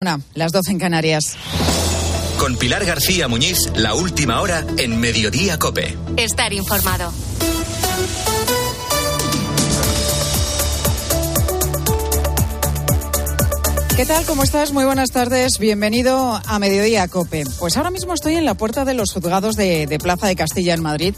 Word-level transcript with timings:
Una, 0.00 0.20
las 0.34 0.52
12 0.52 0.70
en 0.70 0.78
Canarias. 0.78 1.36
Con 2.38 2.56
Pilar 2.56 2.84
García 2.84 3.26
Muñiz, 3.26 3.58
la 3.74 3.94
última 3.96 4.40
hora 4.40 4.64
en 4.76 5.00
Mediodía 5.00 5.58
Cope. 5.58 5.98
Estar 6.16 6.52
informado. 6.52 7.12
¿Qué 13.96 14.06
tal? 14.06 14.24
¿Cómo 14.24 14.44
estás? 14.44 14.72
Muy 14.72 14.84
buenas 14.84 15.10
tardes. 15.10 15.58
Bienvenido 15.58 16.40
a 16.46 16.58
Mediodía 16.60 17.08
Cope. 17.08 17.42
Pues 17.58 17.76
ahora 17.76 17.90
mismo 17.90 18.14
estoy 18.14 18.36
en 18.36 18.44
la 18.44 18.54
puerta 18.54 18.84
de 18.84 18.94
los 18.94 19.12
juzgados 19.12 19.56
de, 19.56 19.88
de 19.88 19.98
Plaza 19.98 20.28
de 20.28 20.36
Castilla 20.36 20.74
en 20.74 20.82
Madrid. 20.82 21.16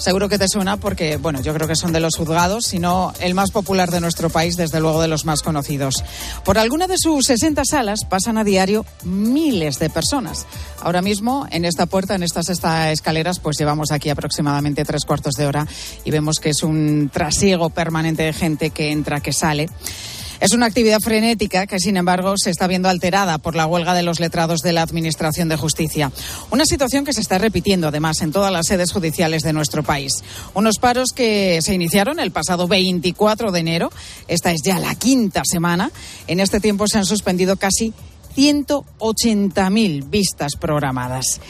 Seguro 0.00 0.30
que 0.30 0.38
te 0.38 0.48
suena 0.48 0.78
porque, 0.78 1.18
bueno, 1.18 1.42
yo 1.42 1.52
creo 1.52 1.68
que 1.68 1.76
son 1.76 1.92
de 1.92 2.00
los 2.00 2.16
juzgados, 2.16 2.64
sino 2.64 3.12
el 3.20 3.34
más 3.34 3.50
popular 3.50 3.90
de 3.90 4.00
nuestro 4.00 4.30
país, 4.30 4.56
desde 4.56 4.80
luego 4.80 5.02
de 5.02 5.08
los 5.08 5.26
más 5.26 5.42
conocidos. 5.42 6.02
Por 6.42 6.56
alguna 6.56 6.86
de 6.86 6.96
sus 6.96 7.26
60 7.26 7.66
salas 7.66 8.06
pasan 8.06 8.38
a 8.38 8.44
diario 8.44 8.86
miles 9.04 9.78
de 9.78 9.90
personas. 9.90 10.46
Ahora 10.80 11.02
mismo, 11.02 11.46
en 11.50 11.66
esta 11.66 11.84
puerta, 11.84 12.14
en 12.14 12.22
estas 12.22 12.48
escaleras, 12.48 13.40
pues 13.40 13.58
llevamos 13.58 13.92
aquí 13.92 14.08
aproximadamente 14.08 14.86
tres 14.86 15.04
cuartos 15.04 15.34
de 15.34 15.46
hora 15.46 15.66
y 16.02 16.10
vemos 16.10 16.36
que 16.40 16.48
es 16.48 16.62
un 16.62 17.10
trasiego 17.12 17.68
permanente 17.68 18.22
de 18.22 18.32
gente 18.32 18.70
que 18.70 18.92
entra, 18.92 19.20
que 19.20 19.34
sale. 19.34 19.68
Es 20.40 20.52
una 20.52 20.64
actividad 20.64 21.00
frenética 21.00 21.66
que, 21.66 21.78
sin 21.78 21.98
embargo, 21.98 22.34
se 22.38 22.48
está 22.48 22.66
viendo 22.66 22.88
alterada 22.88 23.36
por 23.36 23.54
la 23.54 23.66
huelga 23.66 23.92
de 23.92 24.02
los 24.02 24.20
letrados 24.20 24.60
de 24.60 24.72
la 24.72 24.80
Administración 24.80 25.50
de 25.50 25.58
Justicia. 25.58 26.10
Una 26.50 26.64
situación 26.64 27.04
que 27.04 27.12
se 27.12 27.20
está 27.20 27.36
repitiendo, 27.36 27.88
además, 27.88 28.22
en 28.22 28.32
todas 28.32 28.50
las 28.50 28.66
sedes 28.66 28.90
judiciales 28.90 29.42
de 29.42 29.52
nuestro 29.52 29.82
país. 29.82 30.12
Unos 30.54 30.78
paros 30.78 31.12
que 31.12 31.60
se 31.60 31.74
iniciaron 31.74 32.18
el 32.20 32.30
pasado 32.30 32.68
24 32.68 33.52
de 33.52 33.60
enero. 33.60 33.92
Esta 34.28 34.50
es 34.50 34.62
ya 34.62 34.78
la 34.78 34.94
quinta 34.94 35.42
semana. 35.44 35.90
En 36.26 36.40
este 36.40 36.58
tiempo 36.58 36.88
se 36.88 36.96
han 36.96 37.04
suspendido 37.04 37.56
casi 37.56 37.92
180.000 38.34 40.08
vistas 40.08 40.52
programadas. 40.58 41.40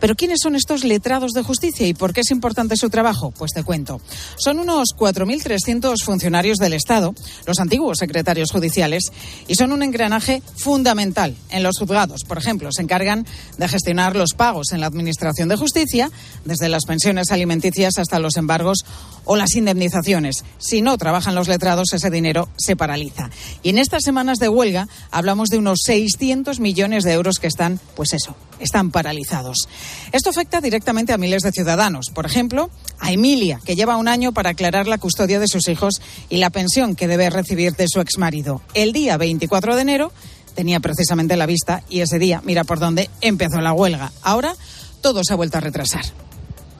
Pero 0.00 0.14
¿quiénes 0.16 0.38
son 0.42 0.56
estos 0.56 0.84
letrados 0.84 1.32
de 1.32 1.42
justicia 1.42 1.86
y 1.86 1.94
por 1.94 2.12
qué 2.12 2.20
es 2.22 2.30
importante 2.30 2.76
su 2.76 2.88
trabajo? 2.90 3.30
Pues 3.30 3.52
te 3.52 3.62
cuento. 3.62 4.00
Son 4.36 4.58
unos 4.58 4.88
4.300 4.96 6.02
funcionarios 6.02 6.58
del 6.58 6.72
Estado, 6.72 7.14
los 7.46 7.60
antiguos 7.60 7.98
secretarios 7.98 8.50
judiciales, 8.50 9.04
y 9.46 9.54
son 9.54 9.72
un 9.72 9.82
engranaje 9.82 10.42
fundamental 10.56 11.36
en 11.50 11.62
los 11.62 11.78
juzgados. 11.78 12.24
Por 12.24 12.38
ejemplo, 12.38 12.70
se 12.72 12.82
encargan 12.82 13.26
de 13.58 13.68
gestionar 13.68 14.16
los 14.16 14.32
pagos 14.32 14.72
en 14.72 14.80
la 14.80 14.86
Administración 14.86 15.48
de 15.48 15.56
Justicia, 15.56 16.10
desde 16.44 16.68
las 16.68 16.86
pensiones 16.86 17.30
alimenticias 17.30 17.98
hasta 17.98 18.18
los 18.18 18.36
embargos 18.36 18.84
o 19.24 19.36
las 19.36 19.54
indemnizaciones. 19.54 20.44
Si 20.58 20.80
no 20.80 20.96
trabajan 20.98 21.34
los 21.34 21.48
letrados, 21.48 21.92
ese 21.92 22.10
dinero 22.10 22.48
se 22.56 22.76
paraliza. 22.76 23.30
Y 23.62 23.70
en 23.70 23.78
estas 23.78 24.02
semanas 24.02 24.38
de 24.38 24.48
huelga 24.48 24.88
hablamos 25.10 25.50
de 25.50 25.58
unos 25.58 25.80
600 25.84 26.58
millones 26.60 27.04
de 27.04 27.12
euros 27.12 27.38
que 27.38 27.46
están, 27.46 27.80
pues 27.94 28.12
eso, 28.12 28.34
están 28.58 28.90
paralizados. 28.90 29.68
Esto 30.12 30.30
afecta 30.30 30.60
directamente 30.60 31.12
a 31.12 31.18
miles 31.18 31.42
de 31.42 31.52
ciudadanos. 31.52 32.06
Por 32.12 32.26
ejemplo, 32.26 32.70
a 32.98 33.12
Emilia, 33.12 33.60
que 33.64 33.76
lleva 33.76 33.96
un 33.96 34.08
año 34.08 34.32
para 34.32 34.50
aclarar 34.50 34.88
la 34.88 34.98
custodia 34.98 35.38
de 35.38 35.46
sus 35.46 35.68
hijos 35.68 36.00
y 36.28 36.38
la 36.38 36.50
pensión 36.50 36.96
que 36.96 37.08
debe 37.08 37.30
recibir 37.30 37.74
de 37.76 37.86
su 37.88 38.00
exmarido. 38.00 38.60
El 38.74 38.92
día 38.92 39.16
24 39.16 39.76
de 39.76 39.82
enero 39.82 40.12
tenía 40.54 40.80
precisamente 40.80 41.36
la 41.36 41.46
vista 41.46 41.82
y 41.88 42.00
ese 42.00 42.18
día, 42.18 42.42
mira 42.44 42.64
por 42.64 42.78
dónde, 42.78 43.08
empezó 43.20 43.60
la 43.60 43.72
huelga. 43.72 44.12
Ahora 44.22 44.54
todo 45.00 45.22
se 45.24 45.32
ha 45.32 45.36
vuelto 45.36 45.58
a 45.58 45.60
retrasar. 45.60 46.04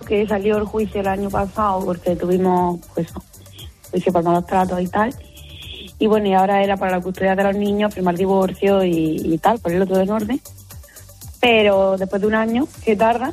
Que 0.06 0.26
salió 0.26 0.56
el 0.56 0.64
juicio 0.64 1.00
el 1.00 1.08
año 1.08 1.30
pasado 1.30 1.84
porque 1.84 2.16
tuvimos 2.16 2.80
pues 2.94 3.08
juicio 3.90 4.12
por 4.12 4.24
malos 4.24 4.46
tratos 4.46 4.80
y 4.80 4.88
tal. 4.88 5.14
Y 5.98 6.06
bueno, 6.06 6.28
y 6.28 6.32
ahora 6.32 6.62
era 6.62 6.76
para 6.76 6.92
la 6.96 7.00
custodia 7.00 7.36
de 7.36 7.44
los 7.44 7.54
niños, 7.54 7.94
firmar 7.94 8.16
divorcio 8.16 8.82
y, 8.84 9.20
y 9.22 9.38
tal, 9.38 9.58
ponerlo 9.60 9.86
todo 9.86 10.00
en 10.00 10.10
orden 10.10 10.40
pero 11.40 11.96
después 11.96 12.20
de 12.20 12.28
un 12.28 12.34
año 12.34 12.68
que 12.84 12.96
tarda, 12.96 13.32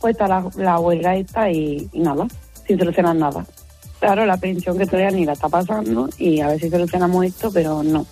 pues 0.00 0.12
está 0.12 0.28
la, 0.28 0.78
huelga 0.78 1.16
esta 1.16 1.50
y, 1.50 1.88
y, 1.92 2.00
nada, 2.00 2.26
sin 2.66 2.78
solucionar 2.78 3.16
nada. 3.16 3.44
Claro, 3.98 4.24
la 4.24 4.36
pensión 4.36 4.78
que 4.78 4.86
todavía 4.86 5.10
ni 5.10 5.24
la 5.24 5.32
está 5.32 5.48
pasando 5.48 6.08
y 6.18 6.40
a 6.40 6.48
ver 6.48 6.60
si 6.60 6.70
solucionamos 6.70 7.24
esto, 7.26 7.50
pero 7.52 7.82
no. 7.82 8.06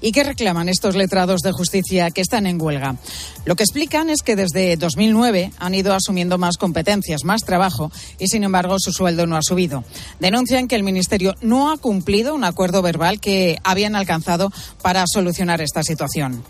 ¿Y 0.00 0.12
qué 0.12 0.22
reclaman 0.22 0.68
estos 0.68 0.94
letrados 0.94 1.40
de 1.40 1.50
justicia 1.50 2.10
que 2.12 2.20
están 2.20 2.46
en 2.46 2.60
huelga? 2.60 2.96
Lo 3.44 3.56
que 3.56 3.64
explican 3.64 4.10
es 4.10 4.22
que 4.22 4.36
desde 4.36 4.76
2009 4.76 5.52
han 5.58 5.74
ido 5.74 5.92
asumiendo 5.92 6.38
más 6.38 6.56
competencias, 6.56 7.24
más 7.24 7.42
trabajo 7.42 7.90
y, 8.18 8.28
sin 8.28 8.44
embargo, 8.44 8.76
su 8.78 8.92
sueldo 8.92 9.26
no 9.26 9.36
ha 9.36 9.42
subido. 9.42 9.82
Denuncian 10.20 10.68
que 10.68 10.76
el 10.76 10.84
Ministerio 10.84 11.34
no 11.40 11.72
ha 11.72 11.78
cumplido 11.78 12.34
un 12.34 12.44
acuerdo 12.44 12.80
verbal 12.80 13.20
que 13.20 13.58
habían 13.64 13.96
alcanzado 13.96 14.52
para 14.82 15.04
solucionar 15.08 15.60
esta 15.60 15.82
situación. 15.82 16.44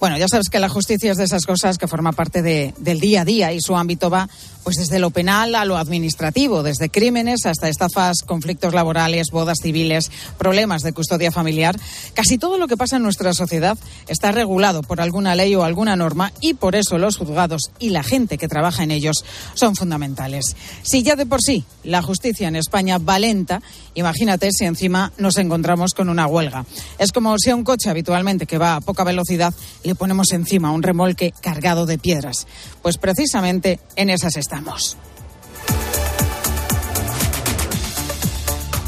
Bueno, 0.00 0.16
ya 0.16 0.26
sabes 0.28 0.48
que 0.48 0.60
la 0.60 0.68
justicia 0.68 1.10
es 1.10 1.18
de 1.18 1.24
esas 1.24 1.44
cosas 1.44 1.76
que 1.76 1.88
forma 1.88 2.12
parte 2.12 2.40
de, 2.40 2.72
del 2.78 3.00
día 3.00 3.22
a 3.22 3.24
día 3.24 3.52
y 3.52 3.60
su 3.60 3.76
ámbito 3.76 4.10
va 4.10 4.28
pues 4.68 4.76
desde 4.76 4.98
lo 4.98 5.08
penal 5.08 5.54
a 5.54 5.64
lo 5.64 5.78
administrativo, 5.78 6.62
desde 6.62 6.90
crímenes 6.90 7.46
hasta 7.46 7.70
estafas, 7.70 8.18
conflictos 8.26 8.74
laborales, 8.74 9.28
bodas 9.32 9.60
civiles, 9.62 10.10
problemas 10.36 10.82
de 10.82 10.92
custodia 10.92 11.32
familiar. 11.32 11.74
Casi 12.12 12.36
todo 12.36 12.58
lo 12.58 12.68
que 12.68 12.76
pasa 12.76 12.96
en 12.96 13.02
nuestra 13.02 13.32
sociedad 13.32 13.78
está 14.08 14.30
regulado 14.30 14.82
por 14.82 15.00
alguna 15.00 15.34
ley 15.34 15.54
o 15.54 15.64
alguna 15.64 15.96
norma 15.96 16.32
y 16.42 16.52
por 16.52 16.76
eso 16.76 16.98
los 16.98 17.16
juzgados 17.16 17.70
y 17.78 17.88
la 17.88 18.02
gente 18.02 18.36
que 18.36 18.46
trabaja 18.46 18.82
en 18.82 18.90
ellos 18.90 19.24
son 19.54 19.74
fundamentales. 19.74 20.54
Si 20.82 21.02
ya 21.02 21.16
de 21.16 21.24
por 21.24 21.40
sí 21.40 21.64
la 21.82 22.02
justicia 22.02 22.46
en 22.46 22.56
España 22.56 22.98
va 22.98 23.18
lenta, 23.18 23.62
imagínate 23.94 24.50
si 24.52 24.66
encima 24.66 25.12
nos 25.16 25.38
encontramos 25.38 25.94
con 25.94 26.10
una 26.10 26.26
huelga. 26.26 26.66
Es 26.98 27.10
como 27.10 27.38
si 27.38 27.48
a 27.48 27.56
un 27.56 27.64
coche 27.64 27.88
habitualmente 27.88 28.44
que 28.44 28.58
va 28.58 28.76
a 28.76 28.80
poca 28.82 29.02
velocidad 29.02 29.54
le 29.88 29.94
ponemos 29.94 30.32
encima 30.32 30.70
un 30.70 30.82
remolque 30.82 31.32
cargado 31.40 31.86
de 31.86 31.96
piedras. 31.96 32.46
Pues 32.82 32.98
precisamente 32.98 33.80
en 33.96 34.10
esas 34.10 34.36
estamos. 34.36 34.98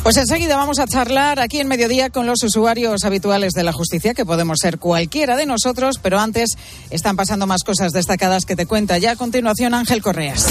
Pues 0.02 0.18
enseguida 0.18 0.56
vamos 0.56 0.78
a 0.78 0.86
charlar 0.86 1.40
aquí 1.40 1.58
en 1.58 1.68
mediodía 1.68 2.10
con 2.10 2.26
los 2.26 2.42
usuarios 2.42 3.04
habituales 3.04 3.54
de 3.54 3.64
la 3.64 3.72
justicia, 3.72 4.12
que 4.12 4.26
podemos 4.26 4.58
ser 4.60 4.78
cualquiera 4.78 5.36
de 5.36 5.46
nosotros, 5.46 5.98
pero 6.02 6.18
antes 6.18 6.50
están 6.90 7.16
pasando 7.16 7.46
más 7.46 7.64
cosas 7.64 7.92
destacadas 7.92 8.44
que 8.44 8.56
te 8.56 8.66
cuenta 8.66 8.98
ya 8.98 9.12
a 9.12 9.16
continuación 9.16 9.72
Ángel 9.72 10.02
Correas. 10.02 10.46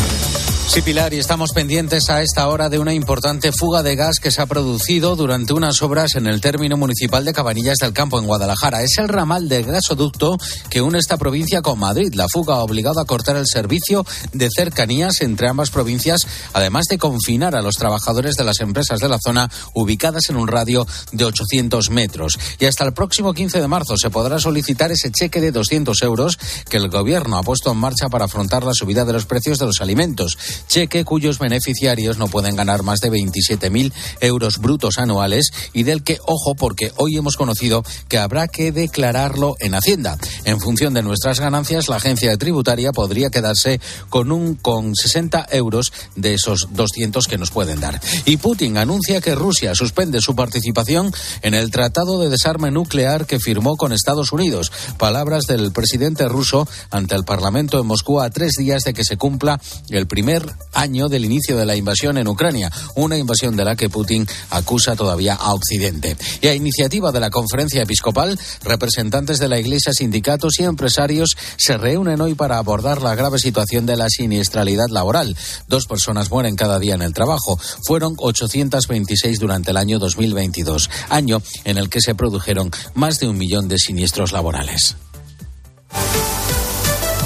Sí, 0.70 0.84
Pilar, 0.84 1.16
y 1.16 1.18
estamos 1.18 1.50
pendientes 1.52 2.12
a 2.12 2.22
esta 2.22 2.48
hora 2.48 2.70
de 2.70 2.78
una 2.78 2.94
importante 2.94 3.52
fuga 3.52 3.82
de 3.82 3.96
gas 3.96 4.20
que 4.20 4.30
se 4.30 4.40
ha 4.40 4.46
producido 4.46 5.16
durante 5.16 5.54
unas 5.54 5.82
obras 5.82 6.14
en 6.14 6.28
el 6.28 6.42
término 6.42 6.78
municipal 6.78 7.26
de 7.26 7.34
Cabanillas 7.34 7.80
del 7.80 7.92
Campo, 7.92 8.20
en 8.20 8.28
Guadalajara. 8.28 8.84
Es 8.84 9.00
el 9.00 9.08
ramal 9.08 9.50
del 9.50 9.66
gasoducto 9.66 10.38
que 10.70 10.84
une 10.84 11.00
esta 11.00 11.18
provincia 11.18 11.64
con 11.64 11.80
Madrid. 11.80 12.14
La 12.14 12.28
fuga 12.32 12.54
ha 12.54 12.64
obligado 12.64 13.00
a 13.00 13.06
cortar 13.06 13.36
el 13.36 13.48
servicio 13.48 14.06
de 14.32 14.48
cercanías 14.56 15.22
entre 15.22 15.50
ambas 15.50 15.72
provincias, 15.72 16.28
además 16.54 16.86
de 16.86 17.00
confinar 17.00 17.56
a 17.56 17.64
los 17.64 17.78
trabajadores 17.78 18.36
de 18.36 18.44
las 18.44 18.60
empresas 18.60 19.00
de 19.00 19.10
la 19.10 19.18
zona 19.18 19.50
ubicadas 19.74 20.30
en 20.30 20.36
un 20.36 20.48
radio 20.48 20.86
de 21.12 21.26
800 21.26 21.90
metros. 21.90 22.38
Y 22.60 22.66
hasta 22.66 22.86
el 22.86 22.94
próximo 22.94 23.34
15 23.34 23.60
de 23.60 23.68
marzo 23.68 23.98
se 23.98 24.12
podrá 24.12 24.38
solicitar 24.38 24.92
ese 24.92 25.12
cheque 25.12 25.42
de 25.42 25.52
200 25.52 26.00
euros 26.04 26.38
que 26.70 26.78
el 26.78 26.90
Gobierno 26.90 27.38
ha 27.38 27.44
puesto 27.44 27.72
en 27.72 27.78
marcha 27.80 28.08
para 28.08 28.26
afrontar 28.26 28.64
la 28.64 28.76
subida 28.76 29.04
de 29.04 29.14
los 29.14 29.26
precios 29.26 29.58
de 29.58 29.66
los 29.66 29.82
alimentos 29.82 30.38
cheque 30.68 31.06
cuyos 31.06 31.40
beneficiarios 31.40 32.18
no 32.18 32.28
pueden 32.28 32.56
ganar 32.56 32.84
más 32.84 33.00
de 33.00 33.12
27.000 33.12 33.92
euros 34.22 34.58
brutos 34.60 34.98
anuales 34.98 35.52
y 35.74 35.84
del 35.84 36.04
que, 36.04 36.20
ojo, 36.26 36.56
porque 36.56 36.92
hoy 36.98 37.18
hemos 37.18 37.38
conocido 37.38 37.84
que 38.08 38.18
habrá 38.18 38.48
que 38.48 38.72
declararlo 38.72 39.56
en 39.60 39.76
Hacienda. 39.76 40.18
En 40.46 40.60
función 40.60 40.94
de 40.94 41.04
nuestras 41.04 41.40
ganancias, 41.40 41.90
la 41.90 41.98
agencia 41.98 42.36
tributaria 42.38 42.92
podría 42.92 43.30
quedarse 43.30 43.80
con 44.10 44.32
un 44.32 44.56
con 44.56 44.96
60 44.96 45.48
euros 45.52 45.92
de 46.16 46.34
esos 46.34 46.70
200 46.72 47.28
que 47.28 47.38
nos 47.38 47.52
pueden 47.52 47.80
dar. 47.80 48.00
Y 48.26 48.38
Putin 48.38 48.78
anuncia 48.78 49.22
que 49.22 49.36
Rusia 49.36 49.76
suspende 49.76 50.22
su 50.22 50.36
participación 50.36 51.12
en 51.42 51.54
el 51.54 51.72
Tratado 51.72 52.20
de 52.20 52.30
Desarme 52.30 52.72
Nuclear 52.72 53.26
que 53.26 53.40
firmó 53.40 53.78
con 53.78 53.94
Estados 53.94 54.32
Unidos. 54.32 54.72
Palabras 54.98 55.46
del 55.46 55.72
presidente 55.72 56.28
ruso 56.28 56.68
ante 56.90 57.16
el 57.16 57.24
Parlamento 57.24 57.80
en 57.80 57.88
Moscú 57.88 58.20
a 58.20 58.30
tres 58.30 58.54
días 58.58 58.84
de 58.84 58.94
que 58.94 59.04
se 59.04 59.18
cumpla 59.18 59.60
el 59.90 60.08
primer 60.08 60.49
año 60.74 61.10
del 61.10 61.26
inicio 61.26 61.58
de 61.58 61.66
la 61.66 61.76
invasión 61.76 62.18
en 62.18 62.28
Ucrania, 62.28 62.72
una 62.96 63.18
invasión 63.18 63.56
de 63.56 63.66
la 63.66 63.76
que 63.76 63.90
Putin 63.90 64.28
acusa 64.50 64.96
todavía 64.96 65.36
a 65.36 65.54
Occidente. 65.54 66.18
Y 66.42 66.48
a 66.48 66.56
iniciativa 66.56 67.12
de 67.12 67.20
la 67.20 67.30
conferencia 67.30 67.84
episcopal, 67.84 68.40
representantes 68.64 69.40
de 69.40 69.48
la 69.48 69.60
Iglesia, 69.60 69.94
sindicatos 69.94 70.60
y 70.60 70.64
empresarios 70.64 71.36
se 71.58 71.78
reúnen 71.78 72.22
hoy 72.22 72.36
para 72.36 72.58
abordar 72.58 73.02
la 73.02 73.16
grave 73.16 73.40
situación 73.40 73.86
de 73.86 73.98
la 73.98 74.10
siniestralidad 74.10 74.90
laboral. 74.90 75.36
Dos 75.68 75.86
personas 75.86 76.32
mueren 76.32 76.56
cada 76.56 76.80
día 76.80 76.96
en 76.96 77.02
el 77.02 77.14
trabajo. 77.14 77.60
Fueron 77.86 78.16
826 78.18 79.40
durante 79.40 79.72
el 79.72 79.78
año 79.78 80.00
2022, 80.00 80.90
año 81.10 81.42
en 81.64 81.78
el 81.78 81.90
que 81.90 82.02
se 82.02 82.16
produjeron 82.16 82.72
más 82.94 83.20
de 83.20 83.28
un 83.28 83.38
millón 83.38 83.68
de 83.68 83.78
siniestros 83.78 84.32
laborales. 84.32 84.96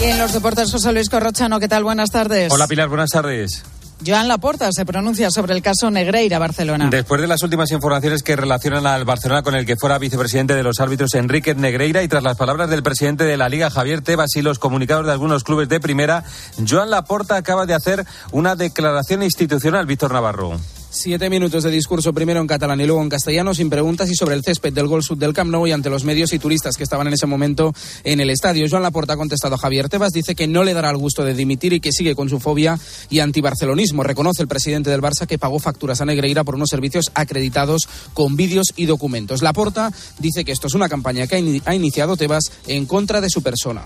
Y 0.04 0.06
en 0.06 0.18
los 0.18 0.34
deportes, 0.34 0.70
José 0.70 0.92
Luis 0.92 1.08
Corrochano, 1.08 1.62
¿qué 1.62 1.70
tal? 1.70 1.86
Buenas 1.86 2.10
tardes. 2.12 2.52
Hola 2.52 2.68
Pilar, 2.68 2.90
buenas 2.90 3.12
tardes. 3.12 3.64
Joan 4.06 4.28
Laporta 4.28 4.70
se 4.74 4.86
pronuncia 4.86 5.32
sobre 5.32 5.54
el 5.54 5.62
caso 5.62 5.90
Negreira 5.90 6.40
Barcelona. 6.40 6.90
Después 6.92 7.22
de 7.22 7.28
las 7.28 7.42
últimas 7.42 7.72
informaciones 7.72 8.22
que 8.22 8.36
relacionan 8.36 8.86
al 8.86 9.06
Barcelona 9.06 9.44
con 9.44 9.56
el 9.56 9.66
que 9.66 9.78
fuera 9.78 9.98
vicepresidente 10.00 10.56
de 10.56 10.64
los 10.64 10.82
árbitros 10.82 11.14
Enrique 11.14 11.56
Negreira 11.56 12.04
y 12.04 12.10
tras 12.10 12.22
las 12.22 12.36
palabras 12.36 12.70
del 12.70 12.84
presidente 12.84 13.24
de 13.24 13.38
la 13.38 13.48
Liga 13.48 13.70
Javier 13.70 14.02
Tebas 14.02 14.36
y 14.36 14.42
los 14.42 14.60
comunicados 14.60 15.06
de 15.06 15.14
algunos 15.14 15.46
clubes 15.46 15.70
de 15.70 15.80
primera, 15.80 16.26
Joan 16.68 16.90
Laporta 16.90 17.38
acaba 17.38 17.66
de 17.66 17.74
hacer 17.74 18.06
una 18.34 18.58
declaración 18.58 19.24
institucional, 19.24 19.86
Víctor 19.86 20.12
Navarro. 20.12 20.60
Siete 20.96 21.28
minutos 21.28 21.64
de 21.64 21.72
discurso, 21.72 22.14
primero 22.14 22.40
en 22.40 22.46
catalán 22.46 22.80
y 22.80 22.86
luego 22.86 23.02
en 23.02 23.10
castellano, 23.10 23.56
sin 23.56 23.68
preguntas 23.68 24.12
y 24.12 24.16
sobre 24.16 24.36
el 24.36 24.44
césped 24.44 24.72
del 24.72 24.86
gol 24.86 25.02
sud 25.02 25.18
del 25.18 25.34
Camp 25.34 25.50
Nou 25.50 25.66
y 25.66 25.72
ante 25.72 25.90
los 25.90 26.04
medios 26.04 26.34
y 26.34 26.40
turistas 26.40 26.78
que 26.78 26.84
estaban 26.84 27.08
en 27.08 27.14
ese 27.14 27.26
momento 27.26 27.74
en 28.04 28.20
el 28.20 28.30
estadio. 28.30 28.68
Joan 28.70 28.84
Laporta 28.84 29.14
ha 29.14 29.18
contestado 29.18 29.56
a 29.56 29.58
Javier 29.58 29.90
Tebas, 29.90 30.12
dice 30.14 30.36
que 30.36 30.46
no 30.46 30.64
le 30.64 30.76
dará 30.76 30.92
el 30.92 30.98
gusto 30.98 31.26
de 31.26 31.34
dimitir 31.34 31.74
y 31.74 31.80
que 31.80 31.92
sigue 31.92 32.14
con 32.14 32.30
su 32.30 32.40
fobia 32.40 32.80
y 33.10 33.22
antibarcelonismo. 33.22 34.04
Reconoce 34.04 34.44
el 34.44 34.48
presidente 34.48 34.92
del 34.92 35.02
Barça 35.02 35.26
que 35.26 35.40
pagó 35.40 35.58
facturas 35.58 36.00
a 36.00 36.06
Negreira 36.06 36.44
por 36.44 36.54
unos 36.54 36.70
servicios 36.70 37.06
acreditados 37.16 37.90
con 38.14 38.36
vídeos 38.36 38.68
y 38.76 38.86
documentos. 38.86 39.42
Laporta 39.42 39.92
dice 40.20 40.46
que 40.46 40.52
esto 40.52 40.68
es 40.68 40.76
una 40.76 40.90
campaña 40.90 41.26
que 41.26 41.62
ha 41.66 41.74
iniciado 41.74 42.18
Tebas 42.18 42.52
en 42.68 42.86
contra 42.86 43.20
de 43.20 43.32
su 43.32 43.42
persona. 43.42 43.82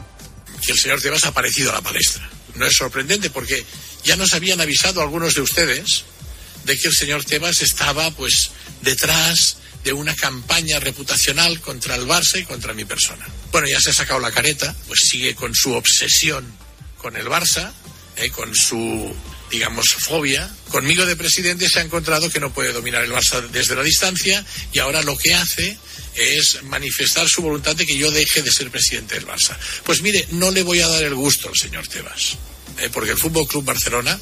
El 0.67 0.75
señor 0.75 0.99
Tebas 0.99 1.23
ha 1.23 1.29
aparecido 1.29 1.71
a 1.71 1.75
la 1.75 1.81
palestra. 1.81 2.29
No 2.55 2.65
es 2.65 2.75
sorprendente 2.75 3.29
porque 3.29 3.63
ya 4.03 4.17
nos 4.17 4.33
habían 4.33 4.59
avisado 4.59 5.01
algunos 5.01 5.35
de 5.35 5.41
ustedes 5.41 6.03
de 6.67 6.77
que 6.77 6.89
el 6.89 6.93
señor 6.93 7.23
Tebas 7.23 7.61
estaba 7.61 8.11
pues 8.11 8.51
detrás 8.81 9.57
de 9.83 9.93
una 9.93 10.13
campaña 10.15 10.79
reputacional 10.79 11.61
contra 11.61 11.95
el 11.95 12.05
Barça 12.05 12.39
y 12.39 12.43
contra 12.43 12.73
mi 12.73 12.83
persona. 12.83 13.25
Bueno, 13.51 13.69
ya 13.69 13.79
se 13.79 13.91
ha 13.91 13.93
sacado 13.93 14.19
la 14.19 14.31
careta, 14.31 14.75
pues 14.85 14.99
sigue 15.09 15.33
con 15.33 15.55
su 15.55 15.71
obsesión 15.73 16.45
con 16.97 17.15
el 17.15 17.27
Barça, 17.27 17.71
eh, 18.17 18.29
con 18.29 18.53
su, 18.53 19.15
digamos, 19.49 19.85
fobia. 19.99 20.53
Conmigo 20.69 21.05
de 21.05 21.15
presidente 21.15 21.69
se 21.69 21.79
ha 21.79 21.83
encontrado 21.83 22.29
que 22.29 22.41
no 22.41 22.53
puede 22.53 22.73
dominar 22.73 23.03
el 23.03 23.11
Barça 23.11 23.47
desde 23.47 23.75
la 23.75 23.83
distancia 23.83 24.45
y 24.73 24.79
ahora 24.79 25.01
lo 25.03 25.17
que 25.17 25.33
hace 25.33 25.77
es 26.15 26.63
manifestar 26.63 27.29
su 27.29 27.41
voluntad 27.41 27.77
de 27.77 27.85
que 27.85 27.95
yo 27.95 28.11
deje 28.11 28.41
de 28.41 28.51
ser 28.51 28.69
presidente 28.69 29.15
del 29.15 29.25
Barça. 29.25 29.55
Pues 29.85 30.01
mire, 30.01 30.27
no 30.31 30.51
le 30.51 30.63
voy 30.63 30.81
a 30.81 30.89
dar 30.89 31.03
el 31.03 31.15
gusto 31.15 31.47
al 31.47 31.55
señor 31.55 31.87
Tebas, 31.87 32.37
eh, 32.79 32.89
porque 32.93 33.11
el 33.11 33.17
Fútbol 33.17 33.47
Club 33.47 33.65
Barcelona 33.65 34.17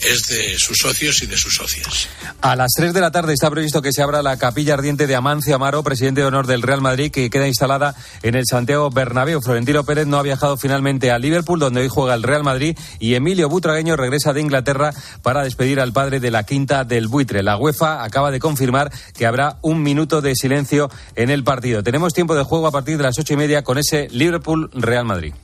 es 0.00 0.28
de 0.28 0.58
sus 0.58 0.76
socios 0.78 1.22
y 1.22 1.26
de 1.26 1.36
sus 1.36 1.54
socias. 1.54 2.08
A 2.40 2.54
las 2.56 2.70
3 2.76 2.92
de 2.92 3.00
la 3.00 3.10
tarde 3.10 3.32
está 3.32 3.50
previsto 3.50 3.82
que 3.82 3.92
se 3.92 4.02
abra 4.02 4.22
la 4.22 4.36
capilla 4.36 4.74
ardiente 4.74 5.06
de 5.06 5.14
Amancio 5.14 5.54
Amaro, 5.54 5.82
presidente 5.82 6.20
de 6.20 6.26
honor 6.26 6.46
del 6.46 6.62
Real 6.62 6.80
Madrid, 6.80 7.10
que 7.10 7.30
queda 7.30 7.48
instalada 7.48 7.94
en 8.22 8.34
el 8.34 8.44
Santiago 8.48 8.90
Bernabéu. 8.90 9.40
Florentino 9.40 9.84
Pérez 9.84 10.06
no 10.06 10.18
ha 10.18 10.22
viajado 10.22 10.56
finalmente 10.56 11.10
a 11.10 11.18
Liverpool, 11.18 11.58
donde 11.58 11.80
hoy 11.80 11.88
juega 11.88 12.14
el 12.14 12.22
Real 12.22 12.44
Madrid, 12.44 12.78
y 12.98 13.14
Emilio 13.14 13.48
Butragueño 13.48 13.96
regresa 13.96 14.32
de 14.32 14.40
Inglaterra 14.40 14.92
para 15.22 15.42
despedir 15.42 15.80
al 15.80 15.92
padre 15.92 16.20
de 16.20 16.30
la 16.30 16.44
quinta 16.44 16.84
del 16.84 17.08
buitre. 17.08 17.42
La 17.42 17.56
UEFA 17.56 18.04
acaba 18.04 18.30
de 18.30 18.40
confirmar 18.40 18.92
que 19.14 19.26
habrá 19.26 19.58
un 19.62 19.82
minuto 19.82 20.20
de 20.20 20.34
silencio 20.34 20.90
en 21.16 21.30
el 21.30 21.44
partido. 21.44 21.82
Tenemos 21.82 22.14
tiempo 22.14 22.34
de 22.34 22.44
juego 22.44 22.66
a 22.66 22.72
partir 22.72 22.96
de 22.96 23.02
las 23.02 23.18
ocho 23.18 23.34
y 23.34 23.36
media 23.36 23.62
con 23.64 23.78
ese 23.78 24.08
Liverpool-Real 24.10 25.04
Madrid. 25.04 25.34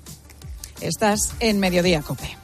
Estás 0.81 1.32
en 1.40 1.61
Mediodía 1.61 2.02
Cope. 2.02 2.44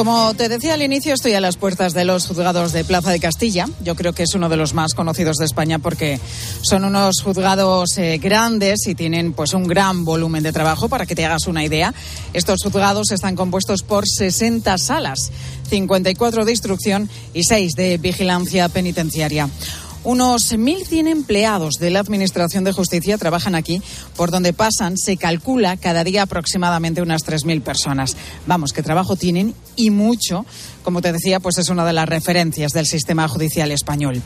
Como 0.00 0.32
te 0.32 0.48
decía 0.48 0.72
al 0.72 0.80
inicio, 0.80 1.12
estoy 1.12 1.34
a 1.34 1.42
las 1.42 1.58
puertas 1.58 1.92
de 1.92 2.06
los 2.06 2.26
juzgados 2.26 2.72
de 2.72 2.84
Plaza 2.86 3.10
de 3.10 3.20
Castilla. 3.20 3.66
Yo 3.84 3.94
creo 3.96 4.14
que 4.14 4.22
es 4.22 4.34
uno 4.34 4.48
de 4.48 4.56
los 4.56 4.72
más 4.72 4.94
conocidos 4.94 5.36
de 5.36 5.44
España 5.44 5.78
porque 5.78 6.18
son 6.62 6.86
unos 6.86 7.20
juzgados 7.22 7.98
eh, 7.98 8.16
grandes 8.16 8.86
y 8.86 8.94
tienen 8.94 9.34
pues 9.34 9.52
un 9.52 9.64
gran 9.64 10.06
volumen 10.06 10.42
de 10.42 10.54
trabajo. 10.54 10.88
Para 10.88 11.04
que 11.04 11.14
te 11.14 11.26
hagas 11.26 11.46
una 11.48 11.66
idea, 11.66 11.92
estos 12.32 12.62
juzgados 12.62 13.10
están 13.10 13.36
compuestos 13.36 13.82
por 13.82 14.08
60 14.08 14.78
salas, 14.78 15.30
54 15.68 16.46
de 16.46 16.50
instrucción 16.50 17.10
y 17.34 17.44
6 17.44 17.74
de 17.74 17.98
vigilancia 17.98 18.70
penitenciaria. 18.70 19.50
Unos 20.02 20.52
1.100 20.54 21.08
empleados 21.08 21.74
de 21.74 21.90
la 21.90 22.00
Administración 22.00 22.64
de 22.64 22.72
Justicia 22.72 23.18
trabajan 23.18 23.54
aquí, 23.54 23.82
por 24.16 24.30
donde 24.30 24.54
pasan, 24.54 24.96
se 24.96 25.18
calcula 25.18 25.76
cada 25.76 26.04
día 26.04 26.22
aproximadamente 26.22 27.02
unas 27.02 27.22
3.000 27.22 27.60
personas. 27.60 28.16
Vamos, 28.46 28.72
que 28.72 28.82
trabajo 28.82 29.16
tienen 29.16 29.54
y 29.76 29.90
mucho. 29.90 30.46
Como 30.84 31.02
te 31.02 31.12
decía, 31.12 31.38
pues 31.38 31.58
es 31.58 31.68
una 31.68 31.84
de 31.84 31.92
las 31.92 32.08
referencias 32.08 32.72
del 32.72 32.86
sistema 32.86 33.28
judicial 33.28 33.70
español. 33.72 34.22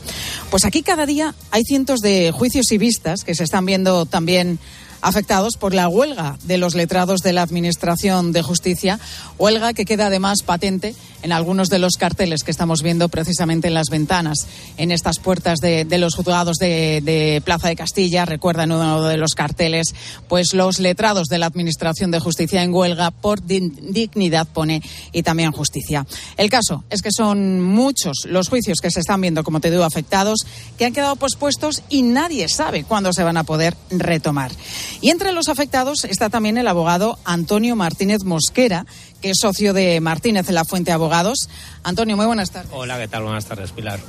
Pues 0.49 0.63
aquí 0.63 0.81
cada 0.81 1.05
día 1.05 1.35
hay 1.51 1.63
cientos 1.63 1.99
de 1.99 2.31
juicios 2.31 2.71
y 2.71 2.77
vistas 2.77 3.25
que 3.25 3.35
se 3.35 3.43
están 3.43 3.65
viendo 3.65 4.05
también 4.05 4.59
afectados 5.05 5.55
por 5.55 5.75
la 5.75 5.87
huelga 5.87 6.35
de 6.45 6.57
los 6.57 6.73
letrados 6.73 7.21
de 7.21 7.31
la 7.31 7.43
Administración 7.43 8.31
de 8.31 8.41
Justicia, 8.41 8.99
huelga 9.37 9.73
que 9.73 9.85
queda 9.85 10.07
además 10.07 10.39
patente 10.43 10.95
en 11.21 11.31
algunos 11.31 11.69
de 11.69 11.77
los 11.77 11.95
carteles 11.95 12.43
que 12.43 12.49
estamos 12.49 12.81
viendo 12.81 13.07
precisamente 13.07 13.67
en 13.67 13.75
las 13.75 13.89
ventanas, 13.91 14.47
en 14.77 14.91
estas 14.91 15.19
puertas 15.19 15.59
de, 15.59 15.85
los 15.99 16.15
juzgados 16.15 16.57
de, 16.57 17.41
Plaza 17.45 17.67
de 17.67 17.75
Castilla. 17.75 18.25
Recuerdan 18.25 18.71
uno 18.71 19.03
de 19.03 19.17
los 19.17 19.33
carteles, 19.35 19.93
pues 20.27 20.53
los 20.53 20.79
letrados 20.79 21.27
de 21.27 21.37
la 21.37 21.45
Administración 21.45 22.09
de 22.09 22.19
Justicia 22.19 22.63
en 22.63 22.73
huelga 22.73 23.11
por 23.11 23.43
dignidad 23.45 24.47
pone 24.47 24.81
y 25.11 25.21
también 25.21 25.51
justicia. 25.51 26.05
El 26.37 26.49
caso 26.49 26.83
es 26.89 27.03
que 27.03 27.11
son 27.11 27.61
muchos 27.61 28.25
los 28.25 28.49
juicios 28.49 28.79
que 28.81 28.89
se 28.89 29.01
están 29.01 29.21
viendo, 29.21 29.43
como 29.43 29.59
te 29.59 29.69
digo, 29.69 29.83
afectados, 29.83 30.39
que 30.79 30.85
han 30.85 30.93
quedado 30.93 31.15
pospuestos 31.15 31.83
y 31.89 32.01
nadie 32.01 32.49
sabe 32.49 32.83
cuándo 32.83 33.13
se 33.13 33.23
van 33.23 33.37
a 33.37 33.43
poder 33.43 33.75
retomar. 33.91 34.51
Y 35.01 35.09
entre 35.09 35.31
los 35.31 35.49
afectados 35.49 36.05
está 36.05 36.29
también 36.29 36.57
el 36.57 36.67
abogado 36.67 37.19
Antonio 37.25 37.75
Martínez 37.75 38.23
Mosquera, 38.23 38.85
que 39.21 39.31
es 39.31 39.37
socio 39.39 39.73
de 39.73 39.99
Martínez 39.99 40.49
en 40.49 40.55
la 40.55 40.65
Fuente 40.65 40.91
Abogados. 40.91 41.49
Antonio, 41.83 42.15
muy 42.15 42.25
buenas 42.25 42.51
tardes. 42.51 42.71
Hola, 42.73 42.97
¿qué 42.97 43.07
tal? 43.07 43.23
Buenas 43.23 43.45
tardes, 43.45 43.71
Pilar. 43.71 43.99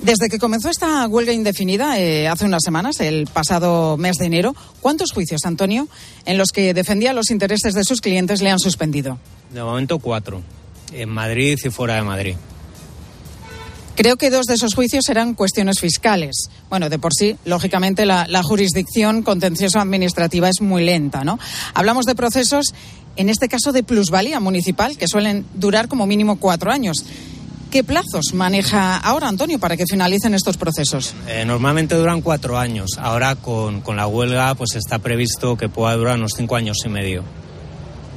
Desde 0.00 0.30
que 0.30 0.38
comenzó 0.38 0.70
esta 0.70 1.06
huelga 1.06 1.32
indefinida 1.32 1.98
eh, 1.98 2.26
hace 2.26 2.46
unas 2.46 2.62
semanas, 2.64 3.00
el 3.00 3.26
pasado 3.26 3.98
mes 3.98 4.16
de 4.16 4.26
enero, 4.26 4.56
¿cuántos 4.80 5.12
juicios, 5.12 5.44
Antonio, 5.44 5.88
en 6.24 6.38
los 6.38 6.52
que 6.52 6.72
defendía 6.72 7.12
los 7.12 7.30
intereses 7.30 7.74
de 7.74 7.84
sus 7.84 8.00
clientes 8.00 8.40
le 8.40 8.50
han 8.50 8.58
suspendido? 8.58 9.18
De 9.52 9.62
momento 9.62 9.98
cuatro, 9.98 10.40
en 10.92 11.10
Madrid 11.10 11.58
y 11.62 11.68
fuera 11.68 11.96
de 11.96 12.02
Madrid. 12.02 12.36
Creo 13.96 14.16
que 14.16 14.30
dos 14.30 14.46
de 14.46 14.54
esos 14.54 14.74
juicios 14.74 15.08
eran 15.08 15.34
cuestiones 15.34 15.80
fiscales. 15.80 16.48
Bueno, 16.68 16.88
de 16.88 16.98
por 16.98 17.12
sí, 17.14 17.36
lógicamente, 17.44 18.06
la, 18.06 18.42
jurisdicción 18.42 19.22
contencioso-administrativa 19.22 20.48
es 20.48 20.60
muy 20.60 20.84
lenta, 20.84 21.24
¿no? 21.24 21.38
Hablamos 21.74 22.06
de 22.06 22.14
procesos, 22.14 22.74
en 23.16 23.28
este 23.28 23.48
caso 23.48 23.72
de 23.72 23.82
plusvalía 23.82 24.40
municipal, 24.40 24.96
que 24.96 25.06
suelen 25.06 25.44
durar 25.54 25.88
como 25.88 26.06
mínimo 26.06 26.36
cuatro 26.36 26.72
años. 26.72 27.04
¿Qué 27.70 27.84
plazos 27.84 28.32
maneja 28.32 28.96
ahora, 28.96 29.28
Antonio, 29.28 29.60
para 29.60 29.76
que 29.76 29.84
finalicen 29.86 30.34
estos 30.34 30.56
procesos? 30.56 31.14
Eh, 31.28 31.44
normalmente 31.44 31.94
duran 31.94 32.22
cuatro 32.22 32.58
años. 32.58 32.92
Ahora, 32.98 33.36
con, 33.36 33.80
con 33.82 33.96
la 33.96 34.06
huelga, 34.06 34.54
pues 34.54 34.74
está 34.74 34.98
previsto 34.98 35.56
que 35.56 35.68
pueda 35.68 35.94
durar 35.94 36.16
unos 36.16 36.32
cinco 36.36 36.56
años 36.56 36.78
y 36.84 36.88
medio. 36.88 37.22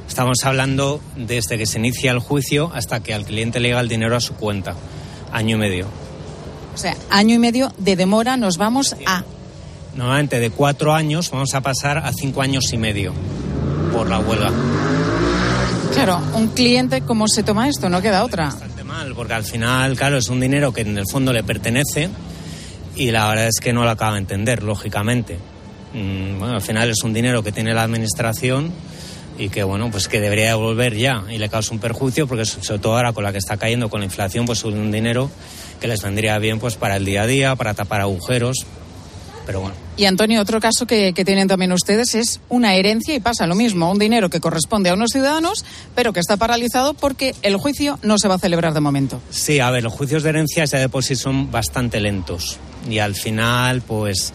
Estamos 0.08 0.38
hablando 0.44 1.00
desde 1.16 1.56
que 1.58 1.66
se 1.66 1.78
inicia 1.78 2.10
el 2.10 2.18
juicio 2.18 2.72
hasta 2.74 3.00
que 3.00 3.14
al 3.14 3.24
cliente 3.24 3.60
le 3.60 3.68
llega 3.68 3.80
el 3.80 3.88
dinero 3.88 4.16
a 4.16 4.20
su 4.20 4.34
cuenta 4.34 4.74
año 5.34 5.56
y 5.56 5.58
medio. 5.58 5.86
O 6.74 6.78
sea, 6.78 6.96
año 7.10 7.34
y 7.34 7.38
medio 7.38 7.70
de 7.76 7.96
demora 7.96 8.38
nos 8.38 8.56
vamos 8.56 8.96
a... 9.06 9.22
Normalmente 9.94 10.40
de 10.40 10.50
cuatro 10.50 10.94
años 10.94 11.30
vamos 11.30 11.54
a 11.54 11.60
pasar 11.60 11.98
a 11.98 12.12
cinco 12.12 12.40
años 12.40 12.72
y 12.72 12.78
medio 12.78 13.12
por 13.92 14.08
la 14.08 14.18
huelga. 14.18 14.50
Claro, 15.92 16.20
un 16.34 16.48
cliente, 16.48 17.02
¿cómo 17.02 17.28
se 17.28 17.42
toma 17.42 17.68
esto? 17.68 17.88
No 17.88 18.02
queda 18.02 18.24
otra. 18.24 18.46
Bastante 18.46 18.82
mal, 18.82 19.14
porque 19.14 19.34
al 19.34 19.44
final, 19.44 19.96
claro, 19.96 20.16
es 20.16 20.28
un 20.28 20.40
dinero 20.40 20.72
que 20.72 20.80
en 20.80 20.98
el 20.98 21.04
fondo 21.06 21.32
le 21.32 21.44
pertenece 21.44 22.08
y 22.96 23.10
la 23.10 23.28
verdad 23.28 23.48
es 23.48 23.60
que 23.60 23.72
no 23.72 23.84
lo 23.84 23.90
acaba 23.90 24.14
de 24.14 24.18
entender, 24.18 24.62
lógicamente. 24.62 25.38
Mm, 25.92 26.38
bueno, 26.38 26.54
al 26.54 26.62
final 26.62 26.90
es 26.90 27.02
un 27.04 27.12
dinero 27.12 27.44
que 27.44 27.52
tiene 27.52 27.72
la 27.72 27.84
administración 27.84 28.72
y 29.38 29.48
que 29.48 29.64
bueno 29.64 29.90
pues 29.90 30.08
que 30.08 30.20
debería 30.20 30.48
devolver 30.48 30.96
ya 30.96 31.24
y 31.28 31.38
le 31.38 31.48
causa 31.48 31.72
un 31.72 31.80
perjuicio 31.80 32.26
porque 32.26 32.44
sobre 32.44 32.78
todo 32.78 32.96
ahora 32.96 33.12
con 33.12 33.24
la 33.24 33.32
que 33.32 33.38
está 33.38 33.56
cayendo 33.56 33.90
con 33.90 34.00
la 34.00 34.06
inflación 34.06 34.46
pues 34.46 34.64
un 34.64 34.92
dinero 34.92 35.30
que 35.80 35.88
les 35.88 36.02
vendría 36.02 36.38
bien 36.38 36.58
pues 36.58 36.76
para 36.76 36.96
el 36.96 37.04
día 37.04 37.22
a 37.22 37.26
día 37.26 37.56
para 37.56 37.74
tapar 37.74 38.00
agujeros. 38.00 38.64
Pero 39.46 39.60
bueno. 39.60 39.76
Y 39.98 40.06
Antonio 40.06 40.40
otro 40.40 40.58
caso 40.58 40.86
que, 40.86 41.12
que 41.12 41.22
tienen 41.22 41.48
también 41.48 41.70
ustedes 41.72 42.14
es 42.14 42.40
una 42.48 42.74
herencia 42.74 43.14
y 43.14 43.20
pasa 43.20 43.46
lo 43.46 43.54
mismo. 43.54 43.90
Un 43.90 43.98
dinero 43.98 44.30
que 44.30 44.40
corresponde 44.40 44.88
a 44.88 44.94
unos 44.94 45.10
ciudadanos 45.10 45.66
pero 45.94 46.14
que 46.14 46.20
está 46.20 46.38
paralizado 46.38 46.94
porque 46.94 47.34
el 47.42 47.58
juicio 47.58 47.98
no 48.02 48.16
se 48.16 48.28
va 48.28 48.36
a 48.36 48.38
celebrar 48.38 48.72
de 48.72 48.80
momento. 48.80 49.20
Sí 49.28 49.60
a 49.60 49.70
ver 49.70 49.82
los 49.82 49.92
juicios 49.92 50.22
de 50.22 50.30
herencia 50.30 50.64
ya 50.64 50.78
de 50.78 50.88
por 50.88 51.04
sí 51.04 51.16
son 51.16 51.50
bastante 51.50 52.00
lentos. 52.00 52.56
Y 52.88 52.98
al 52.98 53.14
final 53.14 53.82
pues 53.82 54.32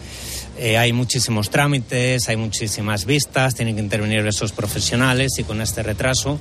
eh, 0.62 0.76
hay 0.76 0.92
muchísimos 0.92 1.48
trámites, 1.48 2.28
hay 2.28 2.36
muchísimas 2.36 3.06
vistas, 3.06 3.54
tienen 3.54 3.76
que 3.76 3.80
intervenir 3.80 4.26
esos 4.26 4.52
profesionales 4.52 5.32
y 5.38 5.44
con 5.44 5.62
este 5.62 5.82
retraso, 5.82 6.38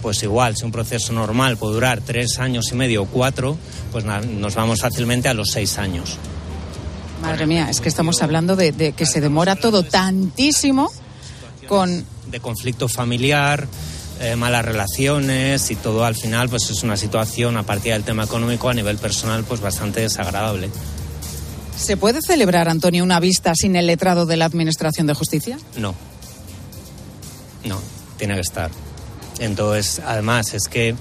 pues 0.00 0.22
igual, 0.22 0.56
si 0.56 0.64
un 0.64 0.72
proceso 0.72 1.12
normal 1.12 1.58
puede 1.58 1.74
durar 1.74 2.00
tres 2.00 2.38
años 2.38 2.72
y 2.72 2.76
medio 2.76 3.02
o 3.02 3.06
cuatro, 3.06 3.58
pues 3.92 4.06
nos 4.06 4.54
vamos 4.54 4.80
fácilmente 4.80 5.28
a 5.28 5.34
los 5.34 5.50
seis 5.50 5.76
años. 5.76 6.16
Madre 7.20 7.46
mía, 7.46 7.68
es 7.68 7.82
que 7.82 7.90
estamos 7.90 8.22
hablando 8.22 8.56
de, 8.56 8.94
que 8.96 9.04
se 9.04 9.20
demora 9.20 9.54
todo 9.54 9.82
tantísimo 9.82 10.90
con... 11.68 12.06
De 12.30 12.40
conflicto 12.40 12.88
familiar, 12.88 13.68
eh, 14.20 14.34
malas 14.34 14.64
relaciones 14.64 15.70
y 15.70 15.76
todo 15.76 16.06
al 16.06 16.14
final 16.14 16.48
pues 16.48 16.70
es 16.70 16.82
una 16.84 16.96
situación 16.96 17.58
a 17.58 17.64
partir 17.64 17.92
del 17.92 18.02
tema 18.02 18.24
económico 18.24 18.70
a 18.70 18.74
nivel 18.74 18.96
personal 18.96 19.44
pues 19.44 19.60
bastante 19.60 20.00
desagradable. 20.00 20.70
¿Se 21.78 21.96
puede 21.96 22.20
celebrar, 22.20 22.68
Antonio, 22.68 23.04
una 23.04 23.20
vista 23.20 23.54
sin 23.54 23.76
el 23.76 23.86
letrado 23.86 24.26
de 24.26 24.36
la 24.36 24.46
Administración 24.46 25.06
de 25.06 25.14
Justicia? 25.14 25.58
No. 25.76 25.94
No, 27.64 27.80
tiene 28.18 28.34
que 28.34 28.40
estar. 28.40 28.70
Entonces, 29.38 30.02
además, 30.04 30.54
es 30.54 30.68
que 30.68 30.96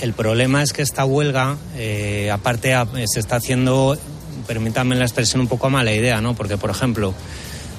el 0.00 0.12
problema 0.14 0.62
es 0.62 0.72
que 0.72 0.80
esta 0.80 1.04
huelga, 1.04 1.58
eh, 1.76 2.30
aparte, 2.32 2.74
se 3.06 3.20
está 3.20 3.36
haciendo, 3.36 3.96
permítanme 4.46 4.96
la 4.96 5.04
expresión 5.04 5.42
un 5.42 5.48
poco 5.48 5.66
a 5.66 5.70
mala 5.70 5.92
idea, 5.92 6.22
¿no? 6.22 6.34
Porque, 6.34 6.56
por 6.56 6.70
ejemplo, 6.70 7.12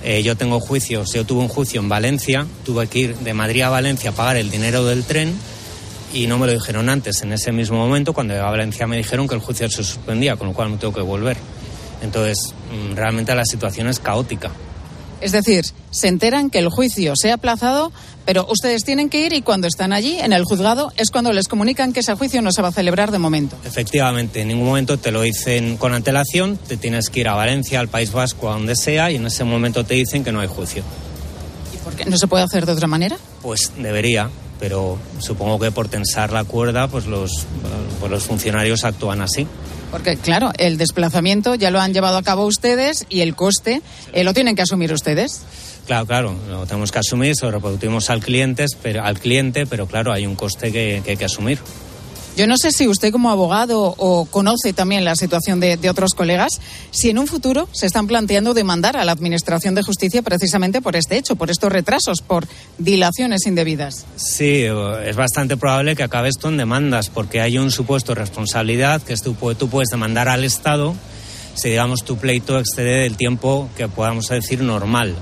eh, 0.04 0.22
yo 0.22 0.38
tengo 0.38 0.60
juicios, 0.60 1.12
yo 1.14 1.26
tuve 1.26 1.42
un 1.42 1.48
juicio 1.48 1.82
en 1.82 1.90
Valencia, 1.90 2.46
tuve 2.64 2.86
que 2.88 3.00
ir 3.00 3.18
de 3.18 3.34
Madrid 3.34 3.64
a 3.64 3.70
Valencia 3.70 4.12
a 4.12 4.14
pagar 4.14 4.38
el 4.38 4.52
dinero 4.52 4.86
del 4.86 5.04
tren 5.04 5.34
y 6.14 6.28
no 6.28 6.38
me 6.38 6.46
lo 6.46 6.54
dijeron 6.54 6.88
antes. 6.88 7.24
En 7.24 7.34
ese 7.34 7.52
mismo 7.52 7.78
momento, 7.78 8.14
cuando 8.14 8.36
llegué 8.36 8.46
a 8.46 8.52
Valencia, 8.52 8.86
me 8.86 8.98
dijeron 8.98 9.28
que 9.28 9.34
el 9.34 9.42
juicio 9.42 9.68
se 9.70 9.84
suspendía, 9.84 10.36
con 10.36 10.48
lo 10.48 10.54
cual 10.54 10.70
me 10.70 10.78
tengo 10.78 10.94
que 10.94 11.02
volver. 11.02 11.38
Entonces, 12.02 12.38
mm, 12.72 12.96
realmente 12.96 13.34
la 13.36 13.46
situación 13.46 13.88
es 13.88 14.00
caótica. 14.00 14.52
Es 15.22 15.32
decir, 15.32 15.66
se 15.92 16.08
enteran 16.08 16.50
que 16.50 16.58
el 16.58 16.70
juicio 16.70 17.14
se 17.16 17.30
ha 17.30 17.36
aplazado, 17.36 17.92
pero 18.26 18.48
ustedes 18.50 18.84
tienen 18.84 19.08
que 19.08 19.24
ir 19.24 19.34
y 19.34 19.44
cuando 19.44 19.68
están 19.68 19.94
allí, 19.94 20.20
en 20.20 20.34
el 20.34 20.44
juzgado, 20.46 20.92
es 20.98 21.12
cuando 21.12 21.32
les 21.32 21.48
comunican 21.48 21.94
que 21.94 22.00
ese 22.00 22.16
juicio 22.16 22.42
no 22.42 22.52
se 22.52 22.64
va 22.64 22.70
a 22.70 22.72
celebrar 22.72 23.12
de 23.12 23.20
momento. 23.20 23.56
Efectivamente, 23.64 24.42
en 24.42 24.48
ningún 24.48 24.66
momento 24.66 24.98
te 24.98 25.12
lo 25.12 25.22
dicen 25.22 25.78
con 25.78 25.94
antelación, 25.94 26.58
te 26.58 26.76
tienes 26.76 27.10
que 27.12 27.20
ir 27.20 27.28
a 27.28 27.36
Valencia, 27.36 27.80
al 27.80 27.88
País 27.88 28.12
Vasco, 28.12 28.50
a 28.50 28.54
donde 28.54 28.76
sea, 28.76 29.12
y 29.12 29.18
en 29.18 29.28
ese 29.28 29.44
momento 29.44 29.84
te 29.86 29.94
dicen 29.94 30.24
que 30.24 30.32
no 30.32 30.40
hay 30.40 30.48
juicio. 30.48 30.84
¿Y 31.74 31.78
por 31.78 31.96
qué? 31.96 32.06
¿No 32.06 32.18
se 32.18 32.28
puede 32.28 32.44
hacer 32.44 32.66
de 32.66 32.72
otra 32.72 32.88
manera? 32.88 33.18
Pues 33.44 33.72
debería, 33.78 34.30
pero 34.62 35.00
supongo 35.18 35.60
que 35.60 35.72
por 35.72 35.88
tensar 35.88 36.32
la 36.32 36.44
cuerda, 36.44 36.88
pues 36.88 37.08
los, 37.08 37.32
pues 38.00 38.12
los 38.12 38.24
funcionarios 38.24 38.86
actúan 38.86 39.20
así. 39.20 39.48
Porque, 39.90 40.18
claro, 40.18 40.52
el 40.58 40.78
desplazamiento 40.78 41.56
ya 41.56 41.72
lo 41.72 41.82
han 41.82 41.94
llevado 41.94 42.16
a 42.16 42.22
cabo 42.22 42.46
ustedes 42.46 43.08
y 43.10 43.22
el 43.22 43.36
coste 43.36 43.82
eh, 44.14 44.24
lo 44.24 44.36
tienen 44.36 44.56
que 44.56 44.62
asumir 44.62 44.94
ustedes. 44.94 45.42
Claro, 45.88 46.06
claro, 46.06 46.36
lo 46.48 46.68
tenemos 46.68 46.92
que 46.92 47.00
asumir, 47.00 47.36
se 47.36 47.46
lo 47.48 47.52
reproducimos 47.52 48.12
al 48.12 48.22
cliente, 48.22 48.68
pero, 48.84 49.04
al 49.04 49.20
cliente, 49.20 49.66
pero 49.66 49.88
claro, 49.88 50.14
hay 50.14 50.28
un 50.28 50.36
coste 50.36 50.72
que 50.72 51.02
hay 51.06 51.18
que 51.18 51.26
asumir. 51.26 51.58
Yo 52.38 52.48
no 52.48 52.56
sé 52.58 52.72
si 52.72 52.88
usted 52.88 53.12
como 53.12 53.30
abogado 53.30 53.94
o 53.98 54.26
conoce 54.26 54.72
también 54.72 55.04
la 55.04 55.16
situación 55.16 55.60
de, 55.60 55.78
otros 55.90 56.14
colegas, 56.14 56.62
si 56.90 57.10
en 57.10 57.20
un 57.20 57.28
futuro 57.28 57.68
se 57.74 57.86
están 57.86 58.08
planteando 58.08 58.54
demandar 58.54 58.96
a 58.96 59.04
la 59.04 59.12
Administración 59.12 59.76
de 59.76 59.84
Justicia 59.84 60.22
precisamente 60.22 60.82
por 60.82 60.96
este 60.96 61.18
hecho, 61.18 61.36
por 61.36 61.52
estos 61.52 61.72
retrasos, 61.72 62.22
por 62.22 62.48
dilaciones 62.78 63.46
indebidas. 63.46 64.06
Sí, 64.16 64.64
es 65.06 65.16
bastante 65.18 65.58
probable 65.58 65.96
que 65.98 66.04
acabe 66.04 66.30
esto 66.30 66.48
en 66.48 66.58
demandas, 66.58 67.10
porque 67.10 67.42
hay 67.42 67.58
un 67.58 67.70
supuesto 67.70 68.16
responsabilidad 68.16 69.02
que 69.02 69.16
tú, 69.18 69.36
puedes 69.36 69.90
demandar 69.90 70.30
al 70.30 70.46
Estado 70.46 70.96
si, 71.54 71.70
digamos, 71.70 72.06
tu 72.06 72.18
pleito 72.18 72.58
excede 72.58 73.06
el 73.06 73.18
tiempo 73.18 73.70
que 73.76 73.90
podamos 73.90 74.28
decir 74.30 74.62
normal. 74.62 75.16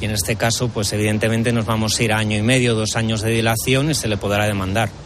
Y 0.00 0.06
en 0.06 0.12
este 0.12 0.36
caso, 0.36 0.68
pues 0.68 0.92
evidentemente 0.94 1.52
nos 1.52 1.66
vamos 1.66 2.00
a 2.00 2.02
ir 2.02 2.12
a 2.12 2.18
año 2.18 2.38
y 2.38 2.42
medio, 2.42 2.74
dos 2.74 2.96
años 2.96 3.20
de 3.20 3.30
dilación 3.30 3.90
y 3.90 3.94
se 3.94 4.08
le 4.08 4.16
podrá 4.16 4.46
demandar. 4.46 5.03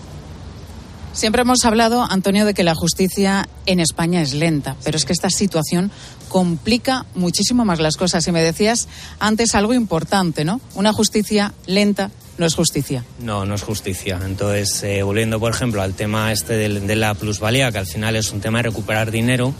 Siempre 1.18 1.42
hemos 1.42 1.64
hablado, 1.64 2.06
Antonio, 2.08 2.44
de 2.44 2.54
que 2.54 2.62
la 2.62 2.76
justicia 2.76 3.48
en 3.66 3.80
España 3.80 4.22
es 4.22 4.34
lenta, 4.34 4.76
pero 4.84 4.96
es 4.96 5.04
que 5.04 5.12
esta 5.12 5.30
situación 5.30 5.90
complica 6.28 7.06
muchísimo 7.16 7.64
más 7.64 7.80
las 7.80 7.96
cosas. 7.96 8.24
Y 8.28 8.30
me 8.30 8.40
decías 8.40 8.86
antes 9.18 9.56
algo 9.56 9.74
importante, 9.74 10.44
¿no? 10.44 10.60
Una 10.76 10.92
justicia 10.92 11.54
lenta 11.66 12.12
no 12.38 12.46
es 12.46 12.54
justicia. 12.54 13.04
No, 13.18 13.44
no 13.44 13.56
es 13.56 13.64
justicia. 13.64 14.20
Entonces, 14.24 14.80
eh, 14.84 15.02
volviendo, 15.02 15.40
por 15.40 15.52
ejemplo, 15.52 15.82
al 15.82 15.94
tema 15.94 16.30
este 16.30 16.54
de, 16.54 16.94
la 16.94 17.14
plusvalía, 17.14 17.72
que 17.72 17.78
al 17.78 17.88
final 17.88 18.14
es 18.14 18.30
un 18.30 18.40
tema 18.40 18.58
de 18.58 18.68
recuperar 18.68 19.10
dinero, 19.10 19.52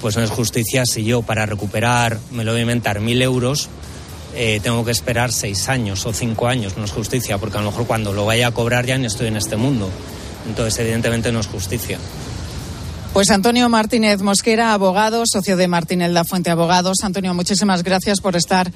pues 0.00 0.16
no 0.16 0.24
es 0.24 0.30
justicia 0.30 0.84
si 0.86 1.04
yo 1.04 1.22
para 1.22 1.46
recuperar, 1.46 2.18
me 2.32 2.42
lo 2.42 2.50
voy 2.50 2.58
a 2.58 2.62
inventar, 2.62 2.98
mil 2.98 3.22
euros, 3.22 3.68
eh, 4.34 4.58
tengo 4.60 4.84
que 4.84 4.90
esperar 4.90 5.30
seis 5.30 5.68
años 5.68 6.04
o 6.04 6.12
cinco 6.12 6.48
años. 6.48 6.76
No 6.76 6.84
es 6.84 6.90
justicia, 6.90 7.38
porque 7.38 7.58
a 7.58 7.60
lo 7.60 7.70
mejor 7.70 7.86
cuando 7.86 8.12
lo 8.12 8.26
vaya 8.26 8.48
a 8.48 8.50
cobrar 8.50 8.86
ya 8.86 8.98
ni 8.98 9.06
estoy 9.06 9.28
en 9.28 9.36
este 9.36 9.54
mundo. 9.54 9.88
Entonces, 10.46 10.78
evidentemente, 10.78 11.32
no 11.32 11.40
es 11.40 11.46
justicia. 11.46 11.98
Pues 13.12 13.30
Antonio 13.30 13.66
Martínez 13.70 14.20
Mosquera, 14.20 14.74
abogado, 14.74 15.22
socio 15.26 15.56
de 15.56 15.68
Martínez 15.68 16.10
La 16.10 16.24
Fuente 16.24 16.50
Abogados. 16.50 16.98
Antonio, 17.02 17.32
muchísimas 17.32 17.82
gracias 17.82 18.20
por 18.20 18.36
estar 18.36 18.70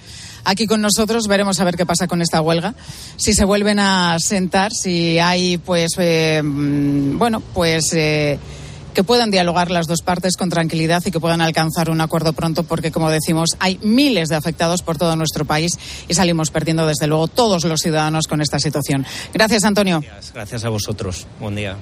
aquí 0.44 0.66
con 0.66 0.80
nosotros. 0.80 1.26
Veremos 1.26 1.60
a 1.60 1.64
ver 1.64 1.76
qué 1.76 1.84
pasa 1.84 2.06
con 2.06 2.22
esta 2.22 2.40
huelga. 2.40 2.74
Si 3.16 3.34
se 3.34 3.44
vuelven 3.44 3.78
a 3.78 4.16
sentar, 4.18 4.72
si 4.72 5.18
hay, 5.18 5.58
pues, 5.58 5.90
eh, 5.98 6.40
mm, 6.42 7.18
bueno, 7.18 7.40
pues. 7.40 7.92
Eh, 7.92 8.38
que 8.94 9.04
puedan 9.04 9.30
dialogar 9.30 9.70
las 9.70 9.86
dos 9.86 10.02
partes 10.02 10.36
con 10.36 10.50
tranquilidad 10.50 11.02
y 11.04 11.10
que 11.10 11.20
puedan 11.20 11.40
alcanzar 11.40 11.90
un 11.90 12.00
acuerdo 12.00 12.32
pronto, 12.32 12.62
porque, 12.62 12.90
como 12.90 13.10
decimos, 13.10 13.50
hay 13.58 13.78
miles 13.82 14.28
de 14.28 14.36
afectados 14.36 14.82
por 14.82 14.98
todo 14.98 15.16
nuestro 15.16 15.44
país 15.44 15.72
y 16.08 16.14
salimos 16.14 16.50
perdiendo, 16.50 16.86
desde 16.86 17.06
luego, 17.06 17.28
todos 17.28 17.64
los 17.64 17.80
ciudadanos 17.80 18.26
con 18.26 18.40
esta 18.40 18.58
situación. 18.58 19.06
Gracias, 19.32 19.64
Antonio. 19.64 20.02
Gracias, 20.34 20.64
a 20.64 20.68
vosotros. 20.68 21.26
Buen 21.38 21.56
día. 21.56 21.76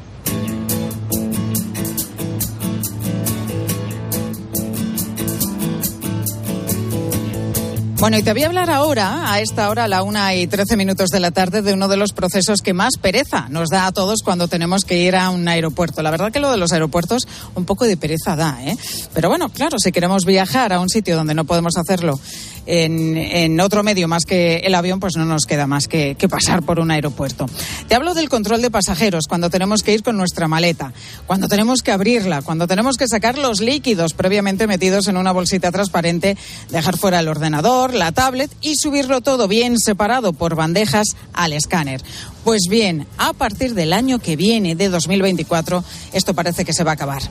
Bueno, 8.01 8.17
y 8.17 8.23
te 8.23 8.33
voy 8.33 8.45
a 8.45 8.47
hablar 8.47 8.71
ahora, 8.71 9.33
a 9.33 9.41
esta 9.41 9.69
hora, 9.69 9.85
a 9.85 9.89
la 9.89 10.05
una 10.05 10.33
y 10.33 10.47
trece 10.47 10.77
minutos 10.77 11.11
de 11.11 11.19
la 11.19 11.33
tarde, 11.33 11.63
de 11.63 11.73
uno 11.73 11.89
de 11.89 11.97
los 11.97 12.13
procesos 12.13 12.61
que 12.63 12.73
más 12.73 12.97
pereza 12.97 13.49
nos 13.51 13.71
da 13.71 13.87
a 13.87 13.93
todos 13.93 14.23
cuando 14.23 14.47
tenemos 14.47 14.85
que 14.85 14.99
ir 14.99 15.17
a 15.17 15.31
un 15.31 15.49
aeropuerto. 15.49 16.01
La 16.01 16.13
verdad 16.13 16.31
que 16.31 16.39
lo 16.39 16.53
de 16.53 16.59
los 16.59 16.71
aeropuertos 16.71 17.27
un 17.57 17.65
poco 17.65 17.87
de 17.87 17.97
pereza 17.97 18.37
da, 18.37 18.65
¿eh? 18.65 18.77
Pero 19.15 19.29
bueno, 19.29 19.49
claro, 19.49 19.81
si 19.81 19.91
queremos 19.91 20.25
viajar 20.25 20.73
a 20.73 20.79
un 20.79 20.89
sitio 20.89 21.17
donde 21.17 21.35
no 21.35 21.45
podemos 21.45 21.77
hacerlo 21.77 22.21
en, 22.69 23.61
otro 23.61 23.83
medio 23.83 24.09
más 24.09 24.25
que 24.25 24.59
el 24.59 24.75
avión, 24.75 25.01
pues 25.01 25.17
no 25.17 25.25
nos 25.25 25.47
queda 25.47 25.67
más 25.67 25.89
que, 25.89 26.17
pasar 26.29 26.63
por 26.63 26.79
un 26.79 26.91
aeropuerto. 26.91 27.47
Te 27.89 27.95
hablo 27.95 28.15
del 28.15 28.29
control 28.29 28.61
de 28.61 28.71
pasajeros, 28.71 29.27
cuando 29.27 29.49
tenemos 29.49 29.83
que 29.83 29.95
ir 29.95 30.03
con 30.03 30.17
nuestra 30.17 30.49
maleta, 30.49 30.93
cuando 31.27 31.49
tenemos 31.49 31.83
que 31.83 31.91
abrirla, 31.91 32.43
cuando 32.43 32.67
tenemos 32.67 32.97
que 32.97 33.09
sacar 33.09 33.39
los 33.39 33.61
líquidos 33.61 34.13
previamente 34.13 34.67
metidos 34.67 35.09
en 35.09 35.17
una 35.17 35.33
bolsita 35.33 35.73
transparente, 35.73 36.37
dejar 36.71 36.99
fuera 36.99 37.21
el 37.21 37.29
ordenador, 37.29 37.88
la 37.95 38.13
tablet 38.13 38.51
y 38.61 38.77
subirlo 38.77 39.21
todo 39.21 39.49
bien 39.49 39.79
separado 39.79 40.33
por 40.33 40.55
bandejas 40.55 41.09
al 41.33 41.53
escáner. 41.53 42.03
Pues 42.45 42.63
bien, 42.69 43.07
a 43.19 43.33
partir 43.33 43.75
del 43.75 43.93
año 43.93 44.19
que 44.19 44.37
viene, 44.37 44.75
de 44.75 44.89
2024, 44.89 45.85
esto 46.13 46.35
parece 46.35 46.65
que 46.65 46.73
se 46.73 46.85
va 46.85 46.93
a 46.93 46.95
acabar. 46.95 47.23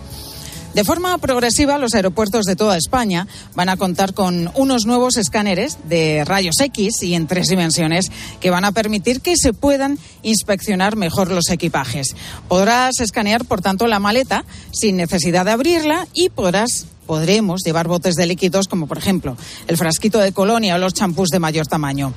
De 0.77 0.83
forma 0.83 1.17
progresiva, 1.17 1.79
los 1.79 1.95
aeropuertos 1.95 2.45
de 2.45 2.55
toda 2.55 2.77
España 2.77 3.27
van 3.55 3.67
a 3.67 3.77
contar 3.77 4.13
con 4.13 4.51
unos 4.53 4.85
nuevos 4.85 5.17
escáneres 5.17 5.79
de 5.85 6.23
rayos 6.23 6.59
X 6.59 7.01
y 7.01 7.15
en 7.15 7.25
tres 7.25 7.47
dimensiones 7.47 8.11
que 8.39 8.51
van 8.51 8.63
a 8.63 8.71
permitir 8.71 9.21
que 9.21 9.37
se 9.37 9.53
puedan 9.53 9.97
inspeccionar 10.21 10.95
mejor 10.95 11.31
los 11.31 11.49
equipajes. 11.49 12.15
Podrás 12.47 12.99
escanear, 12.99 13.45
por 13.45 13.61
tanto, 13.61 13.87
la 13.87 13.97
maleta 13.97 14.45
sin 14.71 14.97
necesidad 14.97 15.45
de 15.45 15.51
abrirla 15.51 16.07
y 16.13 16.29
podrás 16.29 16.85
podremos 17.07 17.61
llevar 17.65 17.87
botes 17.87 18.15
de 18.15 18.27
líquidos 18.27 18.67
como 18.67 18.85
por 18.85 18.99
ejemplo 18.99 19.35
el 19.67 19.77
frasquito 19.77 20.19
de 20.19 20.33
colonia 20.33 20.75
o 20.75 20.77
los 20.77 20.93
champús 20.93 21.29
de 21.29 21.39
mayor 21.39 21.65
tamaño. 21.65 22.13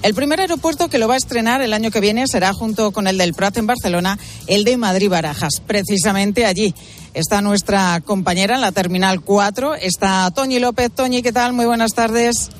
El 0.00 0.14
primer 0.14 0.40
aeropuerto 0.40 0.88
que 0.88 0.98
lo 0.98 1.08
va 1.08 1.14
a 1.14 1.18
estrenar 1.18 1.60
el 1.60 1.74
año 1.74 1.90
que 1.90 2.00
viene 2.00 2.28
será 2.28 2.52
junto 2.52 2.92
con 2.92 3.08
el 3.08 3.18
del 3.18 3.34
Prat 3.34 3.56
en 3.56 3.66
Barcelona, 3.66 4.16
el 4.46 4.62
de 4.62 4.76
Madrid 4.76 5.10
Barajas. 5.10 5.60
Precisamente 5.66 6.46
allí 6.46 6.72
está 7.14 7.42
nuestra 7.42 8.00
compañera 8.00 8.54
en 8.54 8.60
la 8.60 8.70
Terminal 8.70 9.20
4, 9.20 9.74
está 9.74 10.30
Toñi 10.30 10.60
López. 10.60 10.92
Toñi, 10.92 11.20
¿qué 11.20 11.32
tal? 11.32 11.52
Muy 11.52 11.66
buenas 11.66 11.92
tardes. 11.94 12.50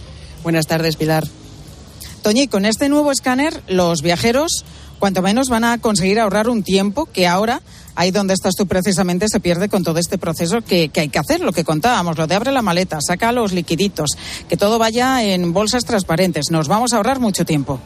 Buenas 0.43 0.67
tardes, 0.67 0.97
Pilar. 0.97 1.25
Toñi, 2.23 2.49
con 2.49 2.67
este 2.67 2.89
nuevo 2.89 3.13
escáner 3.13 3.63
los 3.69 4.03
viajeros 4.03 4.65
cuanto 4.99 5.23
menos 5.23 5.49
van 5.49 5.65
a 5.65 5.79
conseguir 5.79 6.21
ahorrar 6.21 6.49
un 6.49 6.63
tiempo 6.63 7.07
que 7.07 7.27
ahora 7.27 7.63
ahí 7.99 8.13
donde 8.13 8.33
estás 8.33 8.55
tú 8.55 8.69
precisamente 8.69 9.27
se 9.29 9.41
pierde 9.41 9.69
con 9.69 9.83
todo 9.83 9.99
este 9.99 10.19
proceso 10.19 10.63
que, 10.63 10.89
hay 10.95 11.09
que 11.09 11.19
hacer, 11.19 11.41
lo 11.41 11.53
que 11.53 11.65
contábamos, 11.65 12.17
lo 12.17 12.29
de 12.29 12.37
abre 12.37 12.53
la 12.53 12.63
maleta, 12.63 13.01
saca 13.05 13.33
los 13.33 13.53
liquiditos, 13.53 14.11
que 14.49 14.57
todo 14.57 14.79
vaya 14.79 15.25
en 15.25 15.53
bolsas 15.53 15.85
transparentes. 15.85 16.47
Nos 16.53 16.69
vamos 16.69 16.93
a 16.93 16.99
ahorrar 16.99 17.19
mucho 17.19 17.45
tiempo. 17.45 17.81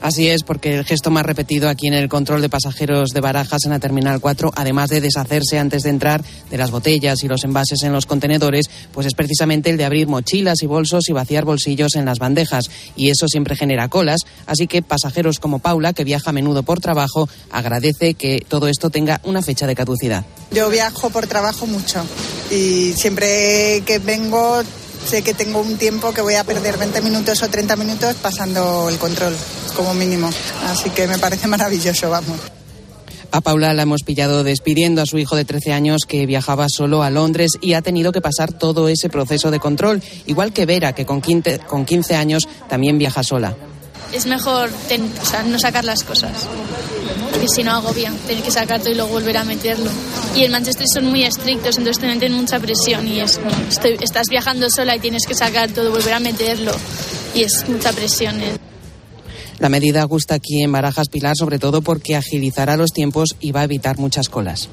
Así 0.00 0.28
es, 0.28 0.44
porque 0.44 0.78
el 0.78 0.84
gesto 0.84 1.10
más 1.10 1.26
repetido 1.26 1.68
aquí 1.68 1.86
en 1.86 1.94
el 1.94 2.08
control 2.08 2.40
de 2.40 2.48
pasajeros 2.48 3.10
de 3.10 3.20
Barajas 3.20 3.64
en 3.64 3.70
la 3.70 3.78
Terminal 3.78 4.18
4, 4.20 4.50
además 4.56 4.88
de 4.88 5.02
deshacerse 5.02 5.58
antes 5.58 5.82
de 5.82 5.90
entrar 5.90 6.24
de 6.50 6.56
las 6.56 6.70
botellas 6.70 7.22
y 7.22 7.28
los 7.28 7.44
envases 7.44 7.82
en 7.82 7.92
los 7.92 8.06
contenedores, 8.06 8.70
pues 8.92 9.06
es 9.06 9.14
precisamente 9.14 9.68
el 9.68 9.76
de 9.76 9.84
abrir 9.84 10.08
mochilas 10.08 10.62
y 10.62 10.66
bolsos 10.66 11.08
y 11.08 11.12
vaciar 11.12 11.44
bolsillos 11.44 11.96
en 11.96 12.06
las 12.06 12.18
bandejas. 12.18 12.70
Y 12.96 13.10
eso 13.10 13.28
siempre 13.28 13.56
genera 13.56 13.88
colas, 13.88 14.22
así 14.46 14.66
que 14.66 14.80
pasajeros 14.80 15.38
como 15.38 15.58
Paula, 15.58 15.92
que 15.92 16.04
viaja 16.04 16.30
a 16.30 16.32
menudo 16.32 16.62
por 16.62 16.80
trabajo, 16.80 17.28
agradece 17.50 18.14
que 18.14 18.44
todo 18.48 18.68
esto 18.68 18.88
tenga 18.88 19.20
una 19.24 19.42
fecha 19.42 19.66
de 19.66 19.74
caducidad. 19.74 20.24
Yo 20.50 20.70
viajo 20.70 21.10
por 21.10 21.26
trabajo 21.26 21.66
mucho 21.66 22.02
y 22.50 22.94
siempre 22.94 23.82
que 23.84 23.98
vengo 23.98 24.62
sé 25.06 25.22
que 25.22 25.34
tengo 25.34 25.60
un 25.60 25.76
tiempo 25.76 26.12
que 26.12 26.20
voy 26.20 26.34
a 26.34 26.44
perder 26.44 26.76
20 26.78 27.00
minutos 27.02 27.42
o 27.42 27.48
30 27.48 27.76
minutos 27.76 28.16
pasando 28.16 28.88
el 28.88 28.98
control, 28.98 29.34
como 29.80 29.94
mínimo. 29.94 30.28
Así 30.66 30.90
que 30.90 31.06
me 31.08 31.18
parece 31.18 31.48
maravilloso, 31.48 32.10
vamos. 32.10 32.38
A 33.32 33.40
Paula 33.40 33.72
la 33.72 33.82
hemos 33.82 34.02
pillado 34.02 34.44
despidiendo 34.44 35.00
a 35.00 35.06
su 35.06 35.16
hijo 35.16 35.36
de 35.36 35.46
13 35.46 35.72
años 35.72 36.02
que 36.06 36.26
viajaba 36.26 36.66
solo 36.68 37.02
a 37.02 37.08
Londres 37.08 37.52
y 37.62 37.72
ha 37.72 37.80
tenido 37.80 38.12
que 38.12 38.20
pasar 38.20 38.52
todo 38.52 38.88
ese 38.88 39.08
proceso 39.08 39.50
de 39.50 39.58
control, 39.58 40.02
igual 40.26 40.52
que 40.52 40.66
Vera, 40.66 40.92
que 40.92 41.06
con 41.06 41.22
15, 41.22 41.60
con 41.60 41.86
15 41.86 42.14
años 42.14 42.42
también 42.68 42.98
viaja 42.98 43.22
sola. 43.22 43.56
Es 44.12 44.26
mejor 44.26 44.68
no 45.46 45.58
sacar 45.58 45.84
las 45.84 46.02
cosas, 46.02 46.32
porque 47.30 47.46
si 47.48 47.62
no 47.62 47.70
agobia, 47.70 48.12
tener 48.26 48.42
que 48.42 48.50
sacar 48.50 48.80
todo 48.80 48.90
y 48.90 48.96
luego 48.96 49.12
volver 49.12 49.38
a 49.38 49.44
meterlo. 49.44 49.90
Y 50.36 50.44
en 50.44 50.52
Manchester 50.52 50.86
son 50.92 51.06
muy 51.06 51.22
estrictos, 51.22 51.78
entonces 51.78 52.00
te 52.00 52.08
meten 52.08 52.32
mucha 52.32 52.58
presión 52.58 53.06
y 53.06 53.20
es, 53.20 53.40
estás 54.00 54.26
viajando 54.28 54.68
sola 54.68 54.96
y 54.96 54.98
tienes 54.98 55.22
que 55.26 55.34
sacar 55.34 55.70
todo, 55.70 55.90
volver 55.90 56.14
a 56.14 56.20
meterlo 56.20 56.72
y 57.34 57.44
es 57.44 57.66
mucha 57.68 57.92
presión. 57.92 58.40
¿eh? 58.40 58.58
La 59.60 59.68
medida 59.68 60.02
gusta 60.04 60.36
aquí 60.36 60.62
en 60.62 60.72
Barajas 60.72 61.10
Pilar, 61.10 61.36
sobre 61.36 61.58
todo 61.58 61.82
porque 61.82 62.16
agilizará 62.16 62.78
los 62.78 62.92
tiempos 62.92 63.36
y 63.40 63.52
va 63.52 63.60
a 63.60 63.64
evitar 63.64 63.98
muchas 63.98 64.30
colas. 64.30 64.70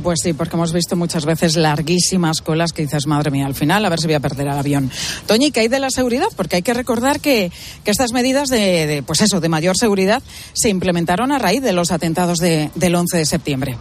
Pues 0.00 0.20
sí, 0.22 0.32
porque 0.32 0.56
hemos 0.56 0.72
visto 0.72 0.96
muchas 0.96 1.24
veces 1.26 1.56
larguísimas 1.56 2.40
colas 2.40 2.72
que 2.72 2.82
dices, 2.82 3.06
madre 3.06 3.30
mía, 3.30 3.46
al 3.46 3.54
final 3.54 3.84
a 3.84 3.88
ver 3.88 4.00
si 4.00 4.06
voy 4.06 4.14
a 4.14 4.20
perder 4.20 4.46
el 4.46 4.58
avión. 4.58 4.90
Toñi, 5.26 5.50
¿qué 5.50 5.60
hay 5.60 5.68
de 5.68 5.80
la 5.80 5.90
seguridad? 5.90 6.28
Porque 6.36 6.56
hay 6.56 6.62
que 6.62 6.74
recordar 6.74 7.20
que, 7.20 7.50
que 7.84 7.90
estas 7.90 8.12
medidas 8.12 8.48
de, 8.48 8.86
de, 8.86 9.02
pues 9.02 9.20
eso, 9.20 9.40
de 9.40 9.48
mayor 9.48 9.76
seguridad 9.76 10.22
se 10.54 10.70
implementaron 10.70 11.32
a 11.32 11.38
raíz 11.38 11.62
de 11.62 11.72
los 11.72 11.90
atentados 11.90 12.38
de, 12.38 12.70
del 12.74 12.94
11 12.94 13.18
de 13.18 13.26
septiembre. 13.26 13.76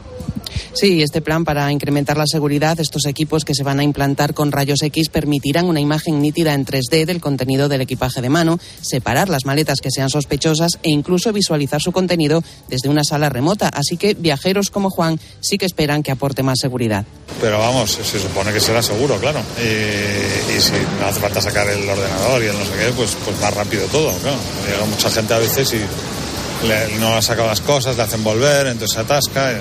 Sí, 0.74 1.02
este 1.02 1.22
plan 1.22 1.44
para 1.44 1.72
incrementar 1.72 2.18
la 2.18 2.26
seguridad, 2.26 2.80
estos 2.80 3.06
equipos 3.06 3.44
que 3.44 3.54
se 3.54 3.64
van 3.64 3.80
a 3.80 3.84
implantar 3.84 4.34
con 4.34 4.52
rayos 4.52 4.82
X 4.82 5.10
permitirán 5.10 5.68
una 5.68 5.80
imagen 5.80 6.22
nítida 6.22 6.54
en 6.54 6.66
3D 6.66 7.06
del 7.06 7.22
contenido 7.22 7.68
del 7.68 7.82
equipaje 7.82 8.22
de 8.22 8.30
mano, 8.30 8.60
separar 8.82 9.30
las 9.30 9.46
maletas 9.46 9.80
que 9.82 9.92
sean 9.92 10.10
sospechosas 10.10 10.80
e 10.84 10.90
incluso 10.90 11.34
visualizar 11.34 11.82
su 11.82 11.92
contenido 11.92 12.44
desde 12.70 12.90
una 12.90 13.04
sala 13.04 13.30
remota. 13.30 13.68
Así 13.68 13.98
que 13.98 14.14
viajeros 14.14 14.70
como 14.70 14.90
Juan 14.90 15.20
sí 15.42 15.58
que 15.58 15.66
esperan 15.66 16.01
que 16.04 16.12
aporte 16.12 16.44
más 16.44 16.60
seguridad. 16.60 17.06
Pero 17.40 17.60
vamos, 17.60 17.92
se 17.92 18.20
supone 18.20 18.52
que 18.54 18.60
será 18.60 18.82
seguro, 18.82 19.18
claro. 19.18 19.42
Y, 19.58 20.58
y 20.58 20.62
si 20.62 20.74
no 21.00 21.08
hace 21.08 21.20
falta 21.20 21.42
sacar 21.42 21.68
el 21.70 21.88
ordenador 21.88 22.44
y 22.44 22.48
el 22.48 22.58
no 22.58 22.66
sé 22.66 22.72
qué, 22.72 22.92
pues, 22.96 23.18
pues 23.26 23.40
más 23.40 23.54
rápido 23.54 23.86
todo, 23.88 24.12
claro. 24.20 24.38
Llega 24.68 24.86
mucha 24.86 25.10
gente 25.10 25.34
a 25.34 25.40
veces 25.40 25.74
y 25.74 26.68
le, 26.68 27.00
no 27.00 27.16
ha 27.16 27.22
sacado 27.22 27.48
las 27.48 27.62
cosas, 27.62 27.98
le 27.98 28.04
hacen 28.04 28.24
volver, 28.24 28.68
entonces 28.68 28.96
se 28.96 29.02
atasca. 29.02 29.54
Y, 29.54 29.56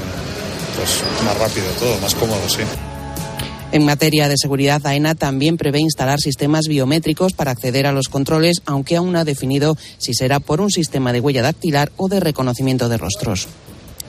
pues 0.76 1.02
más 1.24 1.36
rápido 1.36 1.66
todo, 1.78 1.98
más 2.00 2.14
cómodo, 2.14 2.48
sí. 2.48 2.62
En 3.72 3.84
materia 3.84 4.28
de 4.28 4.34
seguridad, 4.36 4.84
AENA 4.84 5.14
también 5.14 5.56
prevé 5.56 5.78
instalar 5.78 6.18
sistemas 6.18 6.66
biométricos 6.66 7.34
para 7.34 7.52
acceder 7.52 7.86
a 7.86 7.92
los 7.92 8.08
controles, 8.08 8.62
aunque 8.66 8.96
aún 8.96 9.12
no 9.12 9.20
ha 9.20 9.24
definido 9.24 9.76
si 9.98 10.12
será 10.12 10.40
por 10.40 10.60
un 10.60 10.70
sistema 10.70 11.12
de 11.12 11.20
huella 11.20 11.42
dactilar 11.42 11.92
o 11.96 12.08
de 12.08 12.18
reconocimiento 12.18 12.88
de 12.88 12.98
rostros. 12.98 13.46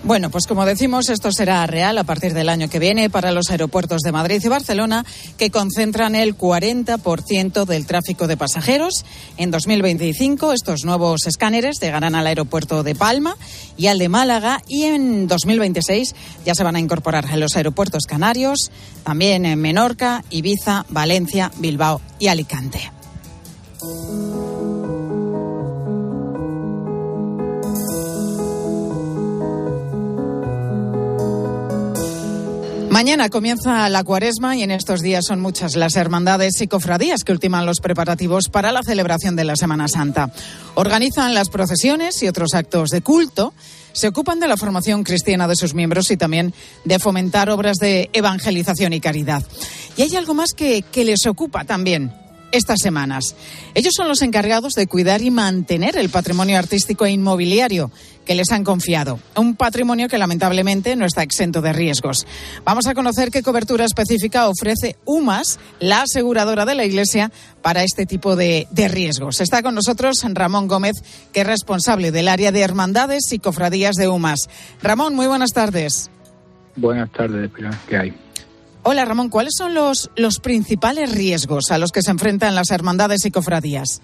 Bueno, 0.04 0.32
pues 0.32 0.48
como 0.48 0.66
decimos, 0.66 1.10
esto 1.10 1.32
será 1.32 1.68
real 1.68 1.96
a 2.00 2.04
partir 2.04 2.34
del 2.34 2.50
año 2.50 2.70
que 2.70 2.80
viene 2.80 3.12
para 3.12 3.32
los 3.32 3.52
aeropuertos 3.52 4.02
de 4.02 4.12
Madrid 4.12 4.42
y 4.44 4.48
Barcelona, 4.48 5.06
que 5.38 5.52
concentran 5.52 6.16
el 6.16 6.36
40% 6.36 7.66
del 7.66 7.86
tráfico 7.86 8.26
de 8.26 8.36
pasajeros. 8.36 9.06
En 9.38 9.52
2025, 9.52 10.54
estos 10.54 10.86
nuevos 10.86 11.28
escáneres 11.28 11.80
llegarán 11.80 12.16
al 12.16 12.26
aeropuerto 12.26 12.82
de 12.82 12.96
Palma 12.96 13.38
y 13.78 13.88
al 13.88 14.00
de 14.00 14.10
Málaga, 14.10 14.64
y 14.68 14.86
en 14.86 15.28
2026 15.28 16.16
ya 16.46 16.56
se 16.56 16.64
van 16.64 16.78
a 16.78 16.80
incorporar 16.80 17.28
a 17.28 17.38
los 17.38 17.56
aeropuertos 17.56 18.06
canarios, 18.08 18.72
también 19.04 19.46
en 19.46 19.62
Menorca, 19.62 20.24
Ibiza, 20.32 20.84
Valencia, 20.90 21.52
Bilbao 21.60 22.02
y 22.18 22.28
Alicante. 22.28 22.92
Mañana 32.92 33.30
comienza 33.30 33.88
la 33.88 34.04
cuaresma 34.04 34.58
y 34.58 34.64
en 34.64 34.72
estos 34.72 35.00
días 35.00 35.24
son 35.24 35.40
muchas 35.40 35.78
las 35.78 35.96
hermandades 35.96 36.60
y 36.60 36.68
cofradías 36.68 37.24
que 37.24 37.32
ultiman 37.32 37.66
los 37.66 37.80
preparativos 37.80 38.50
para 38.50 38.74
la 38.74 38.84
celebración 38.84 39.38
de 39.38 39.46
la 39.46 39.56
Semana 39.56 39.88
Santa. 39.88 40.30
Organizan 40.76 41.34
las 41.34 41.48
procesiones 41.48 42.22
y 42.22 42.28
otros 42.28 42.54
actos 42.54 42.90
de 42.90 43.02
culto, 43.02 43.54
se 43.94 44.10
ocupan 44.10 44.42
de 44.42 44.50
la 44.50 44.58
formación 44.58 45.06
cristiana 45.06 45.48
de 45.48 45.56
sus 45.56 45.74
miembros 45.74 46.12
y 46.12 46.18
también 46.18 46.54
de 46.84 47.00
fomentar 47.00 47.50
obras 47.50 47.78
de 47.78 48.10
evangelización 48.12 48.92
y 48.92 49.00
caridad. 49.00 49.42
Y 49.96 50.02
hay 50.02 50.18
algo 50.18 50.34
más 50.34 50.52
que, 50.52 50.82
que 50.82 51.06
les 51.06 51.26
ocupa 51.28 51.64
también, 51.64 52.12
estas 52.52 52.80
semanas. 52.82 53.36
Ellos 53.74 53.94
son 53.96 54.08
los 54.08 54.22
encargados 54.22 54.74
de 54.74 54.88
cuidar 54.88 55.22
y 55.22 55.32
mantener 55.32 55.98
el 55.98 56.10
patrimonio 56.10 56.58
artístico 56.58 57.06
e 57.06 57.12
inmobiliario 57.12 57.92
que 58.26 58.36
les 58.36 58.52
han 58.52 58.64
confiado. 58.64 59.20
Un 59.36 59.56
patrimonio 59.56 60.08
que 60.08 60.18
lamentablemente 60.18 60.96
no 60.96 61.06
está 61.06 61.24
exento 61.24 61.62
de 61.62 61.74
riesgos. 61.74 62.28
Vamos 62.64 62.88
a 62.88 62.94
conocer 62.94 63.32
qué 63.32 63.42
cobertura 63.42 63.86
específica 63.86 64.48
ofrece 64.48 64.96
UMAS, 65.06 65.60
la 65.80 66.04
aseguradora 66.04 66.66
de 66.66 66.76
la 66.76 66.86
Iglesia, 66.86 67.32
para 67.62 67.84
este 67.84 68.06
tipo 68.06 68.36
de, 68.36 68.68
de 68.72 68.88
riesgos. 68.88 69.42
Está 69.42 69.64
con 69.64 69.76
nosotros 69.76 70.24
Ramón 70.24 70.68
Gómez, 70.68 70.98
que 71.34 71.42
es 71.42 71.48
responsable 71.48 72.12
del 72.12 72.28
área 72.28 72.52
de 72.52 72.62
hermandades 72.62 73.32
y 73.32 73.40
cofradías 73.40 73.96
de 73.96 74.08
UMAS. 74.08 74.50
Ramón, 74.82 75.16
muy 75.16 75.28
buenas 75.28 75.52
tardes. 75.52 76.10
Buenas 76.76 77.12
tardes, 77.12 77.52
¿qué 77.88 77.98
hay? 77.98 78.14
Hola 78.84 79.06
Ramón, 79.06 79.30
¿cuáles 79.30 79.54
son 79.56 79.76
los, 79.76 80.10
los 80.16 80.40
principales 80.40 81.14
riesgos 81.14 81.70
a 81.70 81.78
los 81.78 81.92
que 81.92 82.02
se 82.02 82.10
enfrentan 82.10 82.56
las 82.56 82.72
hermandades 82.72 83.26
y 83.26 83.32
cofradías? 83.32 84.02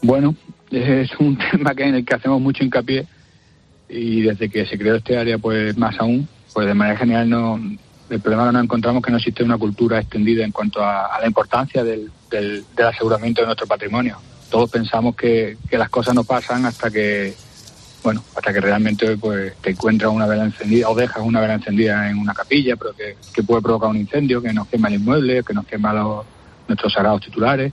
Bueno, 0.00 0.36
es 0.70 1.10
un 1.18 1.36
tema 1.50 1.74
que 1.74 1.84
en 1.84 1.96
el 1.96 2.04
que 2.04 2.14
hacemos 2.14 2.40
mucho 2.40 2.62
hincapié 2.62 3.06
y 3.88 4.20
desde 4.20 4.48
que 4.48 4.64
se 4.64 4.78
creó 4.78 4.94
este 4.94 5.16
área, 5.16 5.38
pues 5.38 5.76
más 5.76 5.98
aún, 5.98 6.28
pues 6.52 6.68
de 6.68 6.74
manera 6.74 6.98
general 6.98 7.28
no, 7.28 7.60
el 8.10 8.20
problema 8.20 8.46
que 8.46 8.52
nos 8.52 8.64
encontramos 8.64 9.02
que 9.02 9.10
no 9.10 9.16
existe 9.16 9.42
una 9.42 9.58
cultura 9.58 9.98
extendida 9.98 10.44
en 10.44 10.52
cuanto 10.52 10.80
a, 10.80 11.06
a 11.06 11.20
la 11.20 11.26
importancia 11.26 11.82
del, 11.82 12.12
del, 12.30 12.64
del, 12.76 12.86
aseguramiento 12.86 13.40
de 13.40 13.46
nuestro 13.46 13.66
patrimonio. 13.66 14.18
Todos 14.50 14.70
pensamos 14.70 15.16
que, 15.16 15.56
que 15.68 15.78
las 15.78 15.90
cosas 15.90 16.14
no 16.14 16.22
pasan 16.22 16.64
hasta 16.64 16.90
que 16.90 17.34
bueno, 18.02 18.22
hasta 18.36 18.52
que 18.52 18.60
realmente 18.60 19.16
pues 19.16 19.54
te 19.60 19.70
encuentras 19.70 20.10
una 20.12 20.26
vela 20.26 20.44
encendida 20.44 20.88
o 20.88 20.94
dejas 20.94 21.22
una 21.22 21.40
vela 21.40 21.54
encendida 21.54 22.08
en 22.10 22.18
una 22.18 22.34
capilla, 22.34 22.76
pero 22.76 22.94
que, 22.94 23.16
que 23.32 23.42
puede 23.42 23.62
provocar 23.62 23.90
un 23.90 23.96
incendio, 23.96 24.40
que 24.40 24.52
nos 24.52 24.68
quema 24.68 24.88
el 24.88 24.94
inmueble, 24.94 25.42
que 25.42 25.54
nos 25.54 25.66
quema 25.66 25.92
los, 25.92 26.24
nuestros 26.68 26.92
sagrados 26.92 27.22
titulares, 27.22 27.72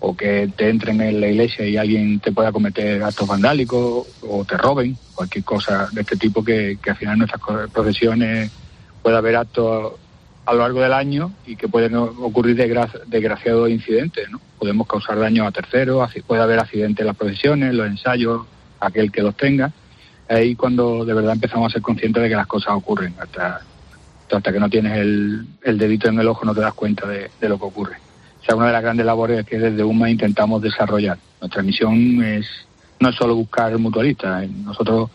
o 0.00 0.16
que 0.16 0.50
te 0.56 0.70
entren 0.70 1.00
en 1.00 1.20
la 1.20 1.28
iglesia 1.28 1.66
y 1.66 1.76
alguien 1.76 2.20
te 2.20 2.32
pueda 2.32 2.52
cometer 2.52 3.02
actos 3.02 3.28
vandálicos 3.28 4.06
o 4.22 4.44
te 4.44 4.56
roben, 4.56 4.96
cualquier 5.14 5.44
cosa 5.44 5.88
de 5.92 6.00
este 6.00 6.16
tipo 6.16 6.42
que, 6.42 6.78
que 6.82 6.90
al 6.90 6.96
final 6.96 7.18
nuestras 7.18 7.42
profesiones 7.70 8.50
puede 9.02 9.16
haber 9.16 9.36
actos 9.36 9.92
a 10.46 10.54
lo 10.54 10.60
largo 10.60 10.80
del 10.80 10.94
año 10.94 11.32
y 11.46 11.54
que 11.56 11.68
pueden 11.68 11.94
ocurrir 11.96 12.56
desgra 12.56 12.90
desgraciados 13.06 13.68
incidentes, 13.70 14.28
¿no? 14.30 14.40
Podemos 14.58 14.86
causar 14.86 15.18
daño 15.18 15.46
a 15.46 15.52
terceros, 15.52 16.10
puede 16.26 16.42
haber 16.42 16.58
accidentes 16.58 17.00
en 17.00 17.06
las 17.06 17.16
profesiones, 17.16 17.74
los 17.74 17.86
ensayos, 17.86 18.46
aquel 18.80 19.12
que 19.12 19.22
los 19.22 19.36
tenga, 19.36 19.72
ahí 20.28 20.54
cuando 20.54 21.04
de 21.04 21.14
verdad 21.14 21.34
empezamos 21.34 21.70
a 21.70 21.74
ser 21.74 21.82
conscientes 21.82 22.22
de 22.22 22.28
que 22.28 22.36
las 22.36 22.46
cosas 22.46 22.72
ocurren. 22.74 23.14
Hasta, 23.20 23.60
hasta 24.30 24.52
que 24.52 24.60
no 24.60 24.70
tienes 24.70 24.96
el, 24.96 25.46
el 25.62 25.78
dedito 25.78 26.08
en 26.08 26.18
el 26.20 26.28
ojo 26.28 26.44
no 26.44 26.54
te 26.54 26.60
das 26.60 26.74
cuenta 26.74 27.06
de, 27.06 27.30
de, 27.40 27.48
lo 27.48 27.58
que 27.58 27.64
ocurre. 27.64 27.96
O 28.40 28.44
sea, 28.44 28.56
una 28.56 28.66
de 28.66 28.72
las 28.72 28.82
grandes 28.82 29.04
labores 29.04 29.44
que 29.44 29.58
desde 29.58 29.82
UMA 29.82 30.10
intentamos 30.10 30.62
desarrollar. 30.62 31.18
Nuestra 31.40 31.62
misión 31.62 32.22
es 32.22 32.46
no 33.00 33.08
es 33.08 33.16
solo 33.16 33.34
buscar 33.34 33.76
mutualistas. 33.78 34.48
Nosotros 34.48 35.10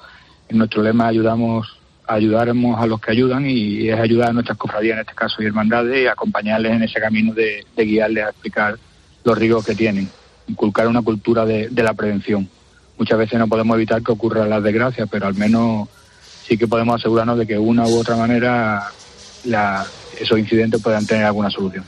en 0.49 0.57
nuestro 0.57 0.83
lema 0.83 1.07
ayudamos 1.07 1.79
ayudaremos 2.07 2.79
a 2.79 2.85
los 2.85 3.01
que 3.01 3.11
ayudan 3.11 3.49
y 3.49 3.89
es 3.89 3.99
ayudar 3.99 4.29
a 4.29 4.33
nuestras 4.33 4.59
cofradías, 4.59 4.95
en 4.95 5.01
este 5.01 5.15
caso 5.15 5.41
y 5.41 5.47
hermandades, 5.47 6.03
y 6.03 6.07
acompañarles 6.07 6.73
en 6.73 6.83
ese 6.83 6.99
camino 6.99 7.33
de, 7.33 7.65
de 7.75 7.83
guiarles 7.83 8.25
a 8.25 8.29
explicar 8.29 8.77
los 9.23 9.35
riesgos 9.35 9.65
que 9.65 9.73
tienen, 9.73 10.07
inculcar 10.47 10.87
una 10.87 11.01
cultura 11.01 11.45
de, 11.45 11.67
de 11.69 11.83
la 11.83 11.95
prevención 11.95 12.47
muchas 12.97 13.17
veces 13.17 13.39
no 13.39 13.47
podemos 13.47 13.75
evitar 13.75 14.01
que 14.01 14.11
ocurran 14.11 14.49
las 14.49 14.63
desgracias, 14.63 15.07
pero 15.11 15.27
al 15.27 15.35
menos 15.35 15.89
sí 16.47 16.57
que 16.57 16.67
podemos 16.67 16.99
asegurarnos 16.99 17.37
de 17.37 17.47
que 17.47 17.57
una 17.57 17.87
u 17.87 17.97
otra 17.97 18.15
manera 18.15 18.91
la, 19.45 19.85
esos 20.19 20.39
incidentes 20.39 20.81
puedan 20.81 21.05
tener 21.05 21.25
alguna 21.25 21.49
solución. 21.49 21.85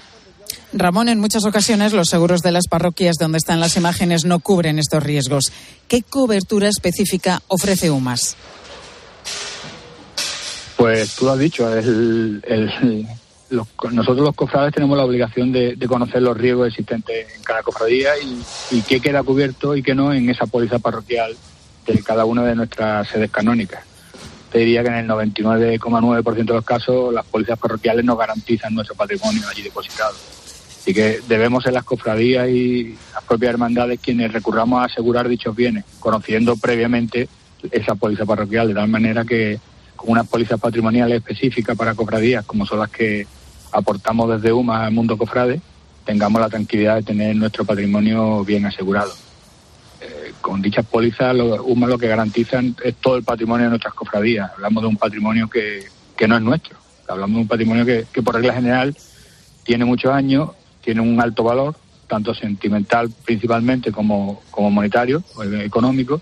Ramón, 0.74 1.08
en 1.10 1.20
muchas 1.20 1.46
ocasiones 1.46 1.94
los 1.94 2.08
seguros 2.10 2.42
de 2.42 2.52
las 2.52 2.68
parroquias 2.68 3.16
donde 3.20 3.38
están 3.38 3.60
las 3.60 3.78
imágenes 3.78 4.26
no 4.26 4.40
cubren 4.40 4.80
estos 4.80 5.02
riesgos. 5.02 5.52
¿Qué 5.88 6.04
cobertura 6.04 6.68
específica 6.68 7.42
ofrece 7.48 7.90
UMAS? 7.90 8.36
Pues 10.76 11.16
tú 11.16 11.26
lo 11.26 11.32
has 11.32 11.40
dicho, 11.40 11.74
el, 11.76 12.44
nosotros 13.50 14.18
los 14.18 14.36
cofrades 14.36 14.74
tenemos 14.74 14.98
la 14.98 15.06
obligación 15.06 15.52
de, 15.52 15.78
conocer 15.88 16.22
los 16.22 16.38
riesgos 16.38 16.68
existentes 16.68 17.28
en 17.36 17.44
cada 17.44 17.64
cofradía 17.64 18.12
y, 18.72 18.82
qué 18.82 19.00
queda 19.00 19.24
cubierto 19.24 19.76
y 19.76 19.84
qué 19.84 19.96
no 19.96 20.14
en 20.14 20.30
esa 20.30 20.46
póliza 20.46 20.80
parroquial 20.80 21.36
de 21.86 22.04
cada 22.04 22.26
una 22.26 22.44
de 22.44 22.56
nuestras 22.56 23.08
sedes 23.08 23.32
canónicas. 23.32 23.84
Te 24.52 24.60
diría 24.60 24.82
que 24.82 24.90
en 24.90 24.96
el 24.96 25.08
99,9% 25.08 26.36
de 26.36 26.54
los 26.54 26.66
casos 26.66 27.14
las 27.14 27.26
pólizas 27.26 27.60
parroquiales 27.60 28.04
no 28.04 28.16
garantizan 28.16 28.74
nuestro 28.74 28.96
patrimonio 28.96 29.44
allí 29.50 29.62
depositado. 29.62 30.16
Así 30.82 30.94
que 30.94 31.20
debemos 31.28 31.64
ser 31.64 31.74
las 31.74 31.84
cofradías 31.84 32.48
y 32.50 32.96
las 33.14 33.24
propias 33.26 33.52
hermandades 33.52 34.00
quienes 34.02 34.32
recurramos 34.32 34.82
a 34.82 34.86
asegurar 34.86 35.28
dichos 35.28 35.56
bienes, 35.56 35.84
conociendo 36.00 36.56
previamente 36.56 37.28
esa 37.72 37.96
póliza 37.96 38.26
parroquial, 38.26 38.70
de 38.70 38.74
tal 38.74 38.88
manera 38.88 39.26
que 39.26 39.60
con 39.98 40.12
unas 40.12 40.28
pólizas 40.28 40.60
patrimoniales 40.60 41.18
específicas 41.18 41.76
para 41.76 41.96
cofradías, 41.96 42.46
como 42.46 42.66
son 42.66 42.80
las 42.80 42.90
que 42.90 43.28
aportamos 43.72 44.30
desde 44.30 44.54
UMA 44.54 44.86
al 44.86 44.92
mundo 44.92 45.18
cofrade, 45.18 45.62
tengamos 46.06 46.42
la 46.42 46.50
tranquilidad 46.50 46.96
de 46.96 47.04
tener 47.04 47.36
nuestro 47.36 47.66
patrimonio 47.66 48.44
bien 48.44 48.66
asegurado. 48.66 49.12
Eh, 50.00 50.34
con 50.42 50.62
dichas 50.62 50.86
pólizas, 50.86 51.36
UMA 51.64 51.88
lo 51.88 51.98
que 51.98 52.08
garantizan 52.08 52.76
es 52.84 52.96
todo 52.96 53.18
el 53.18 53.24
patrimonio 53.24 53.66
de 53.66 53.72
nuestras 53.72 53.94
cofradías. 53.94 54.52
Hablamos 54.54 54.84
de 54.84 54.88
un 54.88 54.98
patrimonio 54.98 55.50
que, 55.50 55.86
no 56.28 56.36
es 56.36 56.42
nuestro. 56.42 56.78
Hablamos 57.08 57.36
de 57.36 57.42
un 57.42 57.48
patrimonio 57.48 57.86
que, 57.86 58.22
por 58.22 58.36
regla 58.36 58.54
general 58.54 58.96
tiene 59.64 59.86
muchos 59.86 60.14
años, 60.14 60.52
tiene 60.82 61.02
un 61.02 61.20
alto 61.20 61.44
valor, 61.44 61.76
tanto 62.08 62.34
sentimental 62.34 63.12
principalmente 63.26 63.92
como, 63.92 64.42
como 64.50 64.72
monetario 64.72 65.22
o 65.36 65.44
económico, 65.44 66.22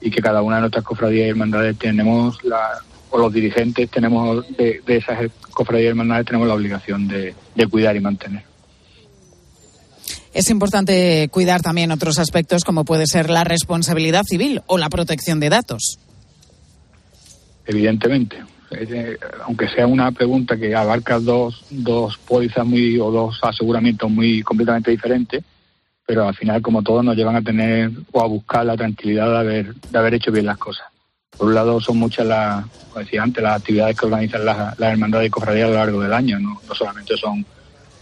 y 0.00 0.10
que 0.10 0.22
cada 0.22 0.42
una 0.42 0.56
de 0.56 0.60
nuestras 0.60 0.84
cofradías 0.84 1.26
y 1.26 1.30
hermandades 1.30 1.76
tenemos 1.76 2.42
la, 2.44 2.82
o 3.10 3.18
los 3.18 3.32
dirigentes 3.32 3.90
tenemos 3.90 4.44
de, 4.56 4.82
esas 4.86 5.30
cofradías 5.50 5.90
hermandades 5.90 6.26
tenemos 6.26 6.48
la 6.48 6.54
obligación 6.54 7.08
de, 7.08 7.34
cuidar 7.70 7.96
y 7.96 8.00
mantener. 8.00 8.42
Es 10.32 10.50
importante 10.50 11.28
cuidar 11.30 11.62
también 11.62 11.92
otros 11.92 12.18
aspectos 12.18 12.64
como 12.64 12.84
puede 12.84 13.06
ser 13.06 13.30
la 13.30 13.44
responsabilidad 13.44 14.24
civil 14.28 14.62
o 14.66 14.78
la 14.78 14.88
protección 14.88 15.38
de 15.38 15.48
datos. 15.48 15.98
Evidentemente, 17.66 18.38
eh, 18.72 19.16
aunque 19.44 19.68
sea 19.68 19.86
una 19.86 20.10
pregunta 20.12 20.56
que 20.56 20.74
abarca 20.74 21.18
dos, 21.20 21.64
dos 21.70 22.18
pólizas 22.18 22.66
muy 22.66 22.98
o 22.98 23.10
dos 23.10 23.38
aseguramientos 23.42 24.10
muy 24.10 24.42
completamente 24.42 24.90
diferentes, 24.90 25.44
pero 26.06 26.28
al 26.28 26.34
final 26.34 26.60
como 26.60 26.82
todos 26.82 27.04
nos 27.04 27.16
llevan 27.16 27.36
a 27.36 27.42
tener 27.42 27.90
o 28.12 28.20
a 28.20 28.26
buscar 28.26 28.66
la 28.66 28.76
tranquilidad 28.76 29.30
de 29.30 29.38
haber, 29.38 29.74
de 29.74 29.98
haber 29.98 30.14
hecho 30.14 30.32
bien 30.32 30.46
las 30.46 30.58
cosas. 30.58 30.86
Por 31.36 31.48
un 31.48 31.54
lado, 31.54 31.80
son 31.80 31.98
muchas 31.98 32.26
las, 32.26 32.66
como 32.88 33.00
decía 33.00 33.22
antes, 33.22 33.42
las 33.42 33.60
actividades 33.60 33.98
que 33.98 34.06
organizan 34.06 34.44
las, 34.44 34.78
hermandades 34.78 35.28
y 35.28 35.30
cofradías 35.30 35.68
a 35.68 35.72
lo 35.72 35.76
largo 35.76 36.00
del 36.00 36.12
año. 36.12 36.38
¿no? 36.38 36.60
solamente 36.74 37.16
son 37.16 37.44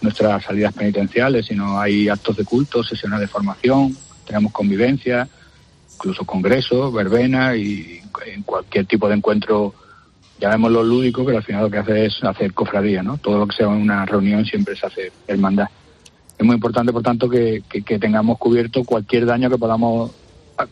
nuestras 0.01 0.45
salidas 0.45 0.75
penitenciales, 0.75 1.47
sino 1.47 1.81
hay 1.81 2.09
actos 2.09 2.37
de 2.37 2.45
culto, 2.45 2.83
sesiones 2.83 3.21
de 3.21 3.29
formación, 3.29 3.97
tenemos 4.27 4.53
convivencia, 4.53 5.29
incluso 5.95 6.25
congresos, 6.25 6.93
verbenas 6.93 7.57
y 7.57 8.01
en 8.27 8.43
cualquier 8.43 8.87
tipo 8.87 9.09
de 9.09 9.15
encuentro, 9.15 9.75
llamémoslo 10.41 10.83
lúdico, 10.83 11.25
pero 11.25 11.39
al 11.39 11.45
final 11.45 11.63
lo 11.63 11.71
que 11.71 11.79
hace 11.79 12.07
es 12.07 12.25
hacer 12.25 12.53
cofradía, 12.53 13.03
¿no? 13.03 13.17
Todo 13.19 13.39
lo 13.39 13.47
que 13.47 13.57
sea 13.57 13.69
una 13.69 14.05
reunión 14.05 14.45
siempre 14.45 14.77
se 14.77 14.87
hace 14.87 15.13
hermandad. 15.27 15.69
Es 16.37 16.45
muy 16.45 16.55
importante, 16.55 16.93
por 16.93 17.03
tanto, 17.03 17.29
que 17.29 17.63
tengamos 18.01 18.39
cubierto 18.39 18.83
cualquier 18.83 19.27
daño 19.27 19.49
que 19.49 19.59
podamos 19.59 20.11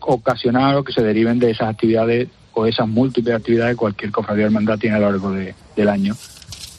ocasionar 0.01 0.77
o 0.77 0.85
que 0.85 0.93
se 0.93 1.03
deriven 1.03 1.39
de 1.39 1.51
esas 1.51 1.69
actividades 1.69 2.29
esas 2.67 2.89
múltiples 2.89 3.35
actividades 3.35 3.75
que 3.75 3.79
cualquier 3.79 4.11
cofradía 4.11 4.43
de 4.43 4.47
hermandad 4.47 4.79
tiene 4.79 4.97
a 4.97 5.01
lo 5.01 5.11
largo 5.11 5.33
del 5.33 5.89
año 5.89 6.17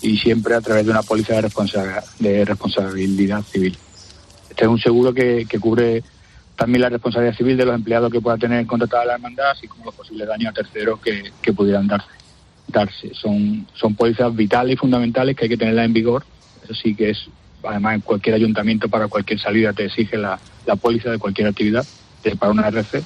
y 0.02 0.18
siempre 0.18 0.56
a 0.56 0.62
través 0.62 0.86
de 0.86 0.92
una 0.92 1.04
póliza 1.04 1.40
de, 1.40 1.50
de 2.20 2.46
responsabilidad 2.46 3.44
civil. 3.44 3.78
Este 4.50 4.66
es 4.66 4.70
un 4.70 4.80
seguro 4.80 5.14
que, 5.14 5.46
cubre 5.60 6.04
también 6.56 6.82
la 6.82 6.90
responsabilidad 6.90 7.38
civil 7.38 7.58
de 7.58 7.66
los 7.66 7.76
empleados 7.76 8.12
que 8.12 8.22
pueda 8.22 8.38
tener 8.38 8.66
contratada 8.66 9.06
la 9.06 9.14
hermandad, 9.14 9.52
así 9.52 9.68
como 9.68 9.86
los 9.86 9.96
posibles 9.96 10.28
daños 10.28 10.50
a 10.50 10.54
terceros 10.54 11.00
que, 11.00 11.54
pudieran 11.54 11.88
darse. 11.88 12.08
darse. 12.68 13.14
Son, 13.14 13.68
son 13.74 13.96
pólizas 13.96 14.36
vitales 14.36 14.74
y 14.74 14.78
fundamentales 14.78 15.36
que 15.36 15.46
hay 15.46 15.50
que 15.50 15.58
tenerlas 15.58 15.86
en 15.86 15.94
vigor. 15.94 16.26
Eso 16.64 16.74
sí 16.74 16.96
que 16.96 17.12
es, 17.12 17.28
además, 17.64 17.96
en 17.96 18.02
cualquier 18.02 18.36
ayuntamiento 18.36 18.90
para 18.90 19.08
cualquier 19.08 19.40
salida 19.40 19.74
te 19.74 19.86
exige 19.86 20.18
la, 20.18 20.40
la 20.66 20.76
póliza 20.76 21.12
de 21.12 21.18
cualquier 21.18 21.48
actividad 21.48 21.86
para 22.40 22.52
una 22.52 22.68
RC. 22.68 23.04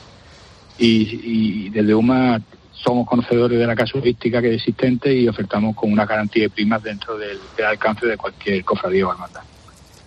Y, 0.78 1.22
y 1.24 1.70
desde 1.70 1.96
UMA 1.96 2.42
somos 2.76 3.08
conocedores 3.08 3.58
de 3.58 3.66
la 3.66 3.76
casuística 3.76 4.42
que 4.42 4.50
es 4.50 4.56
existente 4.56 5.14
y 5.14 5.28
ofertamos 5.28 5.76
con 5.76 5.92
una 5.92 6.06
garantía 6.06 6.44
de 6.44 6.50
primas 6.50 6.84
dentro 6.84 7.18
del, 7.18 7.40
alcance 7.66 8.06
de 8.06 8.18
cualquier 8.18 8.64
cofradía 8.64 9.08
o 9.08 9.12
hermandad. 9.12 9.42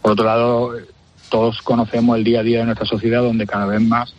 Por 0.02 0.12
otro 0.12 0.24
lado, 0.24 0.74
todos 1.28 1.61
conocemos 1.62 2.16
el 2.16 2.24
día 2.24 2.40
a 2.40 2.42
día 2.42 2.59
de 2.59 2.66
nuestra 2.66 2.87
sociedad 2.87 3.22
donde 3.22 3.46
cada 3.46 3.66
vez 3.66 3.81
más 3.81 4.14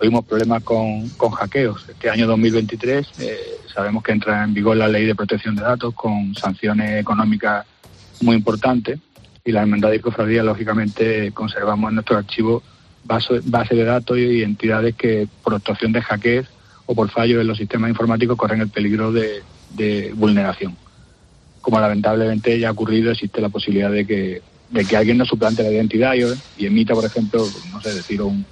oímos 0.00 0.24
problemas 0.24 0.62
con, 0.62 1.08
hackeos. 1.08 1.88
Este 1.88 2.08
año 2.08 2.26
2023 2.26 3.06
eh, 3.20 3.38
sabemos 3.74 4.02
que 4.02 4.12
entra 4.12 4.44
en 4.44 4.54
vigor 4.54 4.76
la 4.76 4.88
ley 4.88 5.04
de 5.04 5.14
protección 5.14 5.56
de 5.56 5.62
datos 5.62 5.92
con 5.94 6.34
sanciones 6.34 7.00
económicas 7.00 7.66
muy 8.20 8.36
importantes 8.36 9.00
y 9.44 9.52
la 9.52 9.62
hermandad 9.62 9.92
y 9.92 9.98
cofradía 9.98 10.42
lógicamente 10.42 11.32
conservamos 11.32 11.88
en 11.88 11.96
nuestro 11.96 12.16
archivo 12.16 12.62
base, 13.04 13.40
base 13.44 13.74
de 13.74 13.84
datos 13.84 14.18
y 14.18 14.42
entidades 14.42 14.94
que 14.94 15.28
por 15.42 15.54
actuación 15.54 15.92
de 15.92 16.02
hackeos 16.02 16.46
o 16.90 16.94
por 16.94 17.10
fallos 17.10 17.42
en 17.42 17.46
los 17.46 17.58
sistemas 17.58 17.90
informáticos 17.90 18.38
corren 18.38 18.62
el 18.62 18.70
peligro 18.70 19.12
de, 19.12 19.42
vulneración. 20.14 20.74
Como 21.60 21.78
lamentablemente 21.78 22.58
ya 22.58 22.68
ha 22.68 22.72
ocurrido, 22.72 23.12
existe 23.12 23.42
la 23.42 23.50
posibilidad 23.50 23.90
de 23.90 24.06
que, 24.06 24.96
alguien 24.96 25.18
nos 25.18 25.28
suplante 25.28 25.62
la 25.62 25.70
identidad 25.70 26.14
y, 26.14 26.64
emita, 26.64 26.94
por 26.94 27.04
ejemplo, 27.04 27.46
no 27.70 27.80
sé, 27.82 27.94
decir, 27.94 28.22
un, 28.22 28.46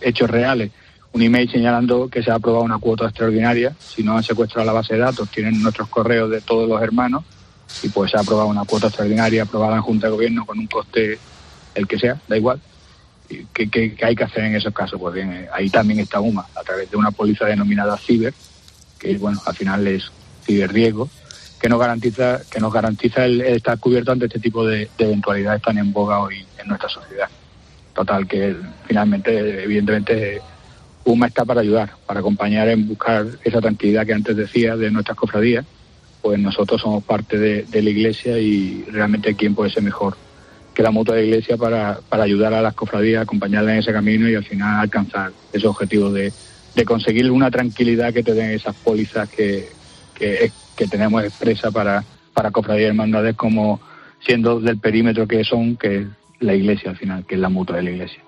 hechos 0.00 0.30
reales, 0.30 0.70
un 1.12 1.20
email 1.20 1.50
señalando 1.50 2.08
que 2.08 2.22
se 2.22 2.30
ha 2.30 2.36
aprobado 2.36 2.64
una 2.64 2.78
cuota 2.78 3.04
extraordinaria, 3.04 3.76
si 3.78 4.02
no 4.02 4.16
han 4.16 4.22
secuestrado 4.22 4.64
la 4.64 4.72
base 4.72 4.94
de 4.94 5.00
datos, 5.00 5.28
tienen 5.28 5.62
nuestros 5.62 5.88
correos 5.88 6.30
de 6.30 6.40
todos 6.40 6.66
los 6.66 6.80
hermanos 6.80 7.24
y 7.82 7.90
pues 7.90 8.10
se 8.10 8.16
ha 8.16 8.20
aprobado 8.20 8.48
una 8.48 8.64
cuota 8.64 8.86
extraordinaria 8.86 9.42
aprobada 9.42 9.76
en 9.76 9.82
Junta 9.82 10.06
de 10.06 10.12
Gobierno 10.14 10.46
con 10.46 10.58
un 10.58 10.66
coste 10.68 11.18
el 11.74 11.86
que 11.86 11.98
sea, 11.98 12.18
da 12.28 12.36
igual, 12.38 12.62
¿Qué, 13.28 13.96
hay 14.02 14.16
que 14.16 14.24
hacer 14.24 14.44
en 14.44 14.56
esos 14.56 14.72
casos? 14.72 14.98
Pues 14.98 15.14
bien, 15.14 15.32
eh, 15.32 15.48
ahí 15.52 15.68
también 15.68 16.00
está 16.00 16.20
UMA, 16.20 16.46
a 16.54 16.62
través 16.62 16.90
de 16.90 16.96
una 16.96 17.10
póliza 17.10 17.44
denominada 17.44 17.98
CIBER, 17.98 18.32
que 18.98 19.18
bueno, 19.18 19.40
al 19.44 19.54
final 19.54 19.86
es 19.86 20.10
ciberriesgo, 20.44 21.08
que 21.60 21.68
nos 21.68 21.78
garantiza, 21.78 22.40
que 22.50 22.60
nos 22.60 22.72
garantiza 22.72 23.26
el, 23.26 23.42
estar 23.42 23.78
cubierto 23.78 24.12
ante 24.12 24.26
este 24.26 24.38
tipo 24.38 24.64
de, 24.64 24.88
eventualidades 24.96 25.60
tan 25.60 25.76
en 25.76 25.92
boga 25.92 26.20
hoy 26.20 26.44
en 26.58 26.68
nuestra 26.68 26.88
sociedad. 26.88 27.28
Total, 27.94 28.26
que 28.26 28.56
finalmente, 28.86 29.64
evidentemente, 29.64 30.40
UMA 31.04 31.26
está 31.26 31.44
para 31.44 31.60
ayudar, 31.60 31.92
para 32.06 32.20
acompañar 32.20 32.68
en 32.68 32.88
buscar 32.88 33.26
esa 33.44 33.60
tranquilidad 33.60 34.06
que 34.06 34.14
antes 34.14 34.36
decía 34.36 34.76
de 34.76 34.90
nuestras 34.90 35.18
cofradías, 35.18 35.66
pues 36.22 36.38
nosotros 36.38 36.80
somos 36.80 37.04
parte 37.04 37.38
de 37.38 37.82
la 37.82 37.90
Iglesia 37.90 38.38
y 38.38 38.84
realmente 38.90 39.34
quién 39.34 39.54
puede 39.54 39.70
ser 39.70 39.82
mejor 39.82 40.16
que 40.78 40.84
la 40.84 40.92
mutua 40.92 41.16
de 41.16 41.26
iglesia 41.26 41.56
para, 41.56 41.98
para 42.08 42.22
ayudar 42.22 42.54
a 42.54 42.62
las 42.62 42.72
cofradías, 42.72 43.24
acompañarlas 43.24 43.72
en 43.72 43.78
ese 43.80 43.92
camino 43.92 44.28
y 44.28 44.36
al 44.36 44.44
final 44.44 44.78
alcanzar 44.78 45.32
ese 45.52 45.66
objetivo 45.66 46.12
de, 46.12 46.32
de 46.72 46.84
conseguir 46.84 47.28
una 47.32 47.50
tranquilidad 47.50 48.14
que 48.14 48.22
te 48.22 48.32
den 48.32 48.52
esas 48.52 48.76
pólizas 48.76 49.28
que, 49.28 49.68
que, 50.14 50.52
tenemos 50.88 51.24
expresa 51.24 51.72
para, 51.72 52.04
para 52.32 52.52
cofradías 52.52 52.84
y 52.84 52.90
hermandades 52.90 53.34
como 53.34 53.80
siendo 54.24 54.60
del 54.60 54.78
perímetro 54.78 55.26
que 55.26 55.42
son, 55.42 55.76
que 55.76 55.96
es 55.96 56.06
la 56.38 56.54
iglesia 56.54 56.90
al 56.90 56.96
final, 56.96 57.26
que 57.26 57.34
es 57.34 57.40
la 57.40 57.48
mutua 57.48 57.78
de 57.78 57.82
la 57.82 57.90
iglesia. 57.90 58.22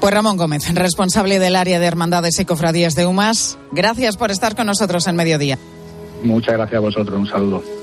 Pues 0.00 0.14
Ramón 0.14 0.38
Gómez, 0.38 0.74
responsable 0.74 1.38
del 1.38 1.56
área 1.56 1.78
de 1.78 1.84
hermandades 1.84 2.40
y 2.40 2.46
cofradías 2.46 2.94
de 2.94 3.04
UMAS, 3.04 3.58
gracias 3.70 4.16
por 4.16 4.30
estar 4.30 4.56
con 4.56 4.64
nosotros 4.64 5.06
en 5.08 5.16
mediodía. 5.16 5.58
Muchas 6.22 6.54
gracias 6.54 6.78
a 6.78 6.80
vosotros, 6.80 7.18
un 7.18 7.26
saludo. 7.26 7.79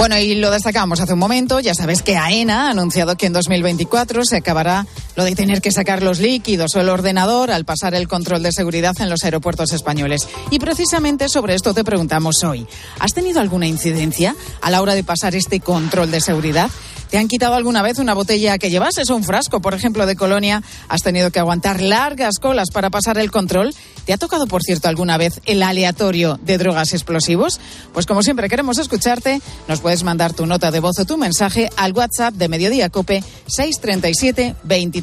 Bueno, 0.00 0.16
y 0.16 0.34
lo 0.34 0.50
destacamos 0.50 0.98
hace 1.00 1.12
un 1.12 1.18
momento. 1.18 1.60
Ya 1.60 1.74
sabes 1.74 2.00
que 2.00 2.16
AENA 2.16 2.68
ha 2.68 2.70
anunciado 2.70 3.16
que 3.16 3.26
en 3.26 3.34
2024 3.34 4.24
se 4.24 4.38
acabará 4.38 4.86
lo 5.20 5.26
de 5.26 5.34
tener 5.34 5.60
que 5.60 5.70
sacar 5.70 6.02
los 6.02 6.18
líquidos 6.18 6.74
o 6.74 6.80
el 6.80 6.88
ordenador 6.88 7.50
al 7.50 7.66
pasar 7.66 7.94
el 7.94 8.08
control 8.08 8.42
de 8.42 8.52
seguridad 8.52 8.98
en 9.02 9.10
los 9.10 9.22
aeropuertos 9.22 9.70
españoles. 9.74 10.26
Y 10.50 10.58
precisamente 10.58 11.28
sobre 11.28 11.54
esto 11.54 11.74
te 11.74 11.84
preguntamos 11.84 12.42
hoy. 12.42 12.66
¿Has 12.98 13.12
tenido 13.12 13.38
alguna 13.38 13.66
incidencia 13.66 14.34
a 14.62 14.70
la 14.70 14.80
hora 14.80 14.94
de 14.94 15.04
pasar 15.04 15.34
este 15.34 15.60
control 15.60 16.10
de 16.10 16.22
seguridad? 16.22 16.70
¿Te 17.10 17.18
han 17.18 17.26
quitado 17.26 17.56
alguna 17.56 17.82
vez 17.82 17.98
una 17.98 18.14
botella 18.14 18.56
que 18.56 18.70
llevases 18.70 19.10
o 19.10 19.16
un 19.16 19.24
frasco, 19.24 19.60
por 19.60 19.74
ejemplo, 19.74 20.06
de 20.06 20.14
colonia? 20.14 20.62
¿Has 20.88 21.02
tenido 21.02 21.32
que 21.32 21.40
aguantar 21.40 21.82
largas 21.82 22.38
colas 22.38 22.70
para 22.70 22.88
pasar 22.88 23.18
el 23.18 23.32
control? 23.32 23.74
¿Te 24.06 24.12
ha 24.12 24.16
tocado, 24.16 24.46
por 24.46 24.62
cierto, 24.62 24.88
alguna 24.88 25.18
vez 25.18 25.40
el 25.44 25.64
aleatorio 25.64 26.38
de 26.40 26.56
drogas 26.56 26.92
explosivos? 26.92 27.60
Pues 27.92 28.06
como 28.06 28.22
siempre 28.22 28.48
queremos 28.48 28.78
escucharte, 28.78 29.42
nos 29.66 29.80
puedes 29.80 30.04
mandar 30.04 30.34
tu 30.34 30.46
nota 30.46 30.70
de 30.70 30.78
voz 30.78 31.00
o 31.00 31.04
tu 31.04 31.16
mensaje 31.16 31.68
al 31.76 31.92
WhatsApp 31.92 32.34
de 32.34 32.48
Mediodía 32.48 32.90
Cope 32.90 33.24
637 33.48 34.54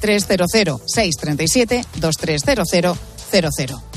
2300 0.08 0.80
637 0.86 1.84
2300 2.00 2.96
00. 3.32 3.96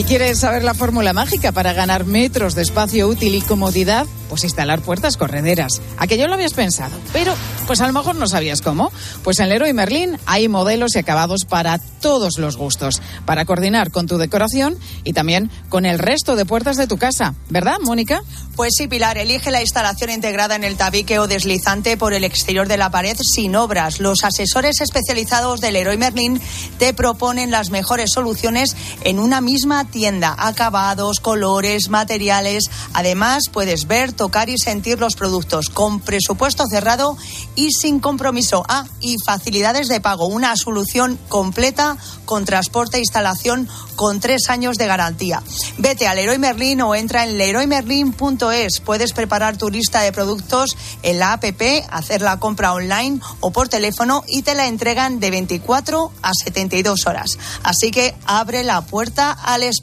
¿Y 0.00 0.04
quieres 0.04 0.38
saber 0.38 0.64
la 0.64 0.72
fórmula 0.72 1.12
mágica 1.12 1.52
para 1.52 1.74
ganar 1.74 2.06
metros 2.06 2.54
de 2.54 2.62
espacio 2.62 3.06
útil 3.06 3.34
y 3.34 3.42
comodidad? 3.42 4.06
Pues 4.30 4.44
instalar 4.44 4.80
puertas 4.80 5.18
correderas. 5.18 5.82
Aquello 5.98 6.26
lo 6.26 6.32
habías 6.32 6.54
pensado, 6.54 6.96
pero 7.12 7.34
pues 7.66 7.82
a 7.82 7.86
lo 7.86 7.92
mejor 7.92 8.14
no 8.14 8.26
sabías 8.26 8.62
cómo. 8.62 8.90
Pues 9.22 9.40
en 9.40 9.50
Leroy 9.50 9.74
Merlin 9.74 10.16
hay 10.24 10.48
modelos 10.48 10.94
y 10.94 11.00
acabados 11.00 11.44
para 11.44 11.78
todos 11.78 12.38
los 12.38 12.56
gustos, 12.56 13.02
para 13.26 13.44
coordinar 13.44 13.90
con 13.90 14.06
tu 14.06 14.16
decoración 14.16 14.78
y 15.04 15.12
también 15.12 15.50
con 15.68 15.84
el 15.84 15.98
resto 15.98 16.34
de 16.34 16.46
puertas 16.46 16.78
de 16.78 16.86
tu 16.86 16.96
casa. 16.96 17.34
¿Verdad, 17.50 17.76
Mónica? 17.82 18.22
Pues 18.56 18.74
sí, 18.76 18.88
Pilar, 18.88 19.18
elige 19.18 19.50
la 19.50 19.60
instalación 19.60 20.10
integrada 20.10 20.54
en 20.54 20.64
el 20.64 20.76
tabique 20.76 21.18
o 21.18 21.26
deslizante 21.26 21.96
por 21.96 22.14
el 22.14 22.24
exterior 22.24 22.68
de 22.68 22.76
la 22.76 22.90
pared 22.90 23.16
sin 23.18 23.54
obras. 23.54 24.00
Los 24.00 24.24
asesores 24.24 24.80
especializados 24.80 25.60
del 25.60 25.74
Leroy 25.74 25.96
Merlin 25.98 26.40
te 26.78 26.94
proponen 26.94 27.50
las 27.50 27.70
mejores 27.70 28.10
soluciones 28.12 28.76
en 29.04 29.18
una 29.18 29.40
misma 29.40 29.89
tienda. 29.90 30.34
Acabados, 30.38 31.20
colores, 31.20 31.88
materiales. 31.88 32.64
Además, 32.94 33.44
puedes 33.52 33.86
ver 33.86 34.12
tocar 34.12 34.48
y 34.48 34.58
sentir 34.58 34.98
los 34.98 35.14
productos 35.14 35.68
con 35.68 36.00
presupuesto 36.00 36.64
cerrado 36.68 37.16
y 37.54 37.70
sin 37.72 38.00
compromiso. 38.00 38.64
Ah, 38.68 38.86
y 39.00 39.16
facilidades 39.24 39.88
de 39.88 40.00
pago. 40.00 40.26
Una 40.26 40.56
solución 40.56 41.18
completa 41.28 41.96
con 42.24 42.44
transporte 42.44 42.98
e 42.98 43.00
instalación 43.00 43.68
con 43.96 44.20
tres 44.20 44.48
años 44.48 44.76
de 44.76 44.86
garantía. 44.86 45.42
Vete 45.78 46.06
a 46.06 46.14
Leroy 46.14 46.38
Merlin 46.38 46.80
o 46.82 46.94
entra 46.94 47.24
en 47.24 47.36
leroymerlin.es. 47.36 48.80
Puedes 48.80 49.12
preparar 49.12 49.56
tu 49.56 49.68
lista 49.68 50.00
de 50.00 50.12
productos 50.12 50.76
en 51.02 51.18
la 51.18 51.32
APP, 51.32 51.86
hacer 51.90 52.22
la 52.22 52.38
compra 52.38 52.72
online 52.72 53.20
o 53.40 53.50
por 53.50 53.68
teléfono 53.68 54.24
y 54.26 54.42
te 54.42 54.54
la 54.54 54.68
entregan 54.68 55.20
de 55.20 55.30
24 55.30 56.12
a 56.22 56.30
72 56.32 57.06
horas. 57.06 57.38
Así 57.62 57.90
que 57.90 58.14
abre 58.26 58.64
la 58.64 58.80
puerta 58.82 59.32
al 59.32 59.62
espacio. 59.62 59.79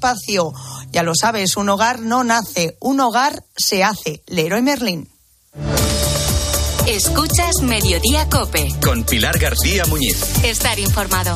Ya 0.91 1.03
lo 1.03 1.13
sabes, 1.15 1.57
un 1.57 1.69
hogar 1.69 2.01
no 2.01 2.23
nace, 2.23 2.77
un 2.79 2.99
hogar 2.99 3.43
se 3.55 3.83
hace. 3.83 4.23
Leroy 4.27 4.61
Merlin. 4.61 5.09
Escuchas 6.87 7.61
Mediodía 7.63 8.29
Cope. 8.29 8.73
Con 8.81 9.03
Pilar 9.03 9.37
García 9.37 9.85
Muñiz. 9.87 10.23
Estar 10.43 10.79
informado. 10.79 11.35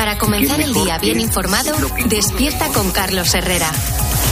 Para 0.01 0.17
comenzar 0.17 0.59
el 0.59 0.73
día 0.73 0.97
bien 0.97 1.19
informado, 1.19 1.73
despierta 2.07 2.69
con 2.69 2.89
Carlos 2.89 3.35
Herrera. 3.35 3.69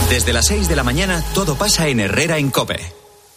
Desde 0.08 0.32
las 0.32 0.46
6 0.46 0.68
de 0.68 0.74
la 0.74 0.82
mañana 0.82 1.22
todo 1.32 1.54
pasa 1.54 1.86
en 1.86 2.00
Herrera 2.00 2.38
en 2.38 2.50
Cope. 2.50 2.80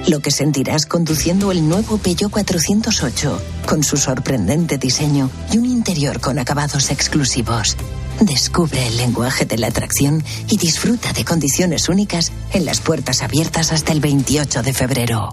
Lo 0.07 0.21
que 0.21 0.31
sentirás 0.31 0.87
conduciendo 0.87 1.51
el 1.51 1.67
nuevo 1.67 1.99
Peugeot 1.99 2.31
408, 2.31 3.43
con 3.67 3.83
su 3.83 3.97
sorprendente 3.97 4.79
diseño 4.79 5.31
y 5.51 5.59
un 5.59 5.65
interior 5.65 6.21
con 6.21 6.39
acabados 6.39 6.91
exclusivos. 6.91 7.77
Descubre 8.21 8.87
el 8.87 8.99
lenguaje 8.99 9.47
de 9.47 9.59
la 9.59 9.69
atracción 9.69 10.23
y 10.49 10.59
disfruta 10.59 11.13
de 11.15 11.25
condiciones 11.25 11.89
únicas 11.89 12.33
en 12.53 12.65
las 12.65 12.81
puertas 12.81 13.23
abiertas 13.23 13.73
hasta 13.73 13.93
el 13.93 14.01
28 14.01 14.63
de 14.63 14.73
febrero. 14.73 15.33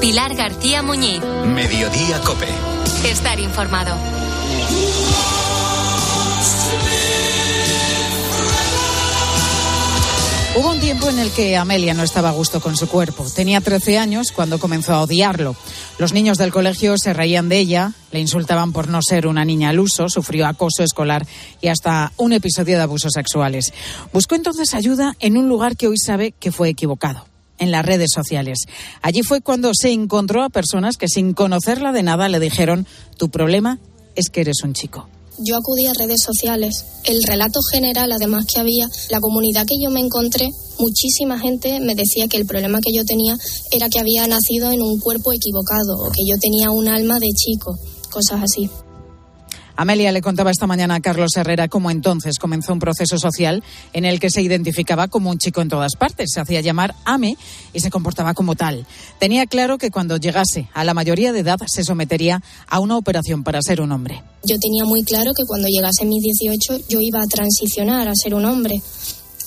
Pilar 0.00 0.34
García 0.34 0.82
Muñiz. 0.82 1.22
Mediodía 1.46 2.20
Cope. 2.22 2.48
Estar 3.04 3.38
informado. 3.38 3.94
Hubo 10.54 10.70
un 10.70 10.80
tiempo 10.80 11.08
en 11.08 11.18
el 11.18 11.30
que 11.30 11.56
Amelia 11.56 11.94
no 11.94 12.02
estaba 12.02 12.28
a 12.28 12.32
gusto 12.32 12.60
con 12.60 12.76
su 12.76 12.86
cuerpo. 12.86 13.24
Tenía 13.34 13.62
13 13.62 13.96
años 13.96 14.32
cuando 14.32 14.58
comenzó 14.58 14.92
a 14.92 15.00
odiarlo. 15.00 15.56
Los 15.98 16.12
niños 16.12 16.36
del 16.36 16.52
colegio 16.52 16.98
se 16.98 17.14
reían 17.14 17.48
de 17.48 17.58
ella, 17.58 17.92
le 18.10 18.20
insultaban 18.20 18.70
por 18.70 18.88
no 18.88 19.00
ser 19.00 19.26
una 19.26 19.46
niña 19.46 19.70
al 19.70 19.80
uso, 19.80 20.10
sufrió 20.10 20.46
acoso 20.46 20.82
escolar 20.82 21.26
y 21.62 21.68
hasta 21.68 22.12
un 22.18 22.34
episodio 22.34 22.76
de 22.76 22.82
abusos 22.82 23.12
sexuales. 23.14 23.72
Buscó 24.12 24.34
entonces 24.34 24.74
ayuda 24.74 25.16
en 25.20 25.38
un 25.38 25.48
lugar 25.48 25.74
que 25.74 25.88
hoy 25.88 25.96
sabe 25.96 26.32
que 26.32 26.52
fue 26.52 26.68
equivocado 26.68 27.24
en 27.58 27.70
las 27.70 27.86
redes 27.86 28.10
sociales. 28.14 28.66
Allí 29.00 29.22
fue 29.22 29.40
cuando 29.40 29.70
se 29.72 29.90
encontró 29.90 30.44
a 30.44 30.50
personas 30.50 30.98
que 30.98 31.08
sin 31.08 31.32
conocerla 31.32 31.92
de 31.92 32.02
nada 32.02 32.28
le 32.28 32.40
dijeron, 32.40 32.86
tu 33.16 33.30
problema 33.30 33.78
es 34.16 34.28
que 34.28 34.42
eres 34.42 34.62
un 34.64 34.74
chico. 34.74 35.08
Yo 35.38 35.56
acudí 35.56 35.86
a 35.86 35.94
redes 35.94 36.22
sociales. 36.22 36.84
El 37.04 37.22
relato 37.22 37.60
general, 37.62 38.12
además 38.12 38.46
que 38.46 38.60
había, 38.60 38.88
la 39.10 39.20
comunidad 39.20 39.66
que 39.66 39.82
yo 39.82 39.90
me 39.90 40.00
encontré, 40.00 40.50
muchísima 40.78 41.38
gente 41.38 41.80
me 41.80 41.94
decía 41.94 42.28
que 42.28 42.36
el 42.36 42.46
problema 42.46 42.80
que 42.80 42.94
yo 42.94 43.04
tenía 43.04 43.38
era 43.70 43.88
que 43.88 44.00
había 44.00 44.26
nacido 44.26 44.70
en 44.70 44.82
un 44.82 44.98
cuerpo 45.00 45.32
equivocado 45.32 45.96
o 45.98 46.10
que 46.10 46.24
yo 46.28 46.38
tenía 46.38 46.70
un 46.70 46.88
alma 46.88 47.18
de 47.18 47.28
chico, 47.34 47.78
cosas 48.10 48.42
así. 48.42 48.68
Amelia 49.76 50.12
le 50.12 50.22
contaba 50.22 50.50
esta 50.50 50.66
mañana 50.66 50.96
a 50.96 51.00
Carlos 51.00 51.36
Herrera 51.36 51.68
cómo 51.68 51.90
entonces 51.90 52.38
comenzó 52.38 52.72
un 52.72 52.78
proceso 52.78 53.18
social 53.18 53.62
en 53.92 54.04
el 54.04 54.20
que 54.20 54.30
se 54.30 54.42
identificaba 54.42 55.08
como 55.08 55.30
un 55.30 55.38
chico 55.38 55.60
en 55.60 55.68
todas 55.68 55.96
partes. 55.96 56.30
Se 56.32 56.40
hacía 56.40 56.60
llamar 56.60 56.94
Ame 57.04 57.36
y 57.72 57.80
se 57.80 57.90
comportaba 57.90 58.34
como 58.34 58.54
tal. 58.54 58.86
Tenía 59.18 59.46
claro 59.46 59.78
que 59.78 59.90
cuando 59.90 60.16
llegase 60.16 60.68
a 60.74 60.84
la 60.84 60.94
mayoría 60.94 61.32
de 61.32 61.40
edad 61.40 61.58
se 61.66 61.84
sometería 61.84 62.42
a 62.68 62.80
una 62.80 62.96
operación 62.96 63.44
para 63.44 63.62
ser 63.62 63.80
un 63.80 63.92
hombre. 63.92 64.22
Yo 64.44 64.56
tenía 64.58 64.84
muy 64.84 65.04
claro 65.04 65.32
que 65.36 65.44
cuando 65.46 65.68
llegase 65.68 66.02
a 66.02 66.06
mis 66.06 66.22
18 66.22 66.88
yo 66.88 66.98
iba 67.00 67.22
a 67.22 67.26
transicionar 67.26 68.08
a 68.08 68.14
ser 68.14 68.34
un 68.34 68.44
hombre. 68.44 68.82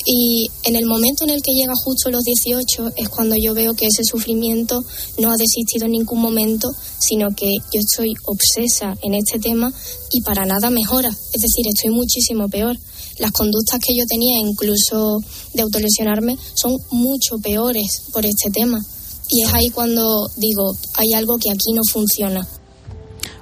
Y 0.05 0.51
en 0.63 0.75
el 0.75 0.85
momento 0.85 1.23
en 1.23 1.31
el 1.31 1.41
que 1.41 1.53
llega 1.53 1.73
justo 1.75 2.11
los 2.11 2.23
18 2.23 2.91
es 2.95 3.09
cuando 3.09 3.35
yo 3.35 3.55
veo 3.55 3.73
que 3.73 3.87
ese 3.87 4.03
sufrimiento 4.03 4.83
no 5.17 5.31
ha 5.31 5.35
desistido 5.35 5.85
en 5.85 5.93
ningún 5.93 6.21
momento, 6.21 6.69
sino 6.99 7.29
que 7.35 7.49
yo 7.73 7.79
estoy 7.79 8.13
obsesa 8.25 8.95
en 9.01 9.15
este 9.15 9.39
tema 9.39 9.73
y 10.11 10.21
para 10.21 10.45
nada 10.45 10.69
mejora. 10.69 11.09
Es 11.09 11.41
decir, 11.41 11.65
estoy 11.67 11.89
muchísimo 11.89 12.47
peor. 12.49 12.77
Las 13.17 13.31
conductas 13.31 13.79
que 13.79 13.95
yo 13.97 14.05
tenía, 14.07 14.37
incluso 14.37 15.17
de 15.53 15.63
autolesionarme, 15.63 16.37
son 16.53 16.77
mucho 16.91 17.39
peores 17.41 18.03
por 18.13 18.25
este 18.25 18.51
tema. 18.51 18.85
Y 19.27 19.43
es 19.43 19.53
ahí 19.53 19.69
cuando 19.71 20.29
digo, 20.37 20.75
hay 20.93 21.13
algo 21.13 21.37
que 21.37 21.49
aquí 21.49 21.73
no 21.73 21.81
funciona. 21.91 22.47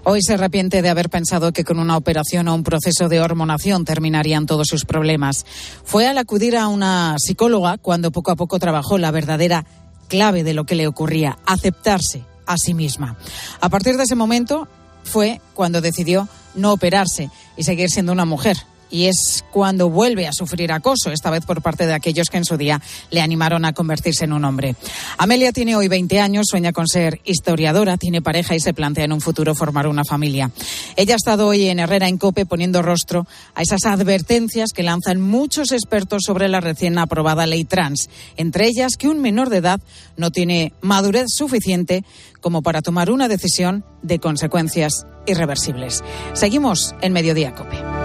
Hoy 0.05 0.21
se 0.21 0.33
arrepiente 0.33 0.81
de 0.81 0.89
haber 0.89 1.09
pensado 1.09 1.53
que 1.53 1.63
con 1.63 1.79
una 1.79 1.95
operación 1.95 2.49
o 2.49 2.55
un 2.55 2.63
proceso 2.63 3.07
de 3.07 3.21
hormonación 3.21 3.85
terminarían 3.85 4.45
todos 4.45 4.67
sus 4.67 4.83
problemas. 4.83 5.45
Fue 5.85 6.07
al 6.07 6.17
acudir 6.17 6.57
a 6.57 6.67
una 6.67 7.15
psicóloga 7.17 7.77
cuando 7.77 8.11
poco 8.11 8.31
a 8.31 8.35
poco 8.35 8.59
trabajó 8.59 8.97
la 8.97 9.11
verdadera 9.11 9.65
clave 10.09 10.43
de 10.43 10.53
lo 10.53 10.65
que 10.65 10.75
le 10.75 10.87
ocurría, 10.87 11.37
aceptarse 11.45 12.25
a 12.45 12.57
sí 12.57 12.73
misma. 12.73 13.15
A 13.61 13.69
partir 13.69 13.95
de 13.95 14.03
ese 14.03 14.15
momento 14.15 14.67
fue 15.05 15.39
cuando 15.53 15.79
decidió 15.79 16.27
no 16.53 16.73
operarse 16.73 17.29
y 17.55 17.63
seguir 17.63 17.89
siendo 17.89 18.11
una 18.11 18.25
mujer, 18.25 18.57
y 18.93 19.07
es 19.07 19.43
cuando 19.51 19.89
vuelve 19.89 20.27
a 20.27 20.33
sufrir 20.33 20.71
acoso, 20.71 21.09
esta 21.11 21.31
vez 21.31 21.43
por 21.45 21.63
parte 21.63 21.87
de 21.87 21.95
aquellos 21.95 22.29
que 22.29 22.37
en 22.37 22.45
su 22.45 22.57
día 22.57 22.79
le 23.09 23.21
animaron 23.21 23.65
a 23.65 23.73
convertirse 23.73 24.25
en 24.25 24.33
un 24.33 24.45
hombre. 24.45 24.75
Amelia 25.17 25.51
tiene 25.51 25.75
hoy 25.75 25.87
20 25.87 26.19
años, 26.19 26.45
sueña 26.47 26.73
con 26.73 26.87
ser 26.87 27.19
historiadora, 27.25 27.97
tiene 27.97 28.21
pareja 28.21 28.55
y 28.55 28.59
se 28.59 28.75
plantea 28.75 29.05
en 29.05 29.11
un 29.11 29.19
futuro 29.19 29.55
formar 29.55 29.87
una 29.87 30.05
familia. 30.05 30.51
Ella 30.95 31.15
ha 31.15 31.17
estado 31.17 31.47
hoy 31.47 31.69
en 31.69 31.79
Herrera 31.79 32.07
en 32.07 32.19
Cope 32.19 32.45
poniendo 32.45 32.83
rostro 32.83 33.25
a 33.55 33.63
esas 33.63 33.83
advertencias 33.85 34.73
que 34.73 34.83
lanzan 34.83 35.19
muchos 35.19 35.71
expertos 35.71 36.21
sobre 36.27 36.47
la 36.47 36.61
recién 36.61 36.99
aprobada 36.99 37.47
ley 37.47 37.65
trans, 37.65 38.11
entre 38.37 38.67
ellas 38.67 38.95
que 38.95 39.07
un 39.07 39.21
menor 39.21 39.49
de 39.49 39.57
edad 39.57 39.81
no 40.17 40.29
tiene 40.29 40.71
madurez 40.81 41.29
suficiente 41.29 42.03
como 42.41 42.61
para 42.61 42.83
tomar 42.83 43.09
una 43.09 43.27
decisión 43.27 43.83
de 44.03 44.19
consecuencias 44.19 45.07
irreversibles. 45.25 46.03
Seguimos 46.33 46.93
en 47.01 47.13
Mediodía 47.13 47.55
Cope. 47.55 48.02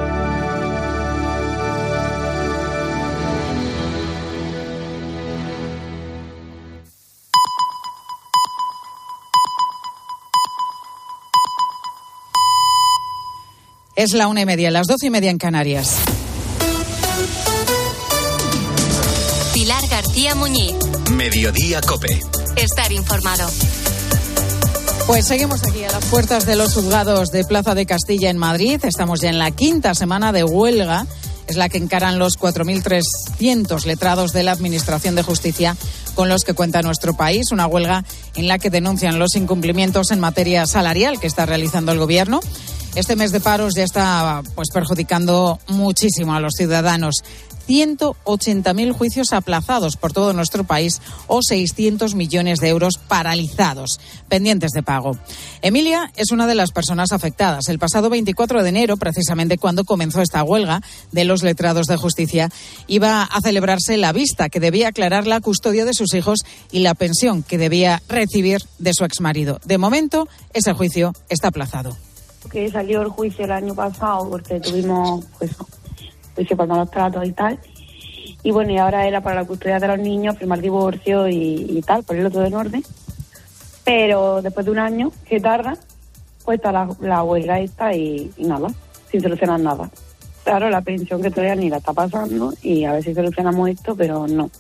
Es 13.99 14.13
la 14.13 14.29
una 14.29 14.43
y 14.43 14.47
media, 14.47 14.71
las 14.71 14.87
doce 14.87 15.07
y 15.07 15.11
media 15.11 15.29
en 15.29 15.39
Canarias. 15.39 15.97
Pilar 19.53 19.83
García 19.91 20.37
Muñiz. 20.37 20.77
Mediodía 21.11 21.81
Cope. 21.81 22.21
Estar 22.55 22.93
informado. 22.93 23.51
Pues 25.09 25.27
seguimos 25.27 25.65
aquí 25.65 25.83
a 25.83 25.91
las 25.91 26.05
puertas 26.05 26.47
de 26.47 26.55
los 26.55 26.75
juzgados 26.75 27.33
de 27.33 27.43
Plaza 27.43 27.75
de 27.75 27.87
Castilla 27.87 28.31
en 28.31 28.39
Madrid. 28.39 28.79
Estamos 28.85 29.21
ya 29.21 29.31
en 29.31 29.41
la 29.41 29.51
quinta 29.51 29.97
semana 29.97 30.31
de 30.31 30.45
huelga. 30.45 31.05
Es 31.49 31.57
la 31.57 31.69
que 31.69 31.79
encaran 31.79 32.21
los 32.21 32.39
4.300 32.39 33.85
letrados 33.85 34.33
de 34.33 34.45
la 34.45 34.53
Administración 34.53 35.17
de 35.17 35.25
Justicia 35.25 35.77
con 36.15 36.29
los 36.29 36.45
que 36.45 36.55
cuenta 36.55 36.83
nuestro 36.83 37.17
país. 37.17 37.51
Una 37.51 37.67
huelga 37.67 38.05
en 38.37 38.47
la 38.47 38.61
que 38.61 38.71
denuncian 38.71 39.19
los 39.19 39.35
incumplimientos 39.35 40.13
en 40.13 40.21
materia 40.21 40.67
salarial 40.67 41.19
que 41.19 41.27
está 41.27 41.47
realizando 41.47 41.91
el 41.91 41.99
Gobierno 41.99 42.39
este 42.95 43.17
mes 43.17 43.33
de 43.33 43.41
paros 43.41 43.75
ya 43.77 43.85
está 43.85 44.43
pues 44.55 44.69
perjudicando 44.73 45.59
muchísimo 45.69 46.35
a 46.35 46.41
los 46.41 46.55
ciudadanos. 46.55 47.23
180.000 47.69 48.93
juicios 48.93 49.33
aplazados 49.33 49.97
por 49.97 50.13
todo 50.13 50.33
nuestro 50.33 50.65
país 50.65 51.03
o 51.27 51.43
600 51.43 52.15
millones 52.15 52.61
de 52.61 52.69
euros 52.69 52.95
paralizados, 52.97 54.01
pendientes 54.29 54.73
de 54.73 54.83
pago. 54.83 55.19
Emilia 55.61 56.11
es 56.17 56.33
una 56.33 56.47
de 56.47 56.55
las 56.55 56.73
personas 56.73 57.13
afectadas. 57.13 57.69
El 57.69 57.79
pasado 57.79 58.09
24 58.09 58.63
de 58.63 58.69
enero, 58.71 58.97
precisamente 58.97 59.59
cuando 59.59 59.85
comenzó 59.85 60.23
esta 60.23 60.43
huelga 60.43 60.81
de 61.13 61.25
los 61.25 61.43
letrados 61.43 61.87
de 61.87 61.97
justicia, 61.97 62.49
iba 62.87 63.23
a 63.23 63.41
celebrarse 63.43 63.99
la 63.99 64.13
vista 64.13 64.49
que 64.49 64.61
debía 64.61 64.89
aclarar 64.89 65.27
la 65.27 65.41
custodia 65.41 65.85
de 65.85 65.95
sus 65.95 66.15
hijos 66.15 66.41
y 66.73 66.81
la 66.81 66.95
pensión 66.95 67.43
que 67.43 67.59
debía 67.59 68.03
recibir 68.09 68.63
de 68.79 68.95
su 68.95 69.05
exmarido. 69.05 69.61
De 69.67 69.77
momento, 69.77 70.27
ese 70.55 70.73
juicio 70.73 71.13
está 71.29 71.49
aplazado 71.49 71.97
que 72.51 72.71
salió 72.71 73.03
el 73.03 73.09
juicio 73.09 73.45
el 73.45 73.53
año 73.53 73.75
pasado 73.75 74.29
porque 74.31 74.61
tuvimos 74.61 75.25
pues 75.39 75.51
juicio 76.35 76.57
por 76.57 76.67
malos 76.67 76.91
tratos 76.91 77.27
y 77.27 77.33
tal. 77.33 77.59
Y 78.43 78.51
bueno, 78.53 78.73
y 78.73 78.79
ahora 78.79 79.07
era 79.07 79.21
para 79.21 79.37
la 79.37 79.47
custodia 79.47 79.81
de 79.81 79.89
los 79.89 79.99
niños, 79.99 80.39
firmar 80.39 80.61
divorcio 80.61 81.29
y, 81.29 81.83
tal, 81.85 82.05
ponerlo 82.05 82.31
todo 82.31 82.45
en 82.45 82.55
orden. 82.55 82.85
Pero 83.85 84.41
después 84.43 84.65
de 84.67 84.73
un 84.73 84.79
año 84.79 85.13
que 85.29 85.41
tarda, 85.41 85.77
pues 86.45 86.59
está 86.59 86.71
la, 86.71 86.89
la 87.01 87.23
huelga 87.25 87.59
esta 87.59 87.93
y, 87.95 88.31
nada, 88.39 88.69
sin 89.11 89.21
solucionar 89.21 89.59
nada. 89.61 89.91
Claro, 90.45 90.71
la 90.71 90.81
pensión 90.81 91.21
que 91.21 91.31
todavía 91.31 91.57
ni 91.57 91.69
la 91.69 91.79
está 91.79 91.93
pasando 91.93 92.55
y 92.63 92.85
a 92.85 92.93
ver 92.93 93.03
si 93.03 93.13
solucionamos 93.13 93.69
esto, 93.69 93.97
pero 93.97 94.27
no. 94.29 94.51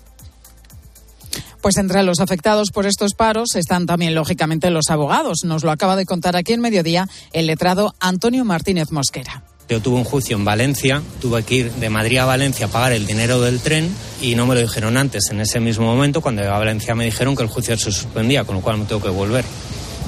Pues 1.68 1.76
entre 1.76 2.02
los 2.02 2.20
afectados 2.20 2.70
por 2.70 2.86
estos 2.86 3.12
paros 3.12 3.54
están 3.54 3.84
también, 3.84 4.14
lógicamente, 4.14 4.70
los 4.70 4.88
abogados. 4.88 5.40
Nos 5.44 5.64
lo 5.64 5.70
acaba 5.70 5.96
de 5.96 6.06
contar 6.06 6.34
aquí 6.34 6.54
en 6.54 6.62
Mediodía 6.62 7.06
el 7.34 7.46
letrado 7.46 7.94
Antonio 8.00 8.42
Martínez 8.46 8.90
Mosquera. 8.90 9.42
Yo 9.68 9.82
tuve 9.82 9.96
un 9.96 10.04
juicio 10.04 10.34
en 10.38 10.46
Valencia, 10.46 11.02
tuve 11.20 11.42
que 11.42 11.54
ir 11.56 11.72
de 11.72 11.90
Madrid 11.90 12.16
a 12.20 12.24
Valencia 12.24 12.64
a 12.64 12.68
pagar 12.70 12.92
el 12.92 13.04
dinero 13.04 13.42
del 13.42 13.60
tren 13.60 13.94
y 14.22 14.34
no 14.34 14.46
me 14.46 14.54
lo 14.54 14.62
dijeron 14.62 14.96
antes. 14.96 15.28
En 15.30 15.42
ese 15.42 15.60
mismo 15.60 15.84
momento, 15.84 16.22
cuando 16.22 16.40
llegué 16.40 16.54
a 16.54 16.58
Valencia, 16.58 16.94
me 16.94 17.04
dijeron 17.04 17.36
que 17.36 17.42
el 17.42 17.50
juicio 17.50 17.76
se 17.76 17.92
suspendía, 17.92 18.44
con 18.44 18.56
lo 18.56 18.62
cual 18.62 18.78
me 18.78 18.86
tengo 18.86 19.02
que 19.02 19.10
volver. 19.10 19.44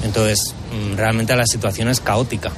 Entonces, 0.03 0.55
mm, 0.71 0.95
realmente 0.95 1.35
la 1.35 1.45
situación 1.45 1.89
es 1.89 1.99
caótica. 1.99 2.51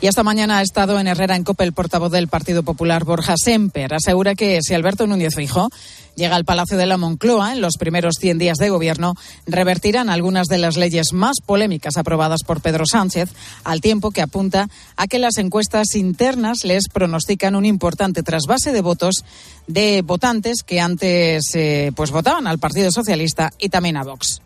Y 0.00 0.08
esta 0.08 0.22
mañana 0.22 0.58
ha 0.58 0.62
estado 0.62 0.98
en 1.00 1.06
Herrera 1.06 1.36
en 1.36 1.44
Copa 1.44 1.64
el 1.64 1.72
portavoz 1.72 2.12
del 2.12 2.28
Partido 2.28 2.62
Popular, 2.62 3.04
Borja 3.04 3.34
Semper. 3.36 3.94
Asegura 3.94 4.34
que 4.34 4.58
si 4.62 4.74
Alberto 4.74 5.06
Núñez 5.06 5.34
Fijo 5.34 5.70
llega 6.16 6.34
al 6.34 6.44
Palacio 6.44 6.76
de 6.76 6.86
la 6.86 6.96
Moncloa 6.96 7.52
en 7.52 7.60
los 7.60 7.76
primeros 7.78 8.16
100 8.18 8.38
días 8.38 8.58
de 8.58 8.70
gobierno, 8.70 9.14
revertirán 9.46 10.10
algunas 10.10 10.48
de 10.48 10.58
las 10.58 10.76
leyes 10.76 11.12
más 11.12 11.36
polémicas 11.44 11.96
aprobadas 11.96 12.42
por 12.42 12.60
Pedro 12.60 12.84
Sánchez, 12.90 13.30
al 13.64 13.80
tiempo 13.80 14.10
que 14.10 14.22
apunta 14.22 14.68
a 14.96 15.06
que 15.06 15.18
las 15.18 15.36
encuestas 15.36 15.94
internas 15.94 16.64
les 16.64 16.88
pronostican 16.88 17.54
un 17.54 17.64
importante 17.64 18.22
trasvase 18.22 18.72
de 18.72 18.80
votos 18.80 19.24
de 19.66 20.02
votantes 20.02 20.62
que 20.64 20.80
antes 20.80 21.44
eh, 21.54 21.92
pues 21.94 22.10
votaban 22.10 22.46
al 22.46 22.58
Partido 22.58 22.90
Socialista 22.90 23.52
y 23.58 23.68
también 23.68 23.96
a 23.96 24.04
Vox. 24.04 24.40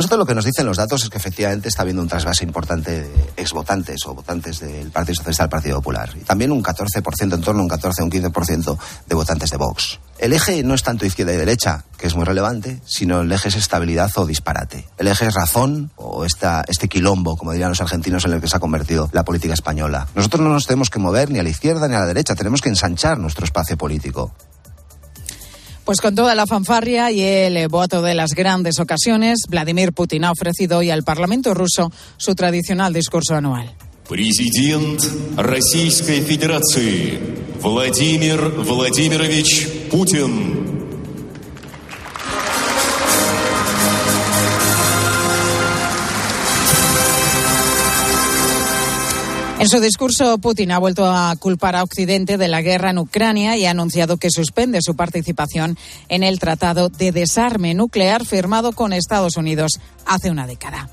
Nosotros 0.00 0.20
lo 0.20 0.24
que 0.24 0.34
nos 0.34 0.46
dicen 0.46 0.64
los 0.64 0.78
datos 0.78 1.02
es 1.02 1.10
que 1.10 1.18
efectivamente 1.18 1.68
está 1.68 1.82
habiendo 1.82 2.00
un 2.00 2.08
trasvase 2.08 2.42
importante 2.42 3.02
de 3.02 3.32
exvotantes 3.36 4.00
o 4.06 4.14
votantes 4.14 4.58
del 4.58 4.90
Partido 4.90 5.16
Socialista 5.16 5.42
al 5.42 5.50
Partido 5.50 5.76
Popular. 5.76 6.08
Y 6.18 6.24
también 6.24 6.52
un 6.52 6.62
14%, 6.62 7.34
en 7.34 7.40
torno 7.42 7.60
a 7.60 7.64
un 7.64 7.68
14 7.68 8.00
o 8.00 8.04
un 8.06 8.10
15% 8.10 8.78
de 9.06 9.14
votantes 9.14 9.50
de 9.50 9.58
Vox. 9.58 10.00
El 10.18 10.32
eje 10.32 10.62
no 10.62 10.72
es 10.72 10.82
tanto 10.82 11.04
izquierda 11.04 11.34
y 11.34 11.36
derecha, 11.36 11.84
que 11.98 12.06
es 12.06 12.14
muy 12.14 12.24
relevante, 12.24 12.80
sino 12.86 13.20
el 13.20 13.30
eje 13.30 13.48
es 13.48 13.56
estabilidad 13.56 14.10
o 14.16 14.24
disparate. 14.24 14.88
El 14.96 15.06
eje 15.06 15.26
es 15.26 15.34
razón 15.34 15.90
o 15.96 16.24
esta, 16.24 16.64
este 16.66 16.88
quilombo, 16.88 17.36
como 17.36 17.52
dirían 17.52 17.68
los 17.68 17.82
argentinos, 17.82 18.24
en 18.24 18.32
el 18.32 18.40
que 18.40 18.48
se 18.48 18.56
ha 18.56 18.60
convertido 18.60 19.10
la 19.12 19.26
política 19.26 19.52
española. 19.52 20.08
Nosotros 20.14 20.40
no 20.40 20.48
nos 20.48 20.64
tenemos 20.64 20.88
que 20.88 20.98
mover 20.98 21.30
ni 21.30 21.40
a 21.40 21.42
la 21.42 21.50
izquierda 21.50 21.88
ni 21.88 21.94
a 21.94 22.00
la 22.00 22.06
derecha, 22.06 22.34
tenemos 22.34 22.62
que 22.62 22.70
ensanchar 22.70 23.18
nuestro 23.18 23.44
espacio 23.44 23.76
político. 23.76 24.32
Pues 25.89 26.01
con 26.01 26.15
toda 26.15 26.33
la 26.35 26.47
fanfarria 26.47 27.11
y 27.11 27.21
el 27.21 27.67
voto 27.67 28.01
de 28.01 28.15
las 28.15 28.31
grandes 28.31 28.79
ocasiones, 28.79 29.39
Vladimir 29.49 29.93
Putin 29.93 30.25
ha 30.25 30.31
ofrecido 30.31 30.79
hoy 30.79 30.89
al 30.89 31.03
Parlamento 31.03 31.53
ruso 31.53 31.91
su 32.17 32.33
tradicional 32.35 32.93
discurso 32.93 33.35
anual. 33.35 33.71
Президент 34.07 35.01
Российской 35.35 36.21
Федерации 36.21 37.19
Владимир 37.59 38.49
Владимирович 38.49 39.67
Путин. 39.89 40.78
En 49.60 49.68
su 49.68 49.78
discurso, 49.78 50.38
Putin 50.38 50.72
ha 50.72 50.78
vuelto 50.78 51.04
a 51.04 51.36
culpar 51.36 51.76
a 51.76 51.82
Occidente 51.82 52.38
de 52.38 52.48
la 52.48 52.62
guerra 52.62 52.92
en 52.92 52.98
Ucrania 52.98 53.58
y 53.58 53.66
ha 53.66 53.72
anunciado 53.72 54.16
que 54.16 54.30
suspende 54.30 54.80
su 54.80 54.96
participación 54.96 55.76
en 56.08 56.22
el 56.22 56.38
Tratado 56.38 56.88
de 56.88 57.12
Desarme 57.12 57.74
Nuclear 57.74 58.24
firmado 58.24 58.72
con 58.72 58.94
Estados 58.94 59.36
Unidos 59.36 59.72
hace 60.06 60.30
una 60.30 60.46
década. 60.46 60.88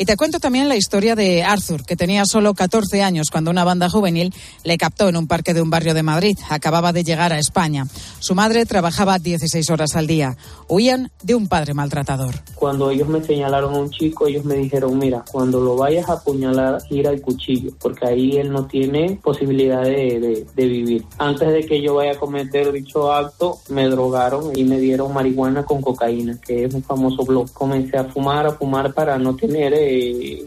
Y 0.00 0.06
te 0.06 0.16
cuento 0.16 0.40
también 0.40 0.66
la 0.70 0.76
historia 0.76 1.14
de 1.14 1.42
Arthur, 1.42 1.84
que 1.84 1.94
tenía 1.94 2.24
solo 2.24 2.54
14 2.54 3.02
años 3.02 3.28
cuando 3.30 3.50
una 3.50 3.64
banda 3.64 3.90
juvenil 3.90 4.32
le 4.64 4.78
captó 4.78 5.10
en 5.10 5.16
un 5.18 5.26
parque 5.26 5.52
de 5.52 5.60
un 5.60 5.68
barrio 5.68 5.92
de 5.92 6.02
Madrid. 6.02 6.38
Acababa 6.48 6.94
de 6.94 7.04
llegar 7.04 7.34
a 7.34 7.38
España. 7.38 7.86
Su 8.18 8.34
madre 8.34 8.64
trabajaba 8.64 9.18
16 9.18 9.68
horas 9.68 9.96
al 9.96 10.06
día. 10.06 10.38
Huían 10.68 11.10
de 11.22 11.34
un 11.34 11.48
padre 11.48 11.74
maltratador. 11.74 12.34
Cuando 12.54 12.90
ellos 12.90 13.08
me 13.08 13.22
señalaron 13.22 13.74
a 13.74 13.78
un 13.78 13.90
chico, 13.90 14.26
ellos 14.26 14.46
me 14.46 14.54
dijeron, 14.54 14.98
mira, 14.98 15.22
cuando 15.30 15.60
lo 15.60 15.76
vayas 15.76 16.08
a 16.08 16.14
apuñalar, 16.14 16.80
gira 16.88 17.10
el 17.10 17.20
cuchillo, 17.20 17.72
porque 17.78 18.06
ahí 18.06 18.38
él 18.38 18.50
no 18.50 18.64
tiene 18.64 19.20
posibilidad 19.22 19.82
de, 19.82 20.46
de 20.50 20.66
vivir. 20.66 21.04
Antes 21.18 21.52
de 21.52 21.66
que 21.66 21.82
yo 21.82 21.96
vaya 21.96 22.12
a 22.12 22.18
cometer 22.18 22.72
dicho 22.72 23.12
acto, 23.12 23.58
me 23.68 23.86
drogaron 23.86 24.58
y 24.58 24.64
me 24.64 24.78
dieron 24.80 25.12
marihuana 25.12 25.66
con 25.66 25.82
cocaína, 25.82 26.40
que 26.40 26.64
es 26.64 26.72
un 26.72 26.82
famoso 26.82 27.22
blog. 27.26 27.52
Comencé 27.52 27.98
a 27.98 28.04
fumar, 28.04 28.46
a 28.46 28.52
fumar 28.52 28.94
para 28.94 29.18
no 29.18 29.36
tener 29.36 29.74
eh, 29.74 29.89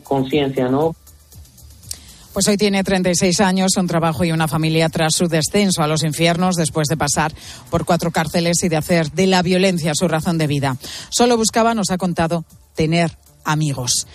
conciencia, 0.04 0.68
¿no? 0.68 0.96
Pues 2.34 2.48
hoy 2.48 2.58
tiene 2.58 2.84
36 2.84 3.42
años, 3.42 3.78
un 3.78 3.86
trabajo 3.86 4.24
y 4.24 4.32
una 4.32 4.48
familia 4.48 4.90
tras 4.90 5.14
su 5.14 5.28
descenso 5.28 5.84
a 5.84 5.88
los 5.88 6.04
infiernos 6.04 6.56
después 6.56 6.88
de 6.88 6.98
pasar 6.98 7.32
por 7.70 7.86
cuatro 7.86 8.10
cárceles 8.10 8.64
y 8.64 8.70
de 8.70 8.76
hacer 8.76 9.12
de 9.12 9.28
la 9.28 9.44
violencia 9.44 9.94
su 9.94 10.08
razón 10.08 10.40
de 10.40 10.48
vida. 10.48 10.78
Solo 11.10 11.38
buscaba, 11.38 11.76
nos 11.76 11.92
ha 11.92 11.98
contado, 11.98 12.44
tener 12.76 13.12
amigos. 13.46 14.08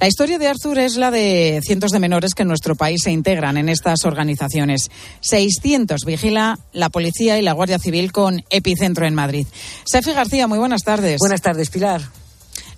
La 0.00 0.06
historia 0.06 0.38
de 0.38 0.46
Arthur 0.46 0.78
es 0.78 0.96
la 0.96 1.10
de 1.10 1.60
cientos 1.64 1.90
de 1.90 1.98
menores 1.98 2.34
que 2.34 2.42
en 2.42 2.48
nuestro 2.48 2.76
país 2.76 3.00
se 3.02 3.10
integran 3.10 3.56
en 3.56 3.68
estas 3.68 4.04
organizaciones. 4.04 4.90
600 5.20 6.04
vigila 6.04 6.58
la 6.72 6.90
policía 6.90 7.38
y 7.38 7.42
la 7.42 7.52
Guardia 7.52 7.78
Civil 7.78 8.12
con 8.12 8.44
epicentro 8.50 9.06
en 9.06 9.14
Madrid. 9.14 9.46
Sefi 9.84 10.12
García, 10.12 10.46
muy 10.46 10.58
buenas 10.58 10.82
tardes. 10.82 11.18
Buenas 11.18 11.42
tardes, 11.42 11.70
Pilar. 11.70 12.02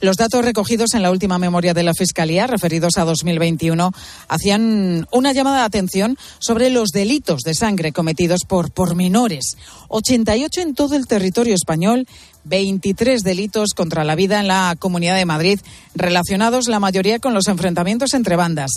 Los 0.01 0.17
datos 0.17 0.45
recogidos 0.45 0.95
en 0.95 1.03
la 1.03 1.11
última 1.11 1.39
memoria 1.39 1.73
de 1.73 1.83
la 1.83 1.95
Fiscalía, 1.95 2.47
referidos 2.47 2.99
a 2.99 3.05
2021, 3.05 3.93
hacían 4.29 5.07
una 5.11 5.33
llamada 5.33 5.61
de 5.61 5.65
atención 5.65 6.19
sobre 6.39 6.71
los 6.71 6.91
delitos 6.91 7.43
de 7.43 7.55
sangre 7.55 7.93
cometidos 7.93 8.41
por, 8.47 8.71
por 8.71 8.95
menores. 8.95 9.57
88 9.89 10.61
en 10.61 10.75
todo 10.75 10.97
el 10.97 11.07
territorio 11.07 11.55
español, 11.55 12.07
23 12.45 13.23
delitos 13.23 13.71
contra 13.75 14.05
la 14.05 14.15
vida 14.15 14.39
en 14.41 14.49
la 14.49 14.77
Comunidad 14.79 15.17
de 15.17 15.25
Madrid, 15.25 15.61
relacionados 15.95 16.69
la 16.69 16.81
mayoría 16.81 17.19
con 17.19 17.35
los 17.35 17.49
enfrentamientos 17.49 18.15
entre 18.15 18.37
bandas. 18.37 18.71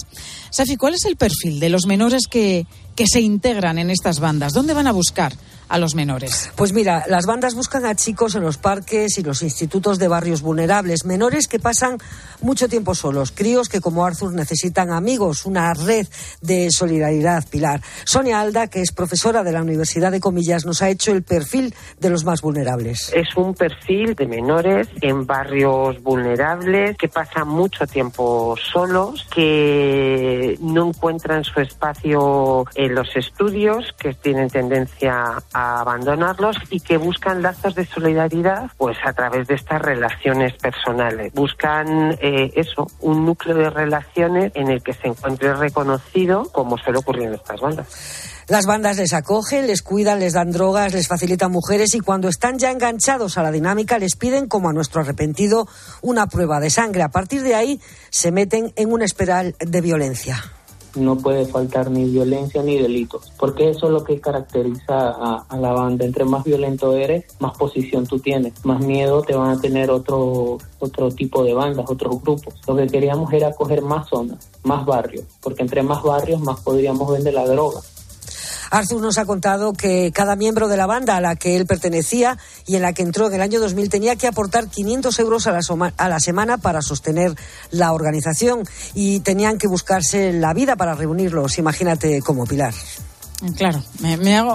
Safi, 0.52 0.78
¿cuál 0.78 0.94
es 0.94 1.06
el 1.06 1.18
perfil 1.18 1.60
de 1.60 1.70
los 1.70 1.86
menores 1.86 2.28
que, 2.28 2.66
que 2.96 3.08
se 3.08 3.22
integran 3.22 3.78
en 3.78 3.90
estas 3.90 4.20
bandas? 4.20 4.54
¿Dónde 4.54 4.74
van 4.74 4.88
a 4.88 4.94
buscar? 4.94 5.34
A 5.70 5.78
los 5.78 5.96
menores? 5.96 6.52
Pues 6.56 6.74
mira, 6.74 7.06
las 7.08 7.26
bandas 7.26 7.56
buscan 7.56 7.86
a 7.86 7.96
chicos 7.96 8.36
en 8.36 8.44
los 8.44 8.58
parques 8.58 9.18
y 9.18 9.24
los 9.24 9.42
institutos 9.44 10.00
de 10.00 10.08
barrios 10.08 10.42
vulnerables, 10.42 11.06
menores 11.06 11.48
que 11.48 11.60
pasan 11.60 11.98
mucho 12.42 12.68
tiempo 12.68 12.96
solos, 12.96 13.32
críos 13.32 13.70
que 13.70 13.80
como 13.80 14.06
Arthur 14.06 14.34
necesitan 14.34 14.92
amigos, 14.92 15.46
una 15.46 15.74
red 15.74 16.08
de 16.42 16.70
solidaridad, 16.72 17.48
Pilar. 17.48 17.82
Sonia 18.04 18.42
Alda, 18.42 18.68
que 18.68 18.82
es 18.82 18.92
profesora 18.92 19.44
de 19.44 19.52
la 19.52 19.62
Universidad 19.62 20.12
de 20.12 20.20
Comillas, 20.20 20.66
nos 20.66 20.82
ha 20.82 20.90
hecho 20.90 21.12
el 21.12 21.24
perfil 21.24 21.74
de 22.00 22.10
los 22.10 22.26
más 22.26 22.42
vulnerables. 22.42 23.12
Es 23.14 23.36
un 23.38 23.54
perfil 23.54 24.16
de 24.16 24.26
menores 24.26 24.88
en 25.02 25.26
barrios 25.26 26.02
vulnerables 26.02 26.98
que 26.98 27.08
pasan 27.08 27.48
mucho 27.48 27.86
tiempo 27.86 28.56
solos, 28.58 29.28
que 29.34 30.58
no 30.62 30.90
encuentran 30.90 31.44
su 31.44 31.60
espacio 31.60 32.66
en 32.76 32.96
los 32.96 33.16
estudios, 33.16 33.94
que 34.00 34.14
tienen 34.14 34.50
tendencia 34.50 35.44
a 35.54 35.59
abandonarlos 35.60 36.58
y 36.70 36.80
que 36.80 36.98
buscan 36.98 37.42
lazos 37.42 37.76
de 37.76 37.86
solidaridad 37.86 38.72
pues 38.78 38.98
a 39.06 39.14
través 39.14 39.48
de 39.48 39.56
estas 39.56 39.82
relaciones 39.82 40.54
personales. 40.54 41.34
Buscan 41.34 42.18
eh, 42.22 42.52
eso, 42.56 42.88
un 43.00 43.26
núcleo 43.26 43.56
de 43.56 43.70
relaciones 43.70 44.52
en 44.56 44.70
el 44.70 44.82
que 44.82 44.94
se 44.94 45.08
encuentre 45.08 45.54
reconocido 45.54 46.50
como 46.52 46.78
suele 46.78 47.00
ocurrir 47.00 47.28
en 47.28 47.34
estas 47.36 47.60
bandas. 47.60 47.88
Las 48.48 48.66
bandas 48.66 48.98
les 48.98 49.14
acogen, 49.14 49.68
les 49.68 49.84
cuidan, 49.84 50.20
les 50.20 50.34
dan 50.34 50.52
drogas, 50.52 50.92
les 50.92 51.08
facilitan 51.08 51.52
mujeres 51.52 51.94
y 51.94 52.00
cuando 52.00 52.30
están 52.30 52.58
ya 52.58 52.72
enganchados 52.72 53.38
a 53.38 53.44
la 53.44 53.52
dinámica 53.52 54.00
les 54.00 54.16
piden, 54.16 54.48
como 54.48 54.70
a 54.70 54.74
nuestro 54.74 55.02
arrepentido, 55.02 55.68
una 56.02 56.26
prueba 56.26 56.60
de 56.60 56.72
sangre. 56.72 57.04
A 57.04 57.10
partir 57.10 57.44
de 57.44 57.54
ahí 57.54 57.80
se 58.10 58.32
meten 58.32 58.74
en 58.76 58.92
una 58.92 59.06
espiral 59.06 59.56
de 59.60 59.82
violencia 59.82 60.44
no 61.00 61.18
puede 61.18 61.46
faltar 61.46 61.90
ni 61.90 62.06
violencia 62.06 62.62
ni 62.64 62.78
delitos, 62.78 63.32
porque 63.38 63.70
eso 63.70 63.88
es 63.88 63.92
lo 63.92 64.04
que 64.04 64.20
caracteriza 64.20 65.10
a, 65.50 65.58
la 65.58 65.74
banda. 65.74 66.06
Entre 66.06 66.26
más 66.26 66.44
violento 66.44 66.96
eres, 66.96 67.26
más 67.40 67.58
posición 67.58 68.06
tú 68.06 68.20
tienes, 68.20 68.54
más 68.66 68.82
miedo 68.82 69.22
te 69.22 69.36
van 69.36 69.58
a 69.58 69.62
tener 69.62 69.92
otro, 69.92 70.58
otro 70.80 71.12
tipo 71.12 71.44
de 71.44 71.54
bandas, 71.54 71.90
otros 71.90 72.22
grupos. 72.22 72.56
Lo 72.68 72.76
que 72.76 72.88
queríamos 72.88 73.32
era 73.34 73.54
coger 73.54 73.82
más 73.82 74.10
zonas, 74.10 74.50
más 74.64 74.86
barrios, 74.86 75.26
porque 75.42 75.62
entre 75.62 75.84
más 75.84 76.04
barrios 76.04 76.42
más 76.42 76.62
podríamos 76.62 77.12
vender 77.12 77.34
la 77.34 77.46
droga. 77.46 77.82
Arthur 78.70 79.02
nos 79.02 79.18
ha 79.18 79.26
contado 79.26 79.74
que 79.74 80.12
cada 80.14 80.36
miembro 80.36 80.68
de 80.68 80.78
la 80.78 80.86
banda 80.86 81.18
a 81.18 81.22
la 81.22 81.36
que 81.36 81.56
él 81.56 81.66
pertenecía 81.66 82.38
y 82.66 82.76
en 82.76 82.82
la 82.82 82.94
que 82.94 83.04
entró 83.04 83.28
en 83.28 83.34
el 83.34 83.42
año 83.42 83.60
2000 83.60 83.90
tenía 83.90 84.16
que 84.16 84.28
aportar 84.28 84.68
500 84.68 85.20
euros 85.20 85.48
a 85.48 85.52
la, 86.10 86.20
semana 86.20 86.58
para 86.58 86.82
sostener 86.82 87.34
la 87.72 87.94
organización 87.94 88.64
y 88.94 89.20
tenían 89.22 89.58
que 89.58 89.68
buscarse 89.68 90.34
la 90.34 90.54
vida 90.54 90.76
para 90.76 90.96
reunirlos. 90.96 91.58
Imagínate 91.58 92.22
cómo 92.22 92.46
Pilar. 92.46 92.74
Claro, 93.56 93.82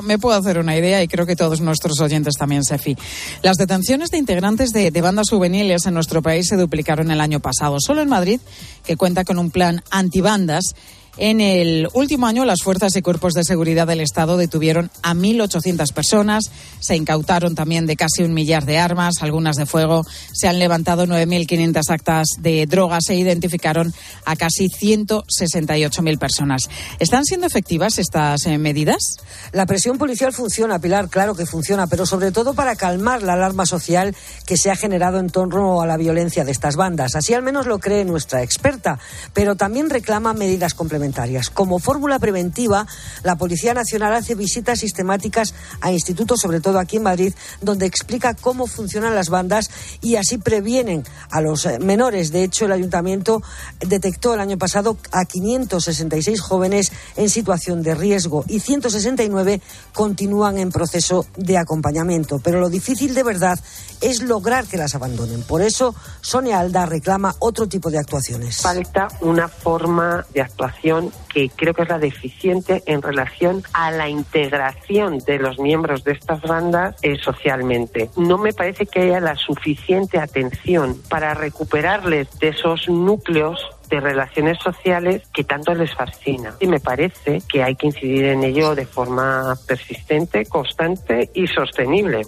me 0.03 0.19
puedo 0.19 0.37
hacer 0.37 0.59
una 0.59 0.77
idea 0.77 1.03
y 1.03 1.09
creo 1.09 1.25
que 1.25 1.37
todos 1.37 1.63
nuestros 1.63 1.99
oyentes 2.01 2.35
también, 2.39 2.65
Sefi. 2.65 2.97
Las 3.43 3.57
detenciones 3.57 4.11
de 4.11 4.19
integrantes 4.19 4.73
de, 4.73 4.91
de, 4.91 5.01
bandas 5.01 5.31
juveniles 5.31 5.87
en 5.87 5.95
nuestro 5.95 6.21
país 6.21 6.49
se 6.49 6.57
duplicaron 6.57 7.11
el 7.11 7.23
año 7.23 7.41
pasado. 7.41 7.79
Solo 7.81 8.03
en 8.03 8.11
Madrid, 8.11 8.41
que 8.85 8.99
cuenta 8.99 9.25
con 9.25 9.39
un 9.39 9.51
plan 9.51 9.83
antibandas, 9.91 10.75
en 11.17 11.41
el 11.41 11.89
último 11.93 12.27
año, 12.27 12.45
las 12.45 12.63
fuerzas 12.63 12.97
y 12.97 13.03
cuerpos 13.03 13.35
de 13.35 13.45
seguridad 13.45 13.87
del 13.87 14.01
Estado 14.01 14.37
detuvieron 14.37 14.91
a 15.03 15.15
1.800 15.15 15.93
personas, 15.93 16.51
se 16.81 16.97
incautaron 16.97 17.55
también 17.55 17.87
de 17.87 17.95
casi 17.95 18.25
un 18.25 18.35
millar 18.35 18.65
de 18.67 18.79
armas, 18.79 19.15
algunas 19.21 19.55
de 19.55 19.65
fuego, 19.65 20.03
se 20.33 20.49
han 20.49 20.59
levantado 20.59 21.07
9.500 21.07 21.83
actas 21.91 22.27
de 22.41 22.67
drogas 22.67 23.09
e 23.11 23.15
identificaron 23.15 23.95
a 24.25 24.35
casi 24.35 24.67
168.000 24.69 26.19
personas. 26.19 26.69
¿Están 26.99 27.25
siendo 27.25 27.47
efectivas 27.47 27.99
estas 27.99 28.47
eh, 28.47 28.59
medidas? 28.59 29.17
La 29.53 29.67
presión 29.67 29.99
policial 29.99 30.33
funciona, 30.33 30.81
Pilar, 30.81 31.09
claro 31.09 31.37
que 31.37 31.47
funciona, 31.47 31.87
pero 31.87 32.07
sobre 32.07 32.33
todo 32.33 32.55
para 32.55 32.75
calmar 32.75 33.23
la 33.23 33.35
alarma 33.35 33.67
social 33.67 34.17
que 34.47 34.57
se 34.57 34.73
ha 34.73 34.77
generado 34.77 35.21
en 35.21 35.31
torno 35.31 35.81
a 35.81 35.87
la 35.87 35.97
violencia 35.97 36.45
de 36.45 36.51
estas 36.51 36.75
bandas. 36.75 37.15
Así 37.15 37.35
al 37.35 37.43
menos 37.43 37.67
lo 37.67 37.79
cree 37.79 38.05
nuestra 38.05 38.43
experta, 38.43 38.99
pero 39.33 39.55
también 39.55 39.91
reclama 39.91 40.33
medidas 40.33 40.75
complementarias 40.75 41.04
como 41.53 41.79
fórmula 41.79 42.19
preventiva, 42.19 42.87
la 43.23 43.37
Policía 43.37 43.75
Nacional 43.75 44.15
hace 44.15 44.35
visitas 44.35 44.79
sistemáticas 44.79 45.55
a 45.81 45.93
institutos, 45.93 46.41
sobre 46.41 46.61
todo 46.61 46.79
aquí 46.79 46.97
en 46.97 47.03
Madrid, 47.03 47.35
donde 47.61 47.87
explica 47.87 48.35
cómo 48.35 48.67
funcionan 48.67 49.15
las 49.15 49.29
bandas 49.29 49.71
y 50.01 50.17
así 50.17 50.39
previenen 50.39 51.05
a 51.31 51.41
los 51.41 51.67
eh, 51.67 51.79
menores. 51.79 52.33
De 52.33 52.45
hecho, 52.45 52.65
el 52.65 52.73
ayuntamiento 52.73 53.43
detectó 53.81 54.35
el 54.35 54.41
año 54.41 54.57
pasado 54.57 54.97
a 55.13 55.25
566 55.25 56.41
jóvenes 56.41 56.93
en 57.17 57.29
situación 57.29 57.83
de 57.83 57.95
riesgo 57.95 58.45
y 58.49 58.61
169 58.61 59.61
continúan 59.93 60.59
en 60.59 60.71
proceso 60.71 61.27
de 61.37 61.59
acompañamiento. 61.59 62.41
Pero 62.43 62.61
lo 62.61 62.71
difícil 62.71 63.15
de 63.15 63.23
verdad 63.23 63.59
es 64.05 64.23
lograr 64.23 64.67
que 64.67 64.77
las 64.77 64.95
abandonen. 64.95 65.43
Por 65.43 65.63
eso, 65.63 65.95
Sonia 66.21 66.61
Alda 66.61 66.87
reclama 66.87 67.35
otro 67.39 67.67
tipo 67.67 67.91
de 67.91 67.99
actuaciones. 67.99 68.61
Falta 68.61 69.09
una 69.21 69.49
forma 69.49 70.27
de 70.35 70.43
actuación 70.43 71.11
que 71.33 71.51
creo 71.51 71.73
que 71.73 71.83
es 71.83 71.89
la 71.89 71.99
deficiente 71.99 72.83
en 72.87 73.03
relación 73.03 73.63
a 73.73 73.91
la 73.91 74.09
integración 74.09 75.19
de 75.19 75.39
los 75.39 75.59
miembros 75.59 76.05
de 76.05 76.13
estas 76.13 76.43
bandas 76.43 76.97
eh, 77.03 77.17
socialmente. 77.17 78.11
No 78.17 78.39
me 78.39 78.53
parece 78.53 78.87
que 78.87 79.01
haya 79.01 79.21
la 79.21 79.37
suficiente 79.37 80.19
atención 80.19 81.01
para 81.09 81.35
recuperarles 81.35 82.29
de 82.39 82.49
esos 82.49 82.89
núcleos 82.89 83.59
de 83.95 84.01
relaciones 84.01 84.59
sociales 84.63 85.23
que 85.33 85.45
tanto 85.45 85.75
les 85.75 85.95
fascina. 85.95 86.55
Y 86.61 86.67
me 86.67 86.81
parece 86.81 87.43
que 87.49 87.63
hay 87.63 87.77
que 87.77 87.87
incidir 87.87 88.25
en 88.27 88.43
ello 88.43 88.75
de 88.75 88.87
forma 88.87 89.55
persistente, 89.67 90.47
constante 90.47 91.31
y 91.35 91.47
sostenible. 91.47 92.23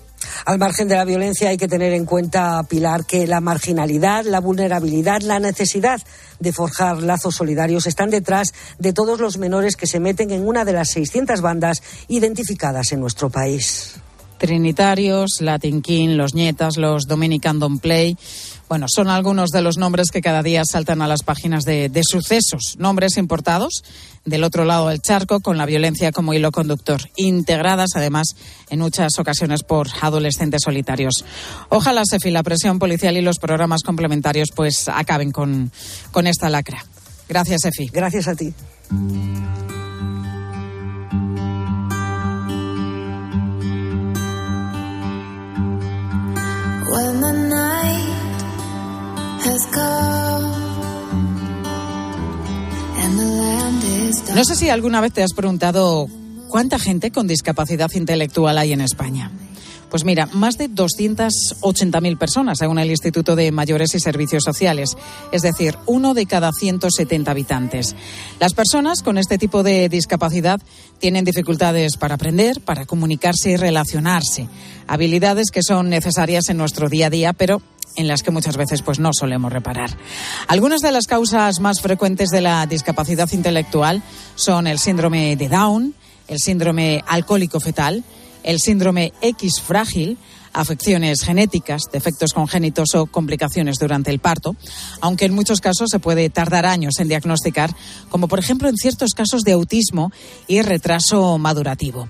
Al 0.44 0.58
margen 0.58 0.88
de 0.88 0.96
la 0.96 1.04
violencia 1.04 1.48
hay 1.48 1.56
que 1.56 1.68
tener 1.68 1.92
en 1.92 2.04
cuenta, 2.04 2.62
Pilar, 2.68 3.04
que 3.04 3.26
la 3.26 3.40
marginalidad, 3.40 4.24
la 4.24 4.40
vulnerabilidad, 4.40 5.22
la 5.22 5.40
necesidad 5.40 6.00
de 6.38 6.52
forjar 6.52 7.02
lazos 7.02 7.34
solidarios 7.34 7.86
están 7.86 8.10
detrás 8.10 8.52
de 8.78 8.92
todos 8.92 9.20
los 9.20 9.38
menores 9.38 9.76
que 9.76 9.86
se 9.86 10.00
meten 10.00 10.30
en 10.30 10.46
una 10.46 10.64
de 10.64 10.72
las 10.72 10.90
600 10.90 11.40
bandas 11.40 11.82
identificadas 12.08 12.92
en 12.92 13.00
nuestro 13.00 13.30
país. 13.30 14.00
Trinitarios, 14.38 15.40
Latin 15.40 15.80
King, 15.80 16.16
los 16.16 16.34
Nietas, 16.34 16.76
los 16.76 17.06
Dominican 17.06 17.58
Don't 17.58 17.80
Play. 17.80 18.16
Bueno, 18.68 18.86
son 18.88 19.08
algunos 19.08 19.50
de 19.50 19.62
los 19.62 19.78
nombres 19.78 20.10
que 20.10 20.20
cada 20.20 20.42
día 20.42 20.64
saltan 20.64 21.00
a 21.00 21.06
las 21.06 21.22
páginas 21.22 21.64
de, 21.64 21.88
de, 21.88 22.02
sucesos, 22.02 22.74
nombres 22.78 23.16
importados 23.16 23.84
del 24.24 24.42
otro 24.42 24.64
lado 24.64 24.88
del 24.88 25.00
charco 25.00 25.38
con 25.40 25.56
la 25.56 25.66
violencia 25.66 26.10
como 26.10 26.34
hilo 26.34 26.50
conductor, 26.50 27.00
integradas 27.14 27.90
además 27.94 28.34
en 28.68 28.80
muchas 28.80 29.18
ocasiones 29.18 29.62
por 29.62 29.86
adolescentes 30.00 30.62
solitarios. 30.62 31.24
Ojalá, 31.68 32.02
Sefi, 32.04 32.30
la 32.30 32.42
presión 32.42 32.80
policial 32.80 33.16
y 33.16 33.22
los 33.22 33.38
programas 33.38 33.82
complementarios 33.82 34.48
pues 34.54 34.88
acaben 34.88 35.30
con, 35.30 35.70
con 36.10 36.26
esta 36.26 36.48
lacra. 36.48 36.84
Gracias, 37.28 37.60
Sefi. 37.62 37.86
Gracias 37.92 38.26
a 38.26 38.34
ti. 38.34 38.52
No 54.34 54.44
sé 54.44 54.54
si 54.54 54.68
alguna 54.68 55.00
vez 55.00 55.12
te 55.12 55.22
has 55.22 55.32
preguntado 55.32 56.08
cuánta 56.48 56.78
gente 56.78 57.10
con 57.10 57.26
discapacidad 57.26 57.90
intelectual 57.94 58.58
hay 58.58 58.72
en 58.72 58.82
España. 58.82 59.30
Pues 59.90 60.04
mira, 60.04 60.26
más 60.26 60.58
de 60.58 60.68
280.000 60.68 62.18
personas, 62.18 62.58
según 62.58 62.78
el 62.78 62.90
Instituto 62.90 63.36
de 63.36 63.52
Mayores 63.52 63.94
y 63.94 64.00
Servicios 64.00 64.42
Sociales, 64.44 64.96
es 65.32 65.42
decir, 65.42 65.76
uno 65.86 66.12
de 66.12 66.26
cada 66.26 66.52
170 66.52 67.30
habitantes. 67.30 67.94
Las 68.40 68.52
personas 68.52 69.02
con 69.02 69.16
este 69.16 69.38
tipo 69.38 69.62
de 69.62 69.88
discapacidad 69.88 70.60
tienen 70.98 71.24
dificultades 71.24 71.96
para 71.96 72.16
aprender, 72.16 72.60
para 72.60 72.84
comunicarse 72.84 73.52
y 73.52 73.56
relacionarse, 73.56 74.48
habilidades 74.86 75.50
que 75.50 75.62
son 75.62 75.88
necesarias 75.88 76.50
en 76.50 76.58
nuestro 76.58 76.88
día 76.88 77.06
a 77.06 77.10
día, 77.10 77.32
pero 77.32 77.62
en 77.96 78.08
las 78.08 78.22
que 78.22 78.30
muchas 78.30 78.56
veces 78.56 78.82
pues 78.82 78.98
no 78.98 79.10
solemos 79.12 79.52
reparar. 79.52 79.90
Algunas 80.48 80.80
de 80.80 80.92
las 80.92 81.06
causas 81.06 81.60
más 81.60 81.80
frecuentes 81.80 82.30
de 82.30 82.40
la 82.40 82.66
discapacidad 82.66 83.30
intelectual 83.32 84.02
son 84.34 84.66
el 84.66 84.78
síndrome 84.78 85.36
de 85.36 85.48
Down, 85.48 85.94
el 86.28 86.38
síndrome 86.38 87.02
alcohólico 87.06 87.60
fetal, 87.60 88.04
el 88.42 88.60
síndrome 88.60 89.12
X 89.20 89.60
frágil, 89.60 90.18
afecciones 90.56 91.22
genéticas, 91.22 91.82
defectos 91.92 92.32
congénitos 92.32 92.94
o 92.94 93.06
complicaciones 93.06 93.76
durante 93.78 94.10
el 94.10 94.18
parto, 94.18 94.56
aunque 95.00 95.26
en 95.26 95.34
muchos 95.34 95.60
casos 95.60 95.90
se 95.90 95.98
puede 95.98 96.30
tardar 96.30 96.66
años 96.66 96.98
en 96.98 97.08
diagnosticar, 97.08 97.74
como 98.08 98.26
por 98.26 98.38
ejemplo 98.38 98.68
en 98.68 98.76
ciertos 98.76 99.12
casos 99.12 99.42
de 99.42 99.52
autismo 99.52 100.10
y 100.48 100.62
retraso 100.62 101.38
madurativo. 101.38 102.08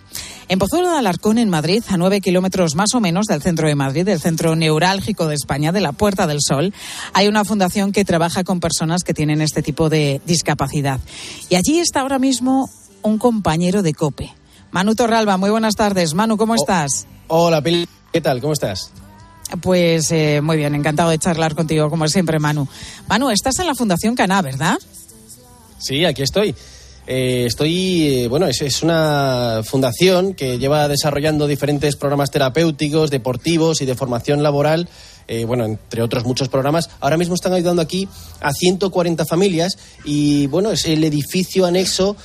En 0.48 0.60
Pozuelo 0.60 0.90
de 0.90 0.98
Alarcón, 0.98 1.38
en 1.38 1.50
Madrid, 1.50 1.82
a 1.88 1.96
nueve 1.96 2.20
kilómetros 2.20 2.76
más 2.76 2.94
o 2.94 3.00
menos 3.00 3.26
del 3.26 3.42
centro 3.42 3.66
de 3.66 3.74
Madrid, 3.74 4.04
del 4.04 4.20
centro 4.20 4.54
neurálgico 4.54 5.26
de 5.26 5.34
España, 5.34 5.72
de 5.72 5.80
la 5.80 5.90
Puerta 5.90 6.28
del 6.28 6.40
Sol, 6.40 6.72
hay 7.14 7.26
una 7.26 7.44
fundación 7.44 7.90
que 7.90 8.04
trabaja 8.04 8.44
con 8.44 8.60
personas 8.60 9.02
que 9.02 9.12
tienen 9.12 9.40
este 9.40 9.62
tipo 9.62 9.88
de 9.88 10.20
discapacidad. 10.24 11.00
Y 11.48 11.56
allí 11.56 11.80
está 11.80 12.00
ahora 12.00 12.20
mismo 12.20 12.70
un 13.02 13.18
compañero 13.18 13.82
de 13.82 13.92
COPE. 13.92 14.32
Manu 14.70 14.94
Torralba, 14.94 15.36
muy 15.36 15.50
buenas 15.50 15.74
tardes. 15.74 16.14
Manu, 16.14 16.36
¿cómo 16.36 16.54
estás? 16.54 17.06
Hola, 17.28 17.60
Pili. 17.60 17.88
¿Qué 18.12 18.20
tal? 18.20 18.40
¿Cómo 18.40 18.52
estás? 18.52 18.90
Pues 19.60 20.10
eh, 20.12 20.40
muy 20.42 20.56
bien, 20.56 20.74
encantado 20.74 21.10
de 21.10 21.18
charlar 21.18 21.54
contigo, 21.54 21.90
como 21.90 22.08
siempre, 22.08 22.38
Manu. 22.38 22.68
Manu, 23.08 23.30
estás 23.30 23.58
en 23.58 23.66
la 23.66 23.74
Fundación 23.74 24.14
Caná, 24.14 24.42
¿verdad? 24.42 24.78
Sí, 25.78 26.04
aquí 26.04 26.22
estoy. 26.22 26.54
Eh, 27.06 27.44
estoy, 27.46 28.08
eh, 28.08 28.28
bueno, 28.28 28.46
es, 28.46 28.60
es, 28.62 28.82
una 28.82 29.60
fundación 29.64 30.34
que 30.34 30.58
lleva 30.58 30.88
desarrollando 30.88 31.46
diferentes 31.46 31.94
programas 31.94 32.32
terapéuticos, 32.32 33.10
deportivos 33.10 33.80
y 33.80 33.86
de 33.86 33.94
formación 33.94 34.42
laboral, 34.42 34.88
eh, 35.28 35.44
bueno, 35.44 35.64
entre 35.64 36.02
otros 36.02 36.24
muchos 36.24 36.48
programas. 36.48 36.90
Ahora 36.98 37.16
mismo 37.16 37.36
están 37.36 37.52
ayudando 37.52 37.80
aquí 37.80 38.08
a 38.40 38.52
140 38.52 39.24
familias 39.24 39.78
y, 40.04 40.48
bueno, 40.48 40.72
es 40.72 40.86
el 40.86 41.04
edificio 41.04 41.66
anexo 41.66 42.16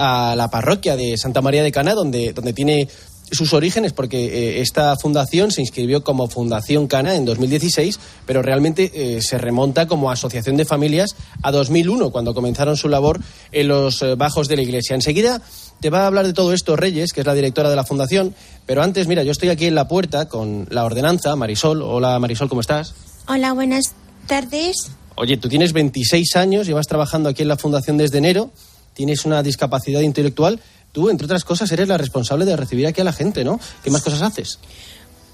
a 0.00 0.34
la 0.36 0.50
parroquia 0.50 0.96
de 0.96 1.16
Santa 1.16 1.40
María 1.40 1.62
de 1.62 1.70
Cana, 1.70 1.94
donde, 1.94 2.32
donde 2.32 2.52
tiene 2.52 2.88
sus 3.30 3.52
orígenes, 3.52 3.92
porque 3.92 4.24
eh, 4.24 4.60
esta 4.60 4.96
fundación 4.96 5.50
se 5.50 5.60
inscribió 5.60 6.02
como 6.02 6.28
Fundación 6.28 6.86
Cana 6.86 7.14
en 7.14 7.24
2016, 7.24 7.98
pero 8.26 8.42
realmente 8.42 8.90
eh, 8.94 9.22
se 9.22 9.38
remonta 9.38 9.86
como 9.86 10.10
asociación 10.10 10.56
de 10.56 10.64
familias 10.64 11.16
a 11.42 11.50
2001, 11.50 12.10
cuando 12.10 12.34
comenzaron 12.34 12.76
su 12.76 12.88
labor 12.88 13.20
en 13.52 13.68
los 13.68 14.02
eh, 14.02 14.14
bajos 14.14 14.48
de 14.48 14.56
la 14.56 14.62
iglesia. 14.62 14.94
Enseguida 14.94 15.42
te 15.80 15.90
va 15.90 16.02
a 16.02 16.06
hablar 16.06 16.26
de 16.26 16.32
todo 16.32 16.52
esto 16.52 16.76
Reyes, 16.76 17.12
que 17.12 17.20
es 17.20 17.26
la 17.26 17.34
directora 17.34 17.70
de 17.70 17.76
la 17.76 17.84
fundación, 17.84 18.34
pero 18.66 18.82
antes, 18.82 19.06
mira, 19.06 19.22
yo 19.22 19.32
estoy 19.32 19.48
aquí 19.48 19.66
en 19.66 19.74
la 19.74 19.88
puerta 19.88 20.28
con 20.28 20.66
la 20.70 20.84
ordenanza, 20.84 21.34
Marisol. 21.36 21.82
Hola 21.82 22.18
Marisol, 22.18 22.48
¿cómo 22.48 22.60
estás? 22.60 22.94
Hola, 23.26 23.52
buenas 23.52 23.94
tardes. 24.26 24.90
Oye, 25.16 25.36
tú 25.36 25.48
tienes 25.48 25.72
26 25.72 26.36
años, 26.36 26.66
llevas 26.66 26.86
trabajando 26.86 27.28
aquí 27.28 27.42
en 27.42 27.48
la 27.48 27.56
fundación 27.56 27.96
desde 27.96 28.18
enero, 28.18 28.50
tienes 28.94 29.24
una 29.24 29.42
discapacidad 29.42 30.00
intelectual 30.00 30.60
Tú, 30.92 31.08
entre 31.08 31.26
otras 31.26 31.44
cosas, 31.44 31.70
eres 31.72 31.88
la 31.88 31.98
responsable 31.98 32.44
de 32.44 32.56
recibir 32.56 32.86
aquí 32.86 33.00
a 33.00 33.04
la 33.04 33.12
gente, 33.12 33.44
¿no? 33.44 33.60
¿Qué 33.84 33.90
más 33.90 34.02
cosas 34.02 34.22
haces? 34.22 34.58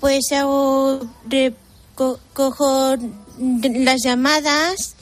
Pues 0.00 0.30
hago, 0.32 1.00
cojo 2.34 2.96
las 3.62 4.02
llamadas, 4.02 4.94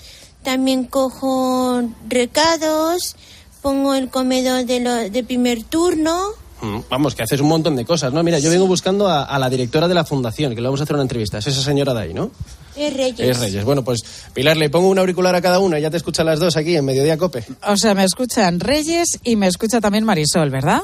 también 0.45 0.85
cojo 0.85 1.83
recados, 2.09 3.17
pongo 3.63 3.95
el 3.95 4.09
comedor 4.11 4.65
de, 4.65 4.81
lo, 4.81 4.95
de 4.95 5.25
primer 5.25 5.65
turno. 5.65 6.29
Mm, 6.63 6.79
vamos, 6.89 7.17
que 7.17 7.25
haces 7.25 7.41
un 7.41 7.49
montón 7.49 7.75
de 7.75 7.85
cosas, 7.85 8.13
¿no? 8.13 8.23
Mira, 8.23 8.39
yo 8.39 8.49
vengo 8.51 8.69
buscando 8.69 9.09
a, 9.09 9.25
a, 9.25 9.39
la 9.41 9.51
directora 9.51 9.89
de 9.89 9.95
la 9.95 10.05
fundación, 10.05 10.55
que 10.55 10.61
le 10.61 10.69
vamos 10.69 10.81
a 10.81 10.85
hacer 10.85 10.95
una 10.95 11.03
entrevista. 11.03 11.39
Es 11.39 11.49
esa 11.49 11.63
señora 11.63 11.93
de 11.93 12.01
ahí, 12.01 12.15
¿no? 12.15 12.31
Es 12.77 12.95
Reyes. 12.95 13.21
Es 13.21 13.39
Reyes. 13.39 13.65
Bueno, 13.65 13.85
pues 13.85 14.03
Pilar, 14.33 14.57
le 14.57 14.71
pongo 14.71 14.89
un 14.89 14.99
auricular 14.99 15.35
a 15.35 15.41
cada 15.41 15.59
una 15.59 15.79
y 15.79 15.83
ya 15.83 15.91
te 15.91 15.97
escuchan 15.97 16.27
las 16.27 16.41
dos 16.41 16.57
aquí 16.57 16.77
en 16.77 16.85
Mediodía 16.85 17.17
Cope. 17.17 17.45
O 17.67 17.77
sea, 17.77 17.95
me 17.95 18.05
escuchan 18.05 18.61
Reyes 18.61 19.19
y 19.23 19.37
me 19.37 19.47
escucha 19.47 19.81
también 19.81 20.05
Marisol, 20.05 20.51
¿verdad? 20.51 20.81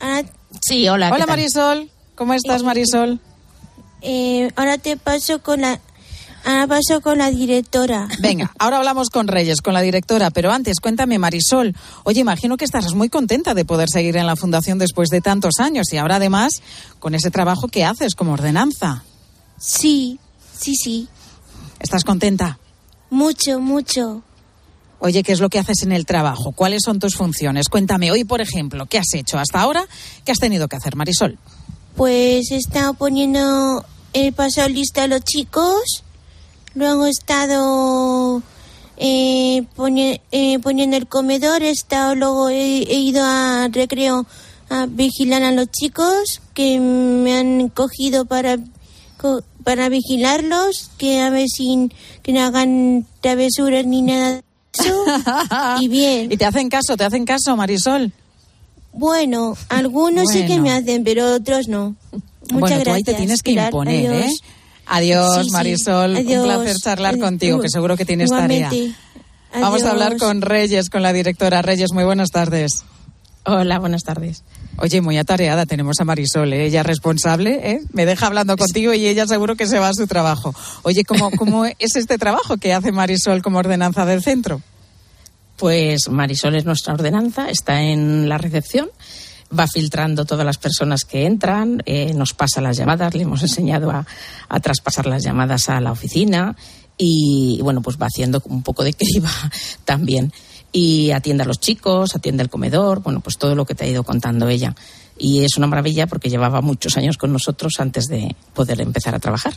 Ah, 0.00 0.22
sí, 0.60 0.88
hola. 0.88 1.10
Hola 1.12 1.26
Marisol. 1.26 1.90
¿Cómo 2.14 2.34
estás, 2.34 2.62
Marisol? 2.62 3.20
Eh, 4.02 4.50
ahora 4.56 4.78
te 4.78 4.96
paso 4.96 5.42
con 5.42 5.60
la... 5.60 5.80
Ahora 6.44 6.66
paso 6.66 7.00
con 7.00 7.18
la 7.18 7.30
directora. 7.30 8.08
Venga, 8.18 8.52
ahora 8.58 8.78
hablamos 8.78 9.10
con 9.10 9.28
Reyes, 9.28 9.62
con 9.62 9.74
la 9.74 9.80
directora, 9.80 10.32
pero 10.32 10.50
antes 10.50 10.80
cuéntame, 10.80 11.16
Marisol. 11.20 11.76
Oye, 12.02 12.20
imagino 12.20 12.56
que 12.56 12.64
estás 12.64 12.94
muy 12.94 13.08
contenta 13.08 13.54
de 13.54 13.64
poder 13.64 13.88
seguir 13.88 14.16
en 14.16 14.26
la 14.26 14.34
fundación 14.34 14.78
después 14.78 15.08
de 15.10 15.20
tantos 15.20 15.60
años 15.60 15.92
y 15.92 15.98
ahora 15.98 16.16
además 16.16 16.50
con 16.98 17.14
ese 17.14 17.30
trabajo 17.30 17.68
que 17.68 17.84
haces 17.84 18.16
como 18.16 18.32
ordenanza. 18.32 19.04
Sí, 19.56 20.18
sí, 20.62 20.74
sí. 20.76 21.08
¿Estás 21.80 22.04
contenta? 22.04 22.58
Mucho, 23.10 23.60
mucho. 23.60 24.22
Oye, 25.00 25.24
¿qué 25.24 25.32
es 25.32 25.40
lo 25.40 25.48
que 25.48 25.58
haces 25.58 25.82
en 25.82 25.90
el 25.90 26.06
trabajo? 26.06 26.52
¿Cuáles 26.52 26.82
son 26.84 27.00
tus 27.00 27.16
funciones? 27.16 27.68
Cuéntame 27.68 28.12
hoy, 28.12 28.22
por 28.24 28.40
ejemplo, 28.40 28.86
¿qué 28.86 28.98
has 28.98 29.12
hecho 29.14 29.38
hasta 29.38 29.60
ahora? 29.60 29.84
¿Qué 30.24 30.30
has 30.30 30.38
tenido 30.38 30.68
que 30.68 30.76
hacer, 30.76 30.94
Marisol? 30.94 31.38
Pues 31.96 32.50
he 32.52 32.56
estado 32.56 32.94
poniendo 32.94 33.84
el 34.12 34.32
paso 34.32 34.68
lista 34.68 35.02
a 35.02 35.06
los 35.08 35.24
chicos, 35.24 36.04
luego 36.74 37.06
he 37.06 37.10
estado 37.10 38.42
eh, 38.96 39.64
poni 39.74 40.20
eh, 40.30 40.58
poniendo 40.60 40.96
el 40.96 41.08
comedor, 41.08 41.62
he 41.64 41.70
estado, 41.70 42.14
luego 42.14 42.48
he, 42.48 42.82
he 42.82 43.00
ido 43.00 43.24
a 43.24 43.68
recreo 43.72 44.24
a 44.70 44.86
vigilar 44.86 45.42
a 45.42 45.50
los 45.50 45.66
chicos 45.70 46.40
que 46.54 46.78
me 46.78 47.36
han 47.36 47.68
cogido 47.68 48.24
para 48.24 48.56
para 49.64 49.88
vigilarlos, 49.88 50.90
que 50.98 51.20
a 51.20 51.30
ver 51.30 51.48
si 51.48 51.90
que 52.22 52.32
no 52.32 52.40
hagan 52.42 53.06
travesuras 53.20 53.84
ni 53.86 54.02
nada 54.02 54.32
de 54.32 54.42
eso. 54.78 55.04
y 55.80 55.88
bien. 55.88 56.30
¿Y 56.32 56.36
te 56.36 56.44
hacen 56.44 56.68
caso? 56.68 56.96
¿Te 56.96 57.04
hacen 57.04 57.24
caso, 57.24 57.56
Marisol? 57.56 58.12
Bueno, 58.92 59.56
algunos 59.68 60.24
bueno. 60.24 60.30
sí 60.40 60.46
que 60.46 60.60
me 60.60 60.70
hacen, 60.70 61.02
pero 61.04 61.32
otros 61.34 61.68
no. 61.68 61.96
Muchas 62.12 62.50
bueno, 62.50 62.66
gracias. 62.66 62.84
tú 62.84 62.90
ahí 62.92 63.02
te 63.02 63.14
tienes 63.14 63.42
que 63.42 63.52
Pilar. 63.52 63.66
imponer, 63.68 64.10
Adiós. 64.10 64.24
¿eh? 64.26 64.32
Adiós, 64.86 65.36
Sí, 65.36 65.44
sí. 65.44 65.50
Marisol. 65.50 66.16
Adiós. 66.16 66.38
Un 66.40 66.44
placer 66.44 66.76
charlar 66.76 67.14
Adiós. 67.14 67.24
contigo, 67.24 67.60
que 67.60 67.70
seguro 67.70 67.96
que 67.96 68.04
tienes 68.04 68.28
tarea. 68.30 68.66
Igualmente. 68.68 68.96
Vamos 69.54 69.82
a 69.84 69.90
hablar 69.90 70.16
con 70.16 70.40
Reyes, 70.42 70.90
con 70.90 71.02
la 71.02 71.12
directora. 71.12 71.62
Reyes, 71.62 71.92
muy 71.92 72.04
buenas 72.04 72.30
tardes. 72.30 72.84
Hola, 73.44 73.78
buenas 73.78 74.02
tardes. 74.02 74.42
Oye, 74.78 75.00
muy 75.00 75.18
atareada 75.18 75.66
tenemos 75.66 76.00
a 76.00 76.04
Marisol, 76.04 76.52
¿eh? 76.52 76.66
ella 76.66 76.80
es 76.80 76.86
responsable, 76.86 77.60
¿eh? 77.62 77.80
me 77.92 78.06
deja 78.06 78.26
hablando 78.26 78.56
contigo 78.56 78.94
y 78.94 79.06
ella 79.06 79.26
seguro 79.26 79.54
que 79.54 79.66
se 79.66 79.78
va 79.78 79.88
a 79.88 79.94
su 79.94 80.06
trabajo. 80.06 80.54
Oye, 80.82 81.04
¿cómo, 81.04 81.30
cómo 81.30 81.66
es 81.66 81.96
este 81.96 82.18
trabajo 82.18 82.56
que 82.56 82.72
hace 82.72 82.90
Marisol 82.90 83.42
como 83.42 83.58
ordenanza 83.58 84.06
del 84.06 84.22
centro? 84.22 84.60
Pues 85.56 86.08
Marisol 86.08 86.56
es 86.56 86.64
nuestra 86.64 86.94
ordenanza, 86.94 87.50
está 87.50 87.82
en 87.82 88.28
la 88.28 88.38
recepción, 88.38 88.88
va 89.56 89.66
filtrando 89.66 90.24
todas 90.24 90.46
las 90.46 90.58
personas 90.58 91.04
que 91.04 91.26
entran, 91.26 91.82
eh, 91.84 92.14
nos 92.14 92.32
pasa 92.32 92.60
las 92.60 92.76
llamadas, 92.76 93.14
le 93.14 93.22
hemos 93.22 93.42
enseñado 93.42 93.90
a, 93.90 94.06
a 94.48 94.60
traspasar 94.60 95.06
las 95.06 95.22
llamadas 95.22 95.68
a 95.68 95.80
la 95.80 95.92
oficina 95.92 96.56
y, 96.96 97.60
bueno, 97.62 97.82
pues 97.82 97.96
va 97.96 98.06
haciendo 98.06 98.42
un 98.46 98.62
poco 98.62 98.84
de 98.84 98.94
criba 98.94 99.30
también. 99.84 100.32
Y 100.72 101.10
atiende 101.10 101.42
a 101.42 101.46
los 101.46 101.60
chicos, 101.60 102.16
atiende 102.16 102.42
el 102.42 102.48
comedor, 102.48 103.02
bueno, 103.02 103.20
pues 103.20 103.36
todo 103.36 103.54
lo 103.54 103.66
que 103.66 103.74
te 103.74 103.84
ha 103.84 103.88
ido 103.88 104.04
contando 104.04 104.48
ella. 104.48 104.74
Y 105.18 105.44
es 105.44 105.56
una 105.58 105.66
maravilla 105.66 106.06
porque 106.06 106.30
llevaba 106.30 106.62
muchos 106.62 106.96
años 106.96 107.18
con 107.18 107.32
nosotros 107.32 107.74
antes 107.78 108.06
de 108.06 108.34
poder 108.54 108.80
empezar 108.80 109.14
a 109.14 109.18
trabajar. 109.18 109.54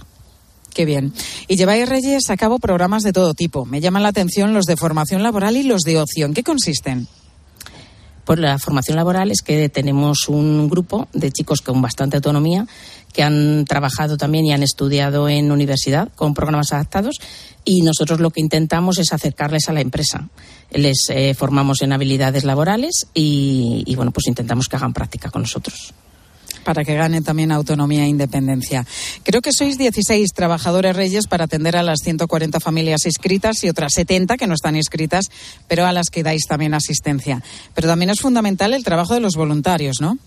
Qué 0.74 0.84
bien. 0.84 1.14
Y 1.48 1.56
lleváis, 1.56 1.88
Reyes, 1.88 2.30
a 2.30 2.36
cabo 2.36 2.60
programas 2.60 3.04
de 3.04 3.14
todo 3.14 3.34
tipo. 3.34 3.66
Me 3.66 3.80
llaman 3.80 4.04
la 4.04 4.10
atención 4.10 4.54
los 4.54 4.66
de 4.66 4.76
formación 4.76 5.24
laboral 5.24 5.56
y 5.56 5.64
los 5.64 5.84
de 5.84 6.02
ocio. 6.02 6.26
¿En 6.26 6.34
qué 6.34 6.44
consisten? 6.44 7.08
Pues 8.26 8.40
la 8.40 8.60
formación 8.60 8.98
laboral 8.98 9.32
es 9.32 9.42
que 9.42 9.70
tenemos 9.70 10.28
un 10.28 10.68
grupo 10.68 11.08
de 11.14 11.32
chicos 11.32 11.62
con 11.62 11.82
bastante 11.82 12.18
autonomía 12.18 12.68
que 13.16 13.24
han 13.24 13.64
trabajado 13.64 14.18
también 14.18 14.46
y 14.46 14.52
han 14.52 14.62
estudiado 14.62 15.30
en 15.30 15.50
universidad 15.50 16.10
con 16.16 16.34
programas 16.34 16.74
adaptados 16.74 17.16
y 17.64 17.82
nosotros 17.82 18.20
lo 18.20 18.30
que 18.30 18.42
intentamos 18.42 19.00
es 19.00 19.14
acercarles 19.14 19.70
a 19.70 19.74
la 19.74 19.80
empresa. 19.80 20.28
Les 20.72 20.98
eh, 21.10 21.34
formamos 21.34 21.82
en 21.82 21.94
habilidades 21.94 22.44
laborales 22.44 23.08
y, 23.14 23.84
y, 23.86 23.96
bueno, 23.96 24.12
pues 24.12 24.28
intentamos 24.28 24.68
que 24.68 24.76
hagan 24.76 24.92
práctica 24.92 25.30
con 25.30 25.44
nosotros. 25.44 25.94
Para 26.66 26.84
que 26.84 26.96
ganen 26.96 27.24
también 27.24 27.54
autonomía 27.54 28.04
e 28.04 28.10
independencia. 28.10 28.86
Creo 29.24 29.42
que 29.42 29.54
sois 29.54 29.78
16 29.78 30.34
trabajadores 30.34 30.96
reyes 30.96 31.28
para 31.28 31.46
atender 31.46 31.78
a 31.78 31.84
las 31.84 32.00
140 32.04 32.60
familias 32.60 33.06
inscritas 33.06 33.64
y 33.64 33.70
otras 33.70 33.94
70 33.96 34.36
que 34.36 34.48
no 34.48 34.56
están 34.56 34.76
inscritas, 34.76 35.28
pero 35.70 35.86
a 35.86 35.94
las 35.94 36.10
que 36.10 36.24
dais 36.24 36.48
también 36.50 36.74
asistencia. 36.74 37.42
Pero 37.76 37.88
también 37.88 38.10
es 38.10 38.20
fundamental 38.20 38.74
el 38.74 38.84
trabajo 38.84 39.14
de 39.14 39.22
los 39.22 39.36
voluntarios, 39.36 40.02
¿no? 40.02 40.18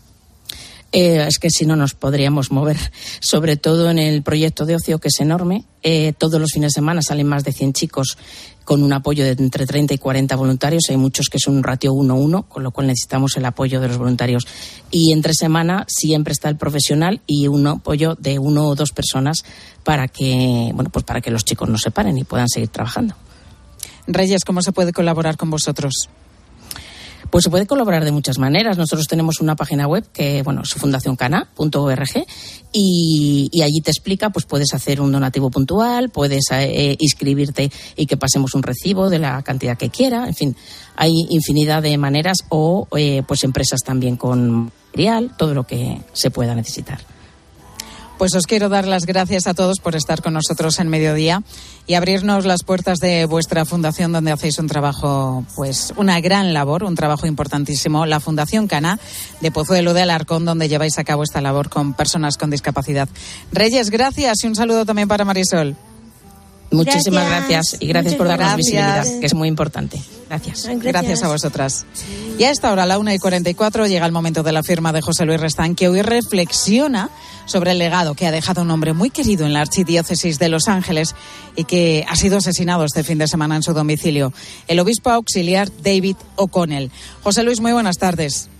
Eh, 0.90 1.26
es 1.28 1.38
que 1.38 1.50
si 1.50 1.66
no 1.66 1.76
nos 1.76 1.94
podríamos 1.94 2.50
mover, 2.50 2.78
sobre 3.20 3.56
todo 3.56 3.90
en 3.90 3.98
el 3.98 4.22
proyecto 4.22 4.66
de 4.66 4.76
ocio 4.76 4.98
que 4.98 5.08
es 5.08 5.20
enorme. 5.20 5.64
Eh, 5.82 6.12
todos 6.16 6.40
los 6.40 6.50
fines 6.52 6.72
de 6.72 6.80
semana 6.80 7.02
salen 7.02 7.26
más 7.26 7.44
de 7.44 7.52
100 7.52 7.72
chicos 7.72 8.16
con 8.64 8.82
un 8.82 8.92
apoyo 8.92 9.24
de 9.24 9.30
entre 9.30 9.64
30 9.64 9.94
y 9.94 9.98
40 9.98 10.36
voluntarios. 10.36 10.82
Hay 10.90 10.96
muchos 10.96 11.28
que 11.28 11.38
son 11.38 11.56
un 11.56 11.62
ratio 11.62 11.92
1-1, 11.92 12.48
con 12.48 12.62
lo 12.62 12.70
cual 12.70 12.88
necesitamos 12.88 13.36
el 13.36 13.44
apoyo 13.44 13.80
de 13.80 13.88
los 13.88 13.96
voluntarios. 13.96 14.46
Y 14.90 15.12
entre 15.12 15.32
semana 15.32 15.86
siempre 15.88 16.32
está 16.32 16.48
el 16.48 16.56
profesional 16.56 17.22
y 17.26 17.48
un 17.48 17.66
apoyo 17.66 18.14
de 18.16 18.38
uno 18.38 18.68
o 18.68 18.74
dos 18.74 18.92
personas 18.92 19.38
para 19.84 20.08
que, 20.08 20.70
bueno, 20.74 20.90
pues 20.90 21.04
para 21.04 21.20
que 21.20 21.30
los 21.30 21.44
chicos 21.44 21.68
no 21.68 21.78
se 21.78 21.90
paren 21.90 22.18
y 22.18 22.24
puedan 22.24 22.48
seguir 22.48 22.68
trabajando. 22.68 23.14
Reyes, 24.06 24.44
¿cómo 24.44 24.62
se 24.62 24.72
puede 24.72 24.92
colaborar 24.92 25.36
con 25.36 25.50
vosotros? 25.50 26.10
Pues 27.30 27.44
se 27.44 27.50
puede 27.50 27.66
colaborar 27.66 28.04
de 28.04 28.12
muchas 28.12 28.38
maneras. 28.38 28.78
Nosotros 28.78 29.06
tenemos 29.06 29.40
una 29.40 29.56
página 29.56 29.86
web 29.86 30.04
que, 30.12 30.42
bueno, 30.42 30.62
es 30.62 30.74
fundacioncana.org 30.74 32.26
y, 32.72 33.48
y 33.52 33.62
allí 33.62 33.80
te 33.82 33.90
explica, 33.90 34.30
pues 34.30 34.46
puedes 34.46 34.72
hacer 34.74 35.00
un 35.00 35.12
donativo 35.12 35.50
puntual, 35.50 36.10
puedes 36.10 36.44
eh, 36.52 36.96
inscribirte 36.98 37.70
y 37.96 38.06
que 38.06 38.16
pasemos 38.16 38.54
un 38.54 38.62
recibo 38.62 39.10
de 39.10 39.18
la 39.18 39.42
cantidad 39.42 39.76
que 39.76 39.90
quiera. 39.90 40.26
En 40.26 40.34
fin, 40.34 40.56
hay 40.96 41.12
infinidad 41.30 41.82
de 41.82 41.96
maneras 41.98 42.38
o, 42.48 42.88
eh, 42.96 43.22
pues 43.26 43.44
empresas 43.44 43.80
también 43.84 44.16
con 44.16 44.72
material, 44.88 45.30
todo 45.36 45.54
lo 45.54 45.64
que 45.64 46.00
se 46.12 46.30
pueda 46.30 46.54
necesitar. 46.54 47.17
Pues 48.18 48.34
os 48.34 48.46
quiero 48.46 48.68
dar 48.68 48.84
las 48.88 49.06
gracias 49.06 49.46
a 49.46 49.54
todos 49.54 49.78
por 49.78 49.94
estar 49.94 50.22
con 50.22 50.34
nosotros 50.34 50.80
en 50.80 50.88
mediodía 50.88 51.44
y 51.86 51.94
abrirnos 51.94 52.46
las 52.46 52.64
puertas 52.64 52.98
de 52.98 53.26
vuestra 53.26 53.64
fundación 53.64 54.10
donde 54.10 54.32
hacéis 54.32 54.58
un 54.58 54.66
trabajo, 54.66 55.44
pues 55.54 55.94
una 55.96 56.20
gran 56.20 56.52
labor, 56.52 56.82
un 56.82 56.96
trabajo 56.96 57.28
importantísimo, 57.28 58.06
la 58.06 58.18
Fundación 58.18 58.66
Cana 58.66 58.98
de 59.40 59.52
Pozuelo 59.52 59.94
de 59.94 60.02
Alarcón, 60.02 60.44
donde 60.44 60.68
lleváis 60.68 60.98
a 60.98 61.04
cabo 61.04 61.22
esta 61.22 61.40
labor 61.40 61.70
con 61.70 61.94
personas 61.94 62.36
con 62.36 62.50
discapacidad. 62.50 63.08
Reyes, 63.52 63.88
gracias 63.88 64.42
y 64.42 64.48
un 64.48 64.56
saludo 64.56 64.84
también 64.84 65.06
para 65.06 65.24
Marisol. 65.24 65.76
Muchísimas 66.70 67.26
gracias, 67.26 67.76
y 67.80 67.86
gracias 67.86 68.14
por 68.14 68.28
darnos 68.28 68.56
visibilidad, 68.56 69.04
que 69.20 69.26
es 69.26 69.34
muy 69.34 69.48
importante. 69.48 69.98
Gracias. 70.28 70.68
gracias. 70.80 71.22
a 71.22 71.28
vosotras. 71.28 71.86
Y 72.38 72.44
a 72.44 72.50
esta 72.50 72.70
hora, 72.70 72.82
a 72.82 72.86
la 72.86 72.98
una 72.98 73.14
y 73.14 73.18
44, 73.18 73.86
llega 73.86 74.04
el 74.04 74.12
momento 74.12 74.42
de 74.42 74.52
la 74.52 74.62
firma 74.62 74.92
de 74.92 75.00
José 75.00 75.24
Luis 75.24 75.40
Restán, 75.40 75.74
que 75.74 75.88
hoy 75.88 76.02
reflexiona 76.02 77.08
sobre 77.46 77.70
el 77.70 77.78
legado 77.78 78.14
que 78.14 78.26
ha 78.26 78.30
dejado 78.30 78.62
un 78.62 78.70
hombre 78.70 78.92
muy 78.92 79.08
querido 79.08 79.46
en 79.46 79.54
la 79.54 79.62
Archidiócesis 79.62 80.38
de 80.38 80.50
Los 80.50 80.68
Ángeles 80.68 81.14
y 81.56 81.64
que 81.64 82.04
ha 82.06 82.14
sido 82.14 82.36
asesinado 82.36 82.84
este 82.84 83.02
fin 83.02 83.16
de 83.16 83.26
semana 83.26 83.56
en 83.56 83.62
su 83.62 83.72
domicilio, 83.72 84.34
el 84.66 84.78
obispo 84.80 85.10
auxiliar 85.10 85.70
David 85.82 86.16
O'Connell. 86.36 86.90
José 87.22 87.42
Luis, 87.42 87.60
muy 87.60 87.72
buenas 87.72 87.96
tardes. 87.96 88.50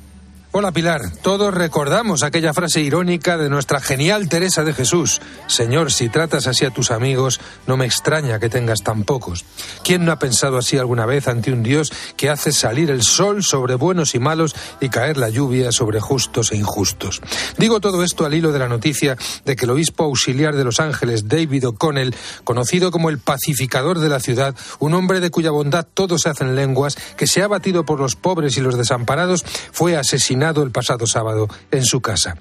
Hola 0.51 0.73
Pilar, 0.73 1.03
todos 1.21 1.53
recordamos 1.53 2.23
aquella 2.23 2.55
frase 2.55 2.81
irónica 2.81 3.37
de 3.37 3.51
nuestra 3.51 3.81
genial 3.81 4.31
Teresa 4.31 4.65
de 4.65 4.73
Jesús. 4.73 5.21
Señor, 5.47 5.93
si 5.93 6.09
tratas 6.09 6.47
así 6.47 6.65
a 6.65 6.71
tus 6.71 6.91
amigos, 6.91 7.39
no 7.67 7.77
me 7.77 7.85
extraña 7.85 8.39
que 8.39 8.49
tengas 8.49 8.83
tan 8.83 9.05
pocos. 9.05 9.45
¿Quién 9.85 10.07
no 10.07 10.11
ha 10.11 10.19
pensado 10.19 10.57
así 10.57 10.79
alguna 10.79 11.05
vez 11.05 11.29
ante 11.29 11.53
un 11.53 11.63
Dios 11.63 11.93
que 12.17 12.31
hace 12.31 12.53
salir 12.53 12.91
el 12.91 13.03
sol 13.03 13.45
sobre 13.45 13.75
buenos 13.75 14.15
y 14.15 14.21
malos 14.21 14.57
y 14.81 14.89
caer 14.89 15.19
la 15.19 15.29
lluvia 15.29 15.71
sobre 15.71 16.01
justos 16.01 16.51
e 16.51 16.57
injustos? 16.57 17.21
Digo 17.59 17.81
todo 17.81 18.03
esto 18.03 18.25
al 18.25 18.33
hilo 18.33 18.51
de 18.51 18.59
la 18.59 18.69
noticia 18.69 19.19
de 19.45 19.55
que 19.55 19.67
el 19.67 19.71
obispo 19.73 20.05
auxiliar 20.05 20.57
de 20.57 20.65
Los 20.65 20.81
Ángeles, 20.81 21.29
David 21.29 21.69
O'Connell, 21.69 22.17
conocido 22.45 22.91
como 22.91 23.11
el 23.11 23.19
pacificador 23.19 23.99
de 23.99 24.09
la 24.09 24.19
ciudad, 24.19 24.57
un 24.79 24.95
hombre 24.95 25.21
de 25.21 25.31
cuya 25.31 25.51
bondad 25.51 25.87
todos 25.93 26.23
se 26.23 26.31
hacen 26.31 26.57
lenguas, 26.57 26.97
que 27.19 27.27
se 27.27 27.43
ha 27.43 27.49
batido 27.49 27.85
por 27.85 28.01
los 28.01 28.17
pobres 28.17 28.57
y 28.57 28.63
los 28.63 28.79
desamparados, 28.79 29.45
fue 29.73 29.95
asesinado 29.95 30.38
el 30.39 30.71
pasado 30.71 31.07
sábado 31.07 31.49
en 31.73 31.85
su 31.85 32.01
casa. 32.01 32.37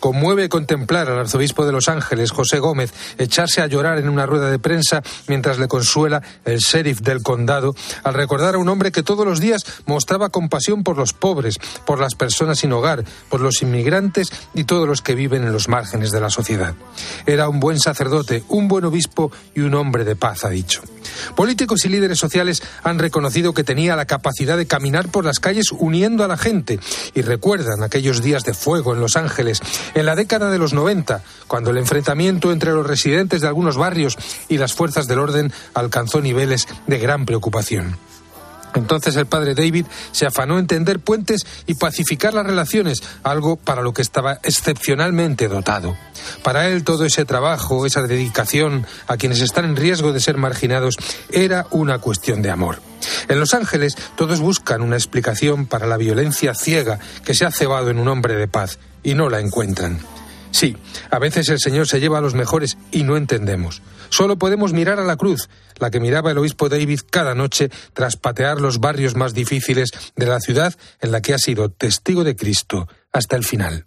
Conmueve 0.00 0.48
contemplar 0.48 1.10
al 1.10 1.18
arzobispo 1.18 1.66
de 1.66 1.72
Los 1.72 1.88
Ángeles, 1.88 2.30
José 2.30 2.58
Gómez, 2.58 2.92
echarse 3.18 3.60
a 3.60 3.66
llorar 3.66 3.98
en 3.98 4.08
una 4.08 4.26
rueda 4.26 4.50
de 4.50 4.58
prensa 4.58 5.02
mientras 5.28 5.58
le 5.58 5.68
consuela 5.68 6.22
el 6.44 6.58
sheriff 6.58 7.00
del 7.00 7.22
condado 7.22 7.74
al 8.04 8.14
recordar 8.14 8.54
a 8.54 8.58
un 8.58 8.68
hombre 8.68 8.90
que 8.90 9.02
todos 9.02 9.26
los 9.26 9.38
días 9.38 9.64
mostraba 9.86 10.30
compasión 10.30 10.82
por 10.82 10.96
los 10.96 11.12
pobres, 11.12 11.58
por 11.86 12.00
las 12.00 12.14
personas 12.14 12.60
sin 12.60 12.72
hogar, 12.72 13.04
por 13.28 13.40
los 13.40 13.62
inmigrantes 13.62 14.32
y 14.54 14.64
todos 14.64 14.88
los 14.88 15.02
que 15.02 15.14
viven 15.14 15.44
en 15.44 15.52
los 15.52 15.68
márgenes 15.68 16.10
de 16.10 16.20
la 16.20 16.30
sociedad. 16.30 16.74
Era 17.26 17.48
un 17.48 17.60
buen 17.60 17.78
sacerdote, 17.78 18.44
un 18.48 18.66
buen 18.66 18.86
obispo 18.86 19.30
y 19.54 19.60
un 19.60 19.74
hombre 19.74 20.04
de 20.04 20.16
paz, 20.16 20.44
ha 20.44 20.48
dicho. 20.48 20.82
Políticos 21.36 21.84
y 21.84 21.90
líderes 21.90 22.18
sociales 22.18 22.62
han 22.82 22.98
reconocido 22.98 23.52
que 23.52 23.64
tenía 23.64 23.94
la 23.94 24.06
capacidad 24.06 24.56
de 24.56 24.66
caminar 24.66 25.08
por 25.08 25.24
las 25.24 25.38
calles 25.38 25.66
uniendo 25.72 26.24
a 26.24 26.28
la 26.28 26.36
gente 26.36 26.80
y 27.14 27.22
recuerdan 27.42 27.82
aquellos 27.82 28.22
días 28.22 28.44
de 28.44 28.54
fuego 28.54 28.94
en 28.94 29.00
Los 29.00 29.16
Ángeles, 29.16 29.60
en 29.96 30.06
la 30.06 30.14
década 30.14 30.48
de 30.48 30.58
los 30.58 30.72
90, 30.74 31.24
cuando 31.48 31.72
el 31.72 31.78
enfrentamiento 31.78 32.52
entre 32.52 32.70
los 32.70 32.86
residentes 32.86 33.40
de 33.40 33.48
algunos 33.48 33.76
barrios 33.76 34.16
y 34.48 34.58
las 34.58 34.74
fuerzas 34.74 35.08
del 35.08 35.18
orden 35.18 35.52
alcanzó 35.74 36.20
niveles 36.20 36.68
de 36.86 36.98
gran 37.00 37.26
preocupación. 37.26 37.96
Entonces 38.74 39.16
el 39.16 39.26
padre 39.26 39.54
David 39.54 39.86
se 40.12 40.26
afanó 40.26 40.58
en 40.58 40.66
tender 40.66 41.00
puentes 41.00 41.46
y 41.66 41.74
pacificar 41.74 42.34
las 42.34 42.46
relaciones, 42.46 43.02
algo 43.22 43.56
para 43.56 43.82
lo 43.82 43.92
que 43.92 44.02
estaba 44.02 44.38
excepcionalmente 44.42 45.48
dotado. 45.48 45.96
Para 46.42 46.68
él 46.68 46.84
todo 46.84 47.04
ese 47.04 47.24
trabajo, 47.24 47.86
esa 47.86 48.02
dedicación 48.02 48.86
a 49.06 49.16
quienes 49.16 49.40
están 49.40 49.64
en 49.64 49.76
riesgo 49.76 50.12
de 50.12 50.20
ser 50.20 50.36
marginados, 50.36 50.96
era 51.30 51.66
una 51.70 51.98
cuestión 51.98 52.42
de 52.42 52.50
amor. 52.50 52.80
En 53.28 53.40
Los 53.40 53.54
Ángeles 53.54 53.96
todos 54.16 54.40
buscan 54.40 54.82
una 54.82 54.96
explicación 54.96 55.66
para 55.66 55.86
la 55.86 55.96
violencia 55.96 56.54
ciega 56.54 56.98
que 57.24 57.34
se 57.34 57.44
ha 57.44 57.50
cebado 57.50 57.90
en 57.90 57.98
un 57.98 58.08
hombre 58.08 58.36
de 58.36 58.48
paz 58.48 58.78
y 59.02 59.14
no 59.14 59.28
la 59.28 59.40
encuentran. 59.40 59.98
Sí, 60.50 60.76
a 61.10 61.18
veces 61.18 61.48
el 61.48 61.58
Señor 61.58 61.88
se 61.88 61.98
lleva 61.98 62.18
a 62.18 62.20
los 62.20 62.34
mejores 62.34 62.76
y 62.90 63.04
no 63.04 63.16
entendemos. 63.16 63.82
Solo 64.12 64.36
podemos 64.36 64.74
mirar 64.74 65.00
a 65.00 65.04
la 65.04 65.16
cruz, 65.16 65.48
la 65.78 65.90
que 65.90 65.98
miraba 65.98 66.30
el 66.30 66.36
obispo 66.36 66.68
David 66.68 67.00
cada 67.08 67.34
noche 67.34 67.70
tras 67.94 68.16
patear 68.16 68.60
los 68.60 68.78
barrios 68.78 69.16
más 69.16 69.32
difíciles 69.32 69.88
de 70.16 70.26
la 70.26 70.38
ciudad 70.38 70.74
en 71.00 71.12
la 71.12 71.22
que 71.22 71.32
ha 71.32 71.38
sido 71.38 71.70
testigo 71.70 72.22
de 72.22 72.36
Cristo 72.36 72.88
hasta 73.10 73.36
el 73.36 73.44
final. 73.44 73.86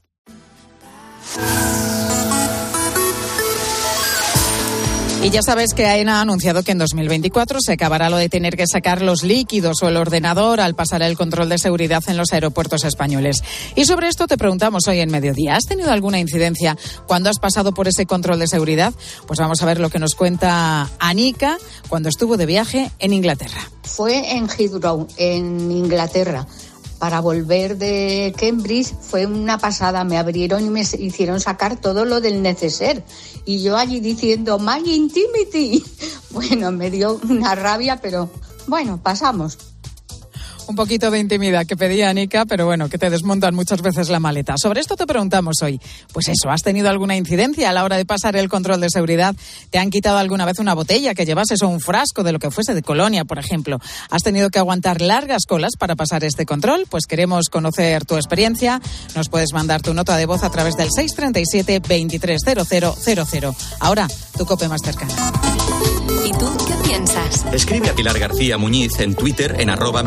Y 5.25 5.31
ya 5.31 5.41
sabes 5.41 5.73
que 5.73 5.87
AENA 5.87 6.19
ha 6.19 6.21
anunciado 6.21 6.61
que 6.61 6.71
en 6.71 6.77
2024 6.77 7.57
se 7.59 7.73
acabará 7.73 8.11
lo 8.11 8.17
de 8.17 8.29
tener 8.29 8.55
que 8.55 8.67
sacar 8.67 9.01
los 9.01 9.23
líquidos 9.23 9.81
o 9.81 9.87
el 9.87 9.97
ordenador 9.97 10.61
al 10.61 10.75
pasar 10.75 11.01
el 11.01 11.17
control 11.17 11.49
de 11.49 11.57
seguridad 11.57 12.03
en 12.05 12.15
los 12.15 12.31
aeropuertos 12.31 12.83
españoles. 12.83 13.43
Y 13.75 13.85
sobre 13.85 14.07
esto 14.07 14.27
te 14.27 14.37
preguntamos 14.37 14.87
hoy 14.87 14.99
en 14.99 15.09
mediodía. 15.09 15.55
¿Has 15.55 15.65
tenido 15.65 15.89
alguna 15.89 16.19
incidencia 16.19 16.77
cuando 17.07 17.31
has 17.31 17.39
pasado 17.39 17.73
por 17.73 17.87
ese 17.87 18.05
control 18.05 18.37
de 18.37 18.47
seguridad? 18.47 18.93
Pues 19.25 19.39
vamos 19.39 19.63
a 19.63 19.65
ver 19.65 19.79
lo 19.79 19.89
que 19.89 19.97
nos 19.97 20.13
cuenta 20.13 20.91
Anika 20.99 21.57
cuando 21.89 22.09
estuvo 22.09 22.37
de 22.37 22.45
viaje 22.45 22.91
en 22.99 23.11
Inglaterra. 23.11 23.67
Fue 23.81 24.35
en 24.35 24.47
Heathrow, 24.47 25.07
en 25.17 25.71
Inglaterra 25.71 26.45
para 26.99 27.19
volver 27.19 27.77
de 27.77 28.33
Cambridge 28.37 28.93
fue 28.99 29.25
una 29.25 29.57
pasada. 29.57 30.03
Me 30.03 30.17
abrieron 30.17 30.65
y 30.65 30.69
me 30.69 30.81
hicieron 30.81 31.39
sacar 31.39 31.79
todo 31.79 32.05
lo 32.05 32.21
del 32.21 32.41
neceser. 32.41 33.03
Y 33.45 33.61
yo 33.61 33.77
allí 33.77 33.99
diciendo, 33.99 34.59
My 34.59 34.81
Intimity. 34.85 35.83
Bueno, 36.35 36.69
me 36.69 36.91
dio 36.91 37.17
una 37.29 37.55
rabia, 37.55 37.95
pero 38.01 38.29
bueno, 38.67 38.99
pasamos 39.01 39.57
un 40.67 40.75
poquito 40.75 41.11
de 41.11 41.19
intimidad 41.19 41.65
que 41.65 41.75
pedía 41.75 42.09
Anika, 42.09 42.45
pero 42.45 42.65
bueno, 42.65 42.89
que 42.89 42.97
te 42.97 43.09
desmontan 43.09 43.55
muchas 43.55 43.81
veces 43.81 44.09
la 44.09 44.19
maleta. 44.19 44.55
Sobre 44.57 44.81
esto 44.81 44.95
te 44.95 45.05
preguntamos 45.05 45.57
hoy. 45.61 45.79
Pues 46.13 46.27
eso, 46.27 46.49
¿has 46.49 46.61
tenido 46.61 46.89
alguna 46.89 47.15
incidencia 47.15 47.69
a 47.69 47.73
la 47.73 47.83
hora 47.83 47.97
de 47.97 48.05
pasar 48.05 48.35
el 48.35 48.49
control 48.49 48.81
de 48.81 48.89
seguridad? 48.89 49.35
¿Te 49.69 49.79
han 49.79 49.89
quitado 49.89 50.17
alguna 50.17 50.45
vez 50.45 50.59
una 50.59 50.73
botella 50.73 51.13
que 51.13 51.25
llevases 51.25 51.61
o 51.61 51.67
un 51.67 51.79
frasco 51.79 52.23
de 52.23 52.31
lo 52.31 52.39
que 52.39 52.51
fuese 52.51 52.73
de 52.73 52.81
colonia, 52.81 53.25
por 53.25 53.39
ejemplo? 53.39 53.79
¿Has 54.09 54.23
tenido 54.23 54.49
que 54.49 54.59
aguantar 54.59 55.01
largas 55.01 55.45
colas 55.47 55.73
para 55.77 55.95
pasar 55.95 56.23
este 56.23 56.45
control? 56.45 56.85
Pues 56.89 57.05
queremos 57.05 57.49
conocer 57.49 58.05
tu 58.05 58.15
experiencia. 58.15 58.81
Nos 59.15 59.29
puedes 59.29 59.53
mandar 59.53 59.81
tu 59.81 59.93
nota 59.93 60.17
de 60.17 60.25
voz 60.25 60.43
a 60.43 60.49
través 60.49 60.75
del 60.75 60.89
637 60.91 61.79
230000. 61.79 63.51
Ahora, 63.79 64.07
tu 64.37 64.45
cope 64.45 64.67
más 64.67 64.81
cercana. 64.81 65.13
¿Y 66.25 66.31
tú 66.31 66.51
qué 66.65 66.73
piensas? 66.87 67.45
Escribe 67.51 67.89
a 67.89 67.93
Pilar 67.95 68.17
García 68.17 68.57
Muñiz 68.57 68.99
en 68.99 69.15
Twitter 69.15 69.55
en 69.59 69.69
arroba 69.69 70.01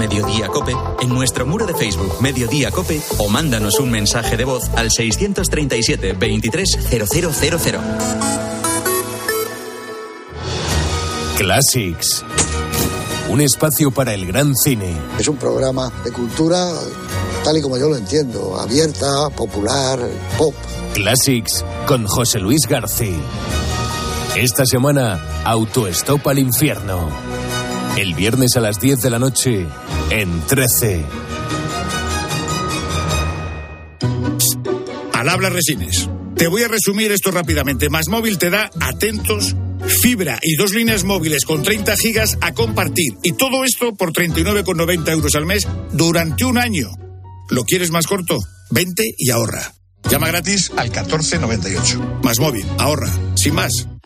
mediodíacope, 0.49 1.05
en 1.05 1.09
nuestro 1.11 1.47
muro 1.47 1.67
de 1.67 1.75
Facebook 1.75 2.21
Mediodía 2.21 2.71
Cope 2.71 3.01
o 3.19 3.29
mándanos 3.29 3.79
un 3.81 3.91
mensaje 3.91 4.37
de 4.37 4.45
voz 4.45 4.69
al 4.77 4.91
637 4.91 6.15
230000. 6.15 7.81
Classics. 11.37 12.25
Un 13.29 13.41
espacio 13.43 13.91
para 13.91 14.15
el 14.15 14.27
gran 14.27 14.55
cine. 14.57 14.97
Es 15.19 15.29
un 15.29 15.37
programa 15.37 15.93
de 16.03 16.13
cultura 16.13 16.73
tal 17.45 17.57
y 17.59 17.63
como 17.63 17.77
yo 17.77 17.89
lo 17.89 17.97
entiendo, 17.97 18.59
abierta, 18.59 19.29
popular, 19.31 20.01
pop. 20.37 20.55
Classics 20.95 21.65
con 21.87 22.07
José 22.07 22.41
Luis 22.41 22.63
García. 22.67 23.17
Esta 24.35 24.65
semana, 24.65 25.21
Autostop 25.45 26.27
al 26.27 26.39
infierno. 26.39 27.38
El 27.99 28.15
viernes 28.15 28.57
a 28.57 28.61
las 28.61 28.79
10 28.79 29.01
de 29.01 29.11
la 29.11 29.19
noche, 29.19 29.67
en 30.11 30.41
13. 30.47 31.05
Al 35.15 35.29
habla 35.29 35.51
Resines. 35.51 36.09
Te 36.37 36.47
voy 36.47 36.63
a 36.63 36.69
resumir 36.69 37.11
esto 37.11 37.33
rápidamente. 37.33 37.91
Más 37.91 38.07
móvil 38.07 38.39
te 38.39 38.51
da 38.51 38.71
atentos, 38.79 39.57
fibra 40.01 40.39
y 40.41 40.55
dos 40.55 40.75
líneas 40.75 41.03
móviles 41.03 41.45
con 41.45 41.65
30 41.65 41.97
gigas 41.97 42.39
a 42.41 42.55
compartir. 42.55 43.15
Y 43.25 43.33
todo 43.33 43.65
esto 43.65 43.93
por 43.97 44.13
39,90 44.13 45.11
euros 45.11 45.35
al 45.35 45.47
mes 45.47 45.67
durante 45.91 46.45
un 46.45 46.57
año. 46.57 46.91
¿Lo 47.51 47.65
quieres 47.65 47.91
más 47.91 48.07
corto? 48.07 48.39
Vente 48.71 49.13
y 49.19 49.31
ahorra. 49.31 49.75
Llama 50.09 50.29
gratis 50.29 50.71
al 50.77 50.91
1498. 50.91 52.21
Más 52.23 52.39
móvil, 52.39 52.65
ahorra, 52.79 53.13
sin 53.35 53.57
más. 53.57 53.89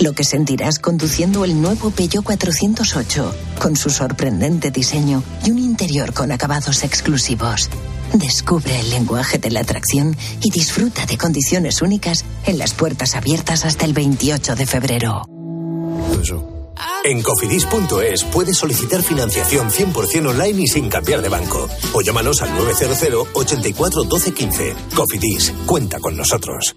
Lo 0.00 0.12
que 0.12 0.24
sentirás 0.24 0.78
conduciendo 0.78 1.44
el 1.44 1.60
nuevo 1.60 1.90
Peugeot 1.90 2.24
408, 2.24 3.34
con 3.58 3.76
su 3.76 3.88
sorprendente 3.88 4.70
diseño 4.70 5.22
y 5.44 5.50
un 5.50 5.58
interior 5.58 6.12
con 6.12 6.32
acabados 6.32 6.84
exclusivos. 6.84 7.70
Descubre 8.12 8.78
el 8.78 8.90
lenguaje 8.90 9.38
de 9.38 9.50
la 9.50 9.60
atracción 9.60 10.16
y 10.42 10.50
disfruta 10.50 11.06
de 11.06 11.16
condiciones 11.16 11.80
únicas 11.82 12.24
en 12.44 12.58
las 12.58 12.74
puertas 12.74 13.16
abiertas 13.16 13.64
hasta 13.64 13.84
el 13.84 13.94
28 13.94 14.54
de 14.54 14.66
febrero. 14.66 15.22
En 17.04 17.22
cofidis.es 17.22 18.24
puedes 18.24 18.56
solicitar 18.58 19.02
financiación 19.02 19.70
100% 19.70 20.28
online 20.28 20.62
y 20.62 20.66
sin 20.66 20.88
cambiar 20.90 21.22
de 21.22 21.28
banco. 21.28 21.68
O 21.94 22.02
llámanos 22.02 22.42
al 22.42 22.54
900 22.54 23.28
84 23.32 24.04
12 24.04 24.34
15. 24.34 24.74
Cofidis, 24.94 25.54
cuenta 25.66 25.98
con 26.00 26.16
nosotros. 26.16 26.76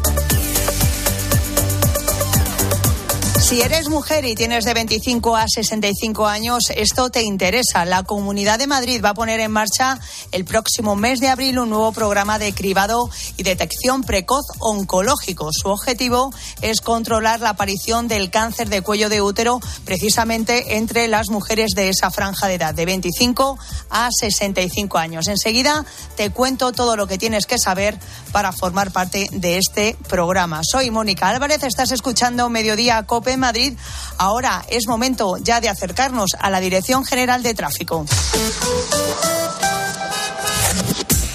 Si 3.51 3.59
eres 3.59 3.89
mujer 3.89 4.23
y 4.23 4.33
tienes 4.33 4.63
de 4.63 4.73
25 4.73 5.35
a 5.35 5.45
65 5.45 6.25
años, 6.25 6.69
esto 6.73 7.09
te 7.09 7.21
interesa. 7.21 7.83
La 7.83 8.03
Comunidad 8.03 8.57
de 8.57 8.65
Madrid 8.65 9.01
va 9.03 9.09
a 9.09 9.13
poner 9.13 9.41
en 9.41 9.51
marcha 9.51 9.99
el 10.31 10.45
próximo 10.45 10.95
mes 10.95 11.19
de 11.19 11.27
abril 11.27 11.59
un 11.59 11.69
nuevo 11.69 11.91
programa 11.91 12.39
de 12.39 12.53
cribado 12.53 13.09
y 13.35 13.43
detección 13.43 14.03
precoz 14.03 14.45
oncológico. 14.59 15.49
Su 15.51 15.67
objetivo 15.67 16.33
es 16.61 16.79
controlar 16.79 17.41
la 17.41 17.49
aparición 17.49 18.07
del 18.07 18.31
cáncer 18.31 18.69
de 18.69 18.83
cuello 18.83 19.09
de 19.09 19.21
útero 19.21 19.59
precisamente 19.83 20.77
entre 20.77 21.09
las 21.09 21.27
mujeres 21.27 21.71
de 21.75 21.89
esa 21.89 22.09
franja 22.09 22.47
de 22.47 22.53
edad, 22.53 22.73
de 22.73 22.85
25 22.85 23.59
a 23.89 24.07
65 24.17 24.97
años. 24.97 25.27
Enseguida 25.27 25.85
te 26.15 26.29
cuento 26.29 26.71
todo 26.71 26.95
lo 26.95 27.05
que 27.05 27.17
tienes 27.17 27.47
que 27.47 27.57
saber 27.57 27.99
para 28.31 28.53
formar 28.53 28.91
parte 28.91 29.27
de 29.33 29.57
este 29.57 29.97
programa. 30.07 30.61
Soy 30.63 30.89
Mónica 30.89 31.27
Álvarez, 31.27 31.63
estás 31.63 31.91
escuchando 31.91 32.47
Mediodía 32.47 33.03
Cope 33.03 33.40
Madrid. 33.41 33.73
Ahora 34.17 34.63
es 34.69 34.87
momento 34.87 35.35
ya 35.37 35.59
de 35.59 35.67
acercarnos 35.67 36.29
a 36.39 36.49
la 36.49 36.61
Dirección 36.61 37.03
General 37.03 37.43
de 37.43 37.53
Tráfico. 37.53 38.05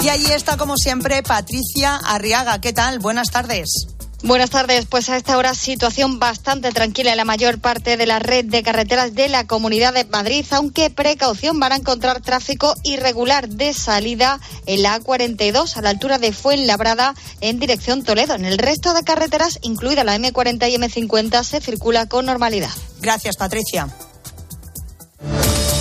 Y 0.00 0.08
allí 0.08 0.30
está, 0.32 0.56
como 0.56 0.76
siempre, 0.76 1.22
Patricia 1.22 1.96
Arriaga. 1.96 2.60
¿Qué 2.60 2.72
tal? 2.72 3.00
Buenas 3.00 3.30
tardes. 3.30 3.95
Buenas 4.26 4.50
tardes. 4.50 4.86
Pues 4.86 5.08
a 5.08 5.16
esta 5.16 5.38
hora 5.38 5.54
situación 5.54 6.18
bastante 6.18 6.72
tranquila 6.72 7.12
en 7.12 7.16
la 7.16 7.24
mayor 7.24 7.60
parte 7.60 7.96
de 7.96 8.06
la 8.06 8.18
red 8.18 8.44
de 8.44 8.64
carreteras 8.64 9.14
de 9.14 9.28
la 9.28 9.46
Comunidad 9.46 9.94
de 9.94 10.04
Madrid, 10.04 10.44
aunque 10.50 10.90
precaución 10.90 11.60
van 11.60 11.70
a 11.70 11.76
encontrar 11.76 12.20
tráfico 12.20 12.74
irregular 12.82 13.48
de 13.48 13.72
salida 13.72 14.40
en 14.66 14.82
la 14.82 15.00
A42 15.00 15.76
a 15.76 15.82
la 15.82 15.90
altura 15.90 16.18
de 16.18 16.32
Fuenlabrada 16.32 17.14
en 17.40 17.60
dirección 17.60 18.02
Toledo. 18.02 18.34
En 18.34 18.44
el 18.44 18.58
resto 18.58 18.94
de 18.94 19.04
carreteras, 19.04 19.60
incluida 19.62 20.02
la 20.02 20.16
M40 20.16 20.70
y 20.70 20.76
M50, 20.76 21.44
se 21.44 21.60
circula 21.60 22.06
con 22.06 22.26
normalidad. 22.26 22.70
Gracias, 23.00 23.36
Patricia. 23.36 23.86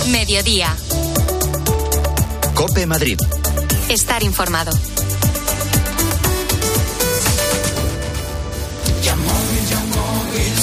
Mediodía. 0.06 0.72
Cope 2.54 2.86
Madrid. 2.86 3.18
Estar 3.88 4.22
informado. 4.22 4.70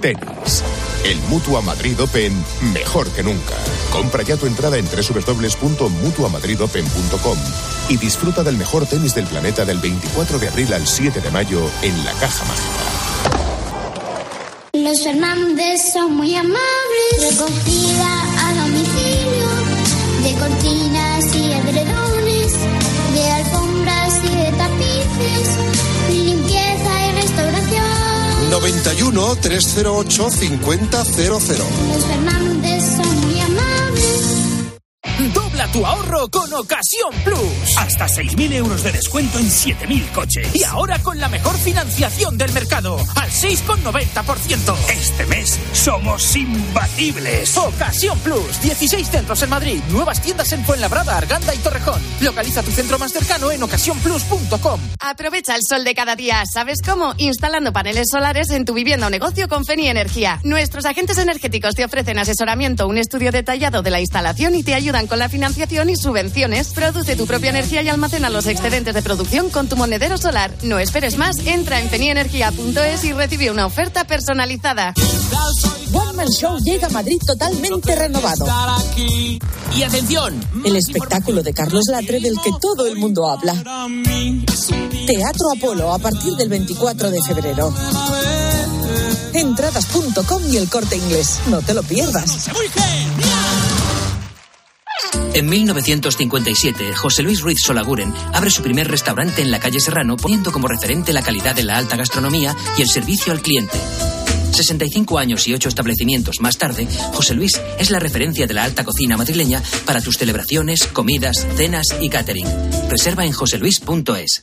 tenis. 0.00 0.64
El 1.04 1.18
Mutua 1.28 1.60
Madrid 1.60 2.00
Open 2.00 2.32
mejor 2.72 3.10
que 3.10 3.22
nunca. 3.22 3.54
Compra 3.90 4.22
ya 4.22 4.36
tu 4.36 4.46
entrada 4.46 4.78
en 4.78 4.86
www.mutuamadridopen.com 4.86 7.38
y 7.88 7.96
disfruta 7.96 8.42
del 8.42 8.56
mejor 8.56 8.86
tenis 8.86 9.14
del 9.14 9.26
planeta 9.26 9.64
del 9.64 9.78
24 9.78 10.38
de 10.38 10.48
abril 10.48 10.74
al 10.74 10.86
7 10.86 11.20
de 11.20 11.30
mayo 11.30 11.60
en 11.82 12.04
la 12.04 12.12
Caja 12.14 12.44
Mágica. 12.44 12.98
Los 14.74 15.02
Fernández 15.02 15.92
son 15.92 16.14
muy 16.14 16.34
amables. 16.34 16.58
91 28.60 29.36
308 29.36 30.30
5000. 30.30 30.88
Los 30.90 32.04
Fernández 32.06 32.84
son 32.96 33.20
muy 33.20 33.40
amables. 33.40 34.28
Dobla 35.58 35.72
tu 35.72 35.84
ahorro 35.84 36.28
con 36.28 36.52
Ocasión 36.52 37.12
Plus. 37.24 37.76
Hasta 37.78 38.06
6.000 38.06 38.52
euros 38.52 38.84
de 38.84 38.92
descuento 38.92 39.40
en 39.40 39.46
7.000 39.46 40.12
coches. 40.12 40.54
Y 40.54 40.62
ahora 40.62 41.00
con 41.00 41.18
la 41.18 41.28
mejor 41.28 41.56
financiación 41.58 42.38
del 42.38 42.52
mercado, 42.52 42.96
al 43.16 43.28
6,90%. 43.28 44.76
Este 44.88 45.26
mes 45.26 45.58
somos 45.72 46.36
imbatibles. 46.36 47.56
Ocasión 47.56 48.16
Plus. 48.20 48.60
16 48.62 49.08
centros 49.08 49.42
en 49.42 49.50
Madrid. 49.50 49.80
Nuevas 49.90 50.22
tiendas 50.22 50.52
en 50.52 50.64
Fuenlabrada, 50.64 51.16
Arganda 51.16 51.52
y 51.52 51.58
Torrejón. 51.58 52.00
Localiza 52.20 52.62
tu 52.62 52.70
centro 52.70 52.96
más 53.00 53.12
cercano 53.12 53.50
en 53.50 53.60
ocasiónplus.com. 53.60 54.80
Aprovecha 55.00 55.56
el 55.56 55.62
sol 55.68 55.82
de 55.82 55.94
cada 55.94 56.14
día. 56.14 56.44
¿Sabes 56.46 56.82
cómo? 56.86 57.14
Instalando 57.16 57.72
paneles 57.72 58.06
solares 58.12 58.50
en 58.50 58.64
tu 58.64 58.74
vivienda 58.74 59.08
o 59.08 59.10
negocio 59.10 59.48
con 59.48 59.64
Feni 59.64 59.88
Energía. 59.88 60.38
Nuestros 60.44 60.84
agentes 60.84 61.18
energéticos 61.18 61.74
te 61.74 61.84
ofrecen 61.84 62.20
asesoramiento, 62.20 62.86
un 62.86 62.98
estudio 62.98 63.32
detallado 63.32 63.82
de 63.82 63.90
la 63.90 64.00
instalación 64.00 64.54
y 64.54 64.62
te 64.62 64.74
ayudan 64.74 65.08
con 65.08 65.18
la 65.18 65.28
financiación 65.28 65.47
y 65.56 65.96
subvenciones. 65.96 66.68
Produce 66.68 67.16
tu 67.16 67.26
propia 67.26 67.50
energía 67.50 67.82
y 67.82 67.88
almacena 67.88 68.28
los 68.28 68.46
excedentes 68.46 68.94
de 68.94 69.02
producción 69.02 69.48
con 69.50 69.68
tu 69.68 69.76
monedero 69.76 70.18
solar. 70.18 70.52
No 70.62 70.78
esperes 70.78 71.16
más, 71.16 71.38
entra 71.46 71.80
en 71.80 71.88
fenienergia.es 71.88 73.04
y 73.04 73.12
recibe 73.12 73.50
una 73.50 73.66
oferta 73.66 74.04
personalizada. 74.04 74.92
One 75.92 76.12
Man 76.12 76.28
Show 76.28 76.58
llega 76.58 76.88
a 76.88 76.90
Madrid 76.90 77.18
totalmente 77.26 77.96
renovado. 77.96 78.46
Y 79.74 79.82
atención, 79.82 80.38
El 80.64 80.76
espectáculo 80.76 81.42
de 81.42 81.52
Carlos 81.54 81.84
Latre 81.90 82.20
del 82.20 82.34
que 82.42 82.50
todo 82.60 82.86
el 82.86 82.96
mundo 82.96 83.28
habla. 83.28 83.54
Teatro 85.06 85.52
Apolo 85.56 85.92
a 85.92 85.98
partir 85.98 86.34
del 86.34 86.48
24 86.48 87.10
de 87.10 87.22
febrero. 87.22 87.72
Entradas.com 89.32 90.42
y 90.50 90.56
el 90.56 90.68
corte 90.68 90.96
inglés. 90.96 91.40
No 91.46 91.62
te 91.62 91.74
lo 91.74 91.82
pierdas. 91.82 92.48
En 95.34 95.48
1957, 95.48 96.94
José 96.94 97.22
Luis 97.22 97.40
Ruiz 97.40 97.58
Solaguren 97.60 98.12
abre 98.32 98.50
su 98.50 98.62
primer 98.62 98.88
restaurante 98.88 99.42
en 99.42 99.50
la 99.50 99.60
calle 99.60 99.80
Serrano, 99.80 100.16
poniendo 100.16 100.52
como 100.52 100.68
referente 100.68 101.12
la 101.12 101.22
calidad 101.22 101.54
de 101.54 101.64
la 101.64 101.76
alta 101.76 101.96
gastronomía 101.96 102.56
y 102.76 102.82
el 102.82 102.88
servicio 102.88 103.32
al 103.32 103.40
cliente. 103.40 103.78
65 104.52 105.18
años 105.18 105.46
y 105.46 105.54
8 105.54 105.68
establecimientos 105.68 106.40
más 106.40 106.58
tarde, 106.58 106.88
José 107.12 107.34
Luis 107.34 107.60
es 107.78 107.90
la 107.90 108.00
referencia 108.00 108.46
de 108.46 108.54
la 108.54 108.64
alta 108.64 108.84
cocina 108.84 109.16
madrileña 109.16 109.62
para 109.84 110.00
tus 110.00 110.16
celebraciones, 110.16 110.86
comidas, 110.88 111.46
cenas 111.56 111.86
y 112.00 112.08
catering. 112.08 112.46
Reserva 112.88 113.24
en 113.24 113.32
joseluis.es. 113.32 114.42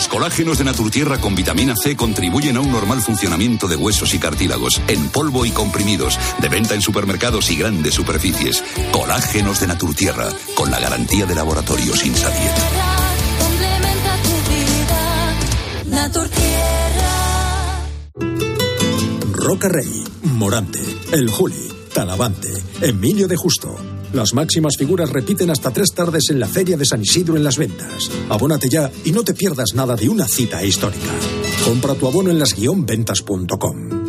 Los 0.00 0.08
colágenos 0.08 0.56
de 0.56 0.64
Naturtierra 0.64 1.18
con 1.18 1.34
vitamina 1.34 1.74
C 1.76 1.94
contribuyen 1.94 2.56
a 2.56 2.60
un 2.60 2.72
normal 2.72 3.02
funcionamiento 3.02 3.68
de 3.68 3.76
huesos 3.76 4.14
y 4.14 4.18
cartílagos, 4.18 4.80
en 4.88 5.10
polvo 5.10 5.44
y 5.44 5.50
comprimidos, 5.50 6.18
de 6.38 6.48
venta 6.48 6.74
en 6.74 6.80
supermercados 6.80 7.50
y 7.50 7.56
grandes 7.56 7.92
superficies. 7.92 8.64
Colágenos 8.92 9.60
de 9.60 9.66
Naturtierra, 9.66 10.30
con 10.54 10.70
la 10.70 10.80
garantía 10.80 11.26
de 11.26 11.34
laboratorio 11.34 11.94
sin 11.94 12.12
Insabiet. 12.12 12.54
Roca 19.32 19.68
Rey, 19.68 20.04
Morante, 20.22 20.80
El 21.12 21.28
Juli, 21.28 21.68
Talavante, 21.92 22.48
Emilio 22.80 23.28
de 23.28 23.36
Justo. 23.36 23.99
Las 24.12 24.34
máximas 24.34 24.74
figuras 24.76 25.10
repiten 25.10 25.50
hasta 25.50 25.70
tres 25.70 25.92
tardes 25.94 26.30
en 26.30 26.40
la 26.40 26.48
Feria 26.48 26.76
de 26.76 26.84
San 26.84 27.00
Isidro 27.00 27.36
en 27.36 27.44
las 27.44 27.56
ventas. 27.56 28.10
Abónate 28.28 28.68
ya 28.68 28.90
y 29.04 29.12
no 29.12 29.22
te 29.22 29.34
pierdas 29.34 29.74
nada 29.74 29.94
de 29.94 30.08
una 30.08 30.26
cita 30.26 30.64
histórica. 30.64 31.10
Compra 31.64 31.94
tu 31.94 32.08
abono 32.08 32.30
en 32.30 32.38
las-ventas.com. 32.38 33.99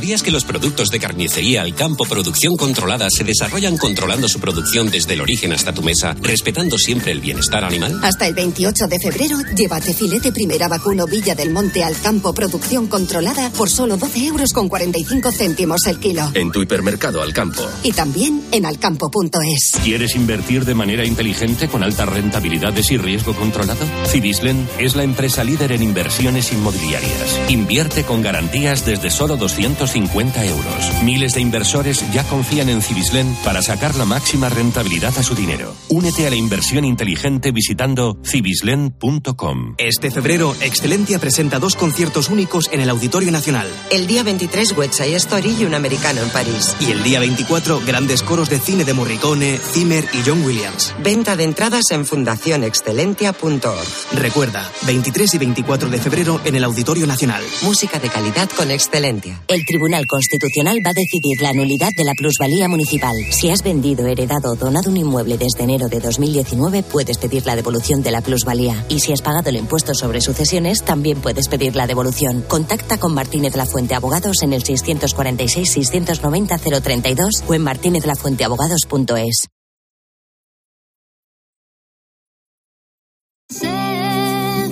¿Sabías 0.00 0.22
que 0.22 0.30
los 0.30 0.46
productos 0.46 0.88
de 0.88 0.98
carnicería 0.98 1.60
al 1.60 1.74
campo 1.74 2.06
Producción 2.06 2.56
Controlada 2.56 3.08
se 3.10 3.22
desarrollan 3.22 3.76
controlando 3.76 4.30
su 4.30 4.40
producción 4.40 4.90
desde 4.90 5.12
el 5.12 5.20
origen 5.20 5.52
hasta 5.52 5.74
tu 5.74 5.82
mesa, 5.82 6.16
respetando 6.22 6.78
siempre 6.78 7.12
el 7.12 7.20
bienestar 7.20 7.64
animal? 7.64 8.00
Hasta 8.02 8.26
el 8.26 8.32
28 8.32 8.86
de 8.86 8.98
febrero, 8.98 9.36
llévate 9.54 9.92
filete 9.92 10.32
primera 10.32 10.68
vacuno 10.68 11.04
Villa 11.04 11.34
del 11.34 11.50
Monte 11.50 11.84
al 11.84 12.00
campo 12.00 12.32
Producción 12.32 12.86
Controlada 12.86 13.50
por 13.50 13.68
solo 13.68 13.98
12 13.98 14.24
euros 14.24 14.54
con 14.54 14.70
45 14.70 15.32
céntimos 15.32 15.86
el 15.86 15.98
kilo. 15.98 16.30
En 16.32 16.50
tu 16.50 16.62
hipermercado 16.62 17.20
al 17.20 17.34
campo. 17.34 17.68
Y 17.82 17.92
también 17.92 18.42
en 18.52 18.64
alcampo.es. 18.64 19.80
¿Quieres 19.84 20.16
invertir 20.16 20.64
de 20.64 20.74
manera 20.74 21.04
inteligente 21.04 21.68
con 21.68 21.82
altas 21.82 22.08
rentabilidades 22.08 22.90
y 22.90 22.96
riesgo 22.96 23.36
controlado? 23.36 23.84
Cibislen 24.06 24.66
es 24.78 24.96
la 24.96 25.02
empresa 25.02 25.44
líder 25.44 25.72
en 25.72 25.82
inversiones 25.82 26.52
inmobiliarias. 26.52 27.38
Invierte 27.50 28.04
con 28.04 28.22
garantías 28.22 28.86
desde 28.86 29.10
solo 29.10 29.36
200 29.36 29.89
150 29.90 30.46
euros. 30.46 31.02
Miles 31.02 31.34
de 31.34 31.40
inversores 31.40 32.04
ya 32.12 32.22
confían 32.24 32.68
en 32.68 32.80
Cibislen 32.80 33.34
para 33.44 33.60
sacar 33.60 33.96
la 33.96 34.04
máxima 34.04 34.48
rentabilidad 34.48 35.16
a 35.18 35.22
su 35.22 35.34
dinero. 35.34 35.74
Únete 35.88 36.26
a 36.26 36.30
la 36.30 36.36
inversión 36.36 36.84
inteligente 36.84 37.50
visitando 37.50 38.16
cibislen.com. 38.24 39.74
Este 39.78 40.10
febrero, 40.10 40.54
Excelentia 40.60 41.18
presenta 41.18 41.58
dos 41.58 41.74
conciertos 41.74 42.28
únicos 42.28 42.68
en 42.72 42.80
el 42.80 42.90
Auditorio 42.90 43.32
Nacional. 43.32 43.68
El 43.90 44.06
día 44.06 44.22
23, 44.22 44.76
West 44.76 44.94
Side 44.94 45.16
Story 45.16 45.56
y 45.60 45.64
un 45.64 45.74
americano 45.74 46.22
en 46.22 46.30
París. 46.30 46.76
Y 46.80 46.92
el 46.92 47.02
día 47.02 47.18
24, 47.18 47.82
grandes 47.84 48.22
coros 48.22 48.48
de 48.48 48.60
cine 48.60 48.84
de 48.84 48.94
Morricone, 48.94 49.58
Zimmer 49.58 50.04
y 50.12 50.22
John 50.24 50.44
Williams. 50.44 50.94
Venta 51.02 51.36
de 51.36 51.44
entradas 51.44 51.90
en 51.90 52.06
fundacionexcelentia.org. 52.06 53.88
Recuerda, 54.12 54.70
23 54.86 55.34
y 55.34 55.38
24 55.38 55.90
de 55.90 55.98
febrero 55.98 56.40
en 56.44 56.54
el 56.54 56.64
Auditorio 56.64 57.06
Nacional. 57.06 57.42
Música 57.62 57.98
de 57.98 58.08
calidad 58.08 58.48
con 58.56 58.70
Excelentia. 58.70 59.42
El 59.48 59.64
Tribunal 59.70 60.04
Constitucional 60.08 60.80
va 60.84 60.90
a 60.90 60.94
decidir 60.94 61.40
la 61.40 61.52
nulidad 61.52 61.92
de 61.96 62.02
la 62.02 62.14
plusvalía 62.14 62.66
municipal. 62.66 63.14
Si 63.30 63.50
has 63.50 63.62
vendido, 63.62 64.08
heredado 64.08 64.50
o 64.50 64.56
donado 64.56 64.90
un 64.90 64.96
inmueble 64.96 65.38
desde 65.38 65.62
enero 65.62 65.88
de 65.88 66.00
2019, 66.00 66.82
puedes 66.82 67.18
pedir 67.18 67.46
la 67.46 67.54
devolución 67.54 68.02
de 68.02 68.10
la 68.10 68.20
plusvalía. 68.20 68.84
Y 68.88 68.98
si 68.98 69.12
has 69.12 69.22
pagado 69.22 69.48
el 69.48 69.54
impuesto 69.54 69.94
sobre 69.94 70.20
sucesiones, 70.20 70.82
también 70.82 71.20
puedes 71.20 71.46
pedir 71.46 71.76
la 71.76 71.86
devolución. 71.86 72.44
Contacta 72.48 72.98
con 72.98 73.14
Martínez 73.14 73.54
La 73.54 73.64
Fuente 73.64 73.94
Abogados 73.94 74.42
en 74.42 74.54
el 74.54 74.64
646-690-032 74.64 77.44
o 77.46 77.54
en 77.54 77.62
martinezlafuenteabogados.es. 77.62 79.46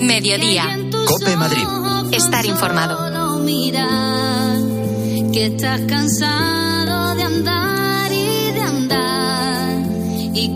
Mediodía. 0.01 0.77
Cope 1.07 1.37
Madrid. 1.37 1.67
Estar 2.11 2.45
informado 2.45 3.09
que 5.31 5.45
estás 5.47 5.81
cansado 5.81 7.15
de 7.15 7.23
andar 7.23 8.11
y 8.11 8.51
de 8.51 8.61
andar 8.61 9.85
y. 10.33 10.53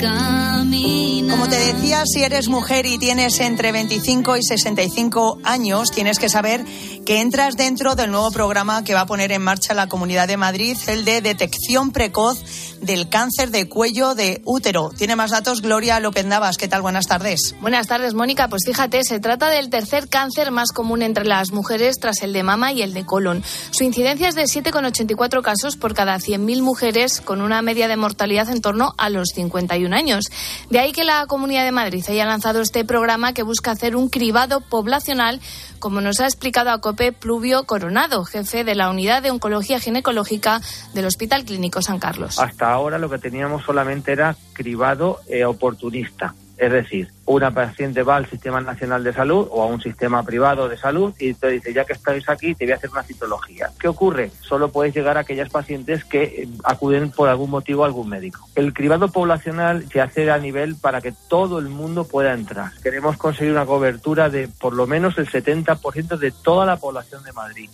Como 1.29 1.49
te 1.49 1.57
decía, 1.57 2.03
si 2.05 2.23
eres 2.23 2.47
mujer 2.47 2.85
y 2.85 2.97
tienes 2.97 3.39
entre 3.39 3.71
25 3.71 4.37
y 4.37 4.43
65 4.43 5.39
años, 5.43 5.91
tienes 5.91 6.19
que 6.19 6.29
saber 6.29 6.63
que 7.05 7.21
entras 7.21 7.57
dentro 7.57 7.95
del 7.95 8.11
nuevo 8.11 8.31
programa 8.31 8.83
que 8.83 8.93
va 8.93 9.01
a 9.01 9.05
poner 9.05 9.31
en 9.31 9.41
marcha 9.41 9.73
la 9.73 9.87
Comunidad 9.87 10.27
de 10.27 10.37
Madrid, 10.37 10.77
el 10.87 11.05
de 11.05 11.21
detección 11.21 11.91
precoz 11.91 12.39
del 12.83 13.09
cáncer 13.09 13.51
de 13.51 13.67
cuello 13.67 14.15
de 14.15 14.41
útero. 14.45 14.91
Tiene 14.97 15.15
más 15.15 15.31
datos 15.31 15.61
Gloria 15.61 15.99
López 15.99 16.25
Navas. 16.25 16.57
¿Qué 16.57 16.67
tal? 16.67 16.81
Buenas 16.81 17.07
tardes. 17.07 17.55
Buenas 17.61 17.87
tardes, 17.87 18.13
Mónica. 18.13 18.47
Pues 18.47 18.63
fíjate, 18.65 19.03
se 19.03 19.19
trata 19.19 19.49
del 19.49 19.69
tercer 19.69 20.09
cáncer 20.09 20.51
más 20.51 20.71
común 20.71 21.01
entre 21.01 21.25
las 21.25 21.51
mujeres 21.51 21.99
tras 21.99 22.21
el 22.21 22.33
de 22.33 22.43
mama 22.43 22.71
y 22.73 22.81
el 22.81 22.93
de 22.93 23.05
colon. 23.05 23.43
Su 23.71 23.83
incidencia 23.83 24.29
es 24.29 24.35
de 24.35 24.43
7,84 24.43 25.41
casos 25.41 25.77
por 25.77 25.93
cada 25.93 26.17
100.000 26.17 26.61
mujeres, 26.61 27.21
con 27.21 27.41
una 27.41 27.61
media 27.61 27.87
de 27.87 27.97
mortalidad 27.97 28.49
en 28.49 28.61
torno 28.61 28.93
a 28.97 29.09
los 29.09 29.29
51 29.29 29.95
años. 29.95 30.25
De 30.69 30.79
ahí 30.79 30.91
que 30.91 31.03
la 31.03 31.25
Comunidad 31.27 31.63
de 31.63 31.71
Madrid 31.71 32.03
haya 32.09 32.25
lanzado 32.25 32.61
este 32.61 32.85
programa 32.85 33.33
que 33.33 33.43
busca 33.43 33.71
hacer 33.71 33.95
un 33.95 34.09
cribado 34.09 34.61
poblacional 34.61 35.39
como 35.83 35.99
nos 35.99 36.21
ha 36.21 36.25
explicado 36.25 36.71
a 36.71 36.79
COPE 36.79 37.11
Pluvio 37.11 37.65
Coronado, 37.65 38.23
jefe 38.23 38.63
de 38.63 38.73
la 38.73 38.89
Unidad 38.89 39.21
de 39.21 39.31
Oncología 39.31 39.81
Ginecológica 39.81 40.61
del 40.93 41.05
Hospital 41.05 41.43
Clínico 41.43 41.81
San 41.81 41.99
Carlos. 41.99 42.39
Hasta 42.39 42.72
ahora 42.73 42.97
lo 42.97 43.09
que 43.09 43.19
teníamos 43.19 43.63
solamente 43.63 44.11
era 44.11 44.35
cribado 44.53 45.19
eh, 45.27 45.45
oportunista. 45.45 46.33
Es 46.57 46.71
decir, 46.71 47.09
una 47.25 47.51
paciente 47.51 48.03
va 48.03 48.15
al 48.15 48.29
Sistema 48.29 48.61
Nacional 48.61 49.03
de 49.03 49.11
Salud 49.11 49.47
o 49.49 49.63
a 49.63 49.65
un 49.65 49.81
sistema 49.81 50.23
privado 50.23 50.69
de 50.69 50.77
salud 50.77 51.13
y 51.19 51.33
te 51.33 51.49
dice, 51.49 51.73
ya 51.73 51.83
que 51.83 51.93
estáis 51.93 52.29
aquí, 52.29 52.53
te 52.53 52.65
voy 52.65 52.73
a 52.73 52.75
hacer 52.75 52.91
una 52.91 53.03
citología. 53.03 53.71
¿Qué 53.79 53.87
ocurre? 53.87 54.31
Solo 54.41 54.71
puedes 54.71 54.93
llegar 54.93 55.17
a 55.17 55.21
aquellas 55.21 55.49
pacientes 55.49 56.05
que 56.05 56.23
eh, 56.23 56.47
acuden 56.63 57.09
por 57.09 57.27
algún 57.27 57.49
motivo 57.49 57.83
a 57.83 57.87
algún 57.87 58.07
médico. 58.07 58.47
El 58.55 58.71
cribado 58.71 59.07
poblacional 59.07 59.89
se 59.91 59.99
hace 59.99 60.29
a 60.29 60.37
nivel 60.37 60.75
para 60.75 61.01
que 61.01 61.13
todo 61.27 61.57
el 61.59 61.69
mundo 61.69 62.05
pueda 62.05 62.33
entrar. 62.33 62.71
Queremos 62.83 63.17
conseguir 63.17 63.51
una 63.51 63.65
cobertura 63.65 64.29
de 64.29 64.47
por 64.47 64.73
lo 64.73 64.85
menos 64.85 65.17
el 65.17 65.27
70% 65.27 66.17
de 66.17 66.31
toda 66.31 66.65
la 66.65 66.77
población 66.77 67.23
de 67.23 67.33
Madrid. 67.33 67.69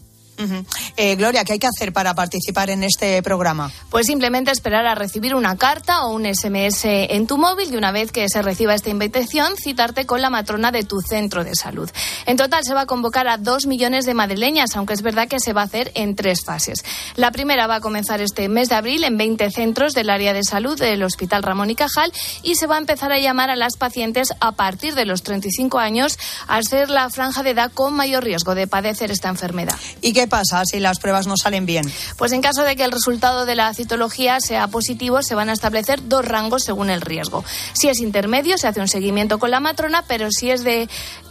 Eh, 0.95 1.15
Gloria, 1.15 1.43
¿qué 1.43 1.53
hay 1.53 1.59
que 1.59 1.67
hacer 1.67 1.91
para 1.93 2.13
participar 2.15 2.69
en 2.69 2.83
este 2.83 3.21
programa? 3.21 3.71
Pues 3.89 4.07
simplemente 4.07 4.51
esperar 4.51 4.85
a 4.85 4.95
recibir 4.95 5.35
una 5.35 5.57
carta 5.57 6.05
o 6.05 6.13
un 6.13 6.25
SMS 6.25 6.85
en 6.85 7.27
tu 7.27 7.37
móvil 7.37 7.73
y 7.73 7.77
una 7.77 7.91
vez 7.91 8.11
que 8.11 8.27
se 8.29 8.41
reciba 8.41 8.73
esta 8.73 8.89
invitación, 8.89 9.55
citarte 9.57 10.05
con 10.05 10.21
la 10.21 10.29
matrona 10.29 10.71
de 10.71 10.83
tu 10.83 11.01
centro 11.01 11.43
de 11.43 11.55
salud. 11.55 11.89
En 12.25 12.37
total 12.37 12.63
se 12.63 12.73
va 12.73 12.81
a 12.81 12.85
convocar 12.85 13.27
a 13.27 13.37
dos 13.37 13.65
millones 13.65 14.05
de 14.05 14.13
madrileñas, 14.13 14.75
aunque 14.75 14.93
es 14.93 15.01
verdad 15.01 15.27
que 15.27 15.39
se 15.39 15.53
va 15.53 15.61
a 15.61 15.65
hacer 15.65 15.91
en 15.95 16.15
tres 16.15 16.43
fases. 16.45 16.83
La 17.15 17.31
primera 17.31 17.67
va 17.67 17.75
a 17.75 17.81
comenzar 17.81 18.21
este 18.21 18.47
mes 18.49 18.69
de 18.69 18.75
abril 18.75 19.03
en 19.03 19.17
20 19.17 19.51
centros 19.51 19.93
del 19.93 20.09
área 20.09 20.33
de 20.33 20.43
salud 20.43 20.79
del 20.79 21.03
Hospital 21.03 21.43
Ramón 21.43 21.69
y 21.69 21.75
Cajal 21.75 22.11
y 22.43 22.55
se 22.55 22.67
va 22.67 22.75
a 22.75 22.79
empezar 22.79 23.11
a 23.11 23.19
llamar 23.19 23.49
a 23.49 23.55
las 23.55 23.77
pacientes 23.77 24.33
a 24.39 24.53
partir 24.53 24.95
de 24.95 25.05
los 25.05 25.23
35 25.23 25.79
años 25.79 26.17
al 26.47 26.65
ser 26.65 26.89
la 26.89 27.09
franja 27.09 27.43
de 27.43 27.51
edad 27.51 27.71
con 27.73 27.93
mayor 27.93 28.23
riesgo 28.23 28.55
de 28.55 28.67
padecer 28.67 29.11
esta 29.11 29.29
enfermedad. 29.29 29.75
¿Y 30.01 30.13
qué 30.13 30.28
pasa 30.29 30.63
si 30.65 30.79
las 30.79 30.99
pruebas 30.99 31.27
no 31.27 31.35
salen 31.35 31.65
bien? 31.65 31.91
Pues 32.17 32.31
en 32.31 32.41
caso 32.41 32.63
de 32.63 32.75
que 32.75 32.83
el 32.83 32.91
resultado 32.91 33.45
de 33.45 33.55
la 33.55 33.73
citología 33.73 34.39
sea 34.39 34.67
positivo, 34.67 35.21
se 35.21 35.35
van 35.35 35.49
a 35.49 35.53
establecer 35.53 36.07
dos 36.07 36.23
rangos 36.23 36.63
según 36.63 36.89
el 36.89 37.01
riesgo. 37.01 37.43
Si 37.73 37.89
es 37.89 37.99
intermedio, 37.99 38.57
se 38.57 38.67
hace 38.67 38.79
un 38.79 38.87
seguimiento 38.87 39.39
con 39.39 39.51
la 39.51 39.59
matrona, 39.59 40.03
pero 40.07 40.29
si 40.31 40.51
es 40.51 40.63
de 40.63 40.87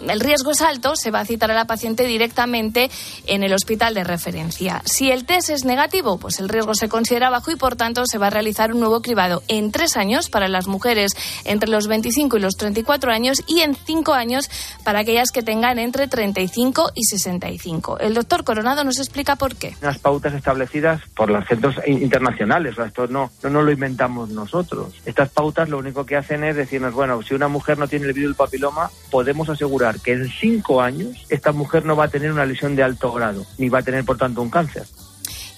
el 0.07 0.21
riesgo 0.21 0.53
es 0.53 0.61
alto, 0.61 0.95
se 0.97 1.11
va 1.11 1.21
a 1.21 1.25
citar 1.25 1.51
a 1.51 1.55
la 1.55 1.65
paciente 1.65 2.05
directamente 2.05 2.91
en 3.27 3.43
el 3.43 3.53
hospital 3.53 3.95
de 3.95 4.05
referencia. 4.05 4.83
Si 4.85 5.11
el 5.11 5.25
test 5.25 5.51
es 5.51 5.65
negativo, 5.65 6.19
pues 6.19 6.41
el 6.41 6.49
riesgo 6.49 6.75
se 6.75 6.89
considera 6.89 7.31
bajo 7.31 7.51
y 7.51 7.57
por 7.57 7.77
tanto 7.77 8.05
se 8.07 8.19
va 8.19 8.29
a 8.29 8.31
realizar 8.31 8.73
un 8.73 8.81
nuevo 8.81 9.01
cribado 9.03 9.43
en 9.49 9.73
tres 9.73 9.97
años 9.97 10.29
para 10.29 10.49
las 10.49 10.67
mujeres 10.67 11.13
entre 11.45 11.71
los 11.71 11.87
25 11.87 12.37
y 12.37 12.41
los 12.41 12.57
34 12.57 13.13
años 13.13 13.43
y 13.47 13.61
en 13.61 13.75
cinco 13.75 14.13
años 14.13 14.51
para 14.85 15.01
aquellas 15.01 15.31
que 15.31 15.43
tengan 15.43 15.79
entre 15.79 16.09
35 16.09 16.93
y 16.95 17.05
65. 17.05 17.99
El 17.99 18.15
doctor 18.15 18.45
Coronado 18.45 18.85
nos 18.89 18.99
explica 18.99 19.37
por 19.37 19.55
qué. 19.55 19.77
Unas 19.83 19.99
pautas 19.99 20.35
establecidas 20.35 21.03
por 21.15 21.31
los 21.31 21.47
centros 21.47 21.77
internacionales, 21.87 22.79
o 22.79 22.85
esto 22.85 23.07
no, 23.07 23.31
no, 23.43 23.51
no 23.51 23.63
lo 23.63 23.71
inventamos 23.71 24.31
nosotros. 24.31 24.95
Estas 25.05 25.29
pautas 25.29 25.69
lo 25.69 25.79
único 25.79 26.07
que 26.07 26.17
hacen 26.17 26.43
es 26.45 26.57
decirnos, 26.57 26.95
bueno, 26.95 27.23
si 27.23 27.35
una 27.35 27.49
mujer 27.49 27.79
no 27.79 27.87
tiene 27.87 28.07
el 28.07 28.13
virus 28.13 28.31
del 28.31 28.37
papiloma, 28.37 28.91
podemos 29.11 29.49
asegurar 29.49 30.01
que 30.01 30.13
en 30.13 30.29
cinco 30.29 30.81
años 30.81 31.27
esta 31.29 31.53
mujer 31.53 31.85
no 31.85 31.97
va 31.97 32.05
a 32.05 32.09
tener 32.09 32.33
una 32.33 32.47
lesión 32.47 32.75
de 32.75 32.83
alto 32.83 33.13
grado, 33.13 33.47
ni 33.59 33.69
va 33.69 33.81
a 33.81 33.83
tener 33.83 34.05
por 34.05 34.17
tanto 34.17 34.43
un 34.43 34.51
cáncer. 34.51 34.85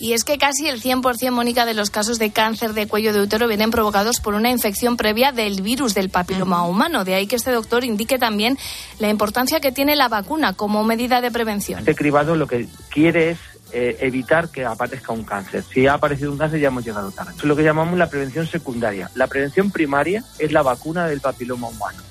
Y 0.00 0.14
es 0.14 0.24
que 0.24 0.38
casi 0.38 0.66
el 0.66 0.82
100%, 0.82 1.30
Mónica, 1.30 1.66
de 1.66 1.74
los 1.74 1.90
casos 1.90 2.18
de 2.18 2.30
cáncer 2.30 2.72
de 2.72 2.88
cuello 2.88 3.12
de 3.12 3.20
útero 3.20 3.46
vienen 3.46 3.70
provocados 3.70 4.20
por 4.20 4.32
una 4.32 4.48
infección 4.48 4.96
previa 4.96 5.30
del 5.30 5.60
virus 5.60 5.92
del 5.94 6.08
papiloma 6.08 6.64
humano. 6.64 7.04
De 7.04 7.14
ahí 7.14 7.26
que 7.26 7.36
este 7.36 7.52
doctor 7.52 7.84
indique 7.84 8.18
también 8.18 8.56
la 8.98 9.10
importancia 9.10 9.60
que 9.60 9.72
tiene 9.72 9.96
la 9.96 10.08
vacuna 10.08 10.54
como 10.54 10.82
medida 10.84 11.20
de 11.20 11.30
prevención. 11.30 11.80
Este 11.80 11.94
cribado 11.94 12.34
lo 12.34 12.46
que 12.46 12.66
quiere 12.88 13.32
es 13.32 13.38
eh, 13.72 13.98
evitar 14.00 14.48
que 14.48 14.64
aparezca 14.64 15.12
un 15.12 15.22
cáncer. 15.22 15.62
Si 15.70 15.86
ha 15.86 15.94
aparecido 15.94 16.32
un 16.32 16.38
cáncer 16.38 16.60
ya 16.60 16.68
hemos 16.68 16.84
llegado 16.84 17.10
tarde. 17.10 17.32
Eso 17.32 17.42
es 17.42 17.48
lo 17.48 17.54
que 17.54 17.62
llamamos 17.62 17.98
la 17.98 18.08
prevención 18.08 18.46
secundaria. 18.46 19.10
La 19.14 19.26
prevención 19.26 19.70
primaria 19.70 20.24
es 20.38 20.50
la 20.50 20.62
vacuna 20.62 21.06
del 21.08 21.20
papiloma 21.20 21.68
humano. 21.68 22.02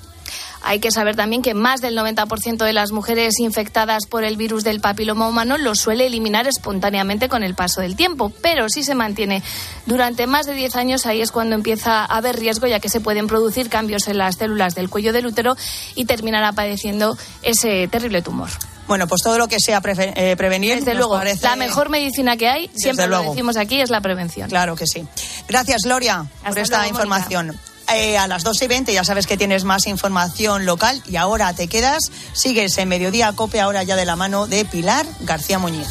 Hay 0.62 0.78
que 0.78 0.90
saber 0.90 1.16
también 1.16 1.42
que 1.42 1.54
más 1.54 1.80
del 1.80 1.96
90% 1.96 2.64
de 2.64 2.72
las 2.72 2.92
mujeres 2.92 3.38
infectadas 3.38 4.06
por 4.06 4.24
el 4.24 4.36
virus 4.36 4.64
del 4.64 4.80
papiloma 4.80 5.28
humano 5.28 5.58
lo 5.58 5.74
suele 5.74 6.06
eliminar 6.06 6.46
espontáneamente 6.46 7.28
con 7.28 7.42
el 7.42 7.54
paso 7.54 7.80
del 7.80 7.96
tiempo, 7.96 8.30
pero 8.42 8.68
si 8.68 8.82
se 8.82 8.94
mantiene 8.94 9.42
durante 9.86 10.26
más 10.26 10.46
de 10.46 10.54
10 10.54 10.76
años, 10.76 11.06
ahí 11.06 11.22
es 11.22 11.32
cuando 11.32 11.54
empieza 11.54 12.04
a 12.04 12.16
haber 12.16 12.38
riesgo, 12.38 12.66
ya 12.66 12.80
que 12.80 12.88
se 12.88 13.00
pueden 13.00 13.26
producir 13.26 13.68
cambios 13.68 14.08
en 14.08 14.18
las 14.18 14.36
células 14.36 14.74
del 14.74 14.90
cuello 14.90 15.12
del 15.12 15.26
útero 15.26 15.56
y 15.94 16.04
terminará 16.04 16.52
padeciendo 16.52 17.16
ese 17.42 17.88
terrible 17.88 18.22
tumor. 18.22 18.50
Bueno, 18.86 19.06
pues 19.06 19.22
todo 19.22 19.38
lo 19.38 19.46
que 19.46 19.58
sea 19.60 19.80
eh, 19.84 20.34
prevenir. 20.36 20.76
Desde 20.76 20.94
luego, 20.94 21.20
la 21.42 21.54
mejor 21.56 21.90
medicina 21.90 22.36
que 22.36 22.48
hay, 22.48 22.70
siempre 22.74 23.06
lo 23.06 23.22
decimos 23.22 23.56
aquí, 23.56 23.80
es 23.80 23.88
la 23.88 24.00
prevención. 24.00 24.48
Claro 24.48 24.74
que 24.74 24.86
sí. 24.86 25.06
Gracias, 25.46 25.82
Gloria, 25.84 26.26
por 26.44 26.58
esta 26.58 26.88
información. 26.88 27.56
Eh, 27.92 28.16
a 28.16 28.28
las 28.28 28.44
2 28.44 28.62
y 28.62 28.66
20 28.68 28.92
ya 28.92 29.04
sabes 29.04 29.26
que 29.26 29.36
tienes 29.36 29.64
más 29.64 29.86
información 29.86 30.64
local 30.64 31.02
y 31.06 31.16
ahora 31.16 31.52
te 31.54 31.66
quedas, 31.66 32.10
sigues 32.32 32.78
en 32.78 32.88
Mediodía 32.88 33.32
Cope, 33.32 33.60
ahora 33.60 33.82
ya 33.82 33.96
de 33.96 34.04
la 34.04 34.14
mano 34.14 34.46
de 34.46 34.64
Pilar 34.64 35.06
García 35.20 35.58
Muñiz. 35.58 35.88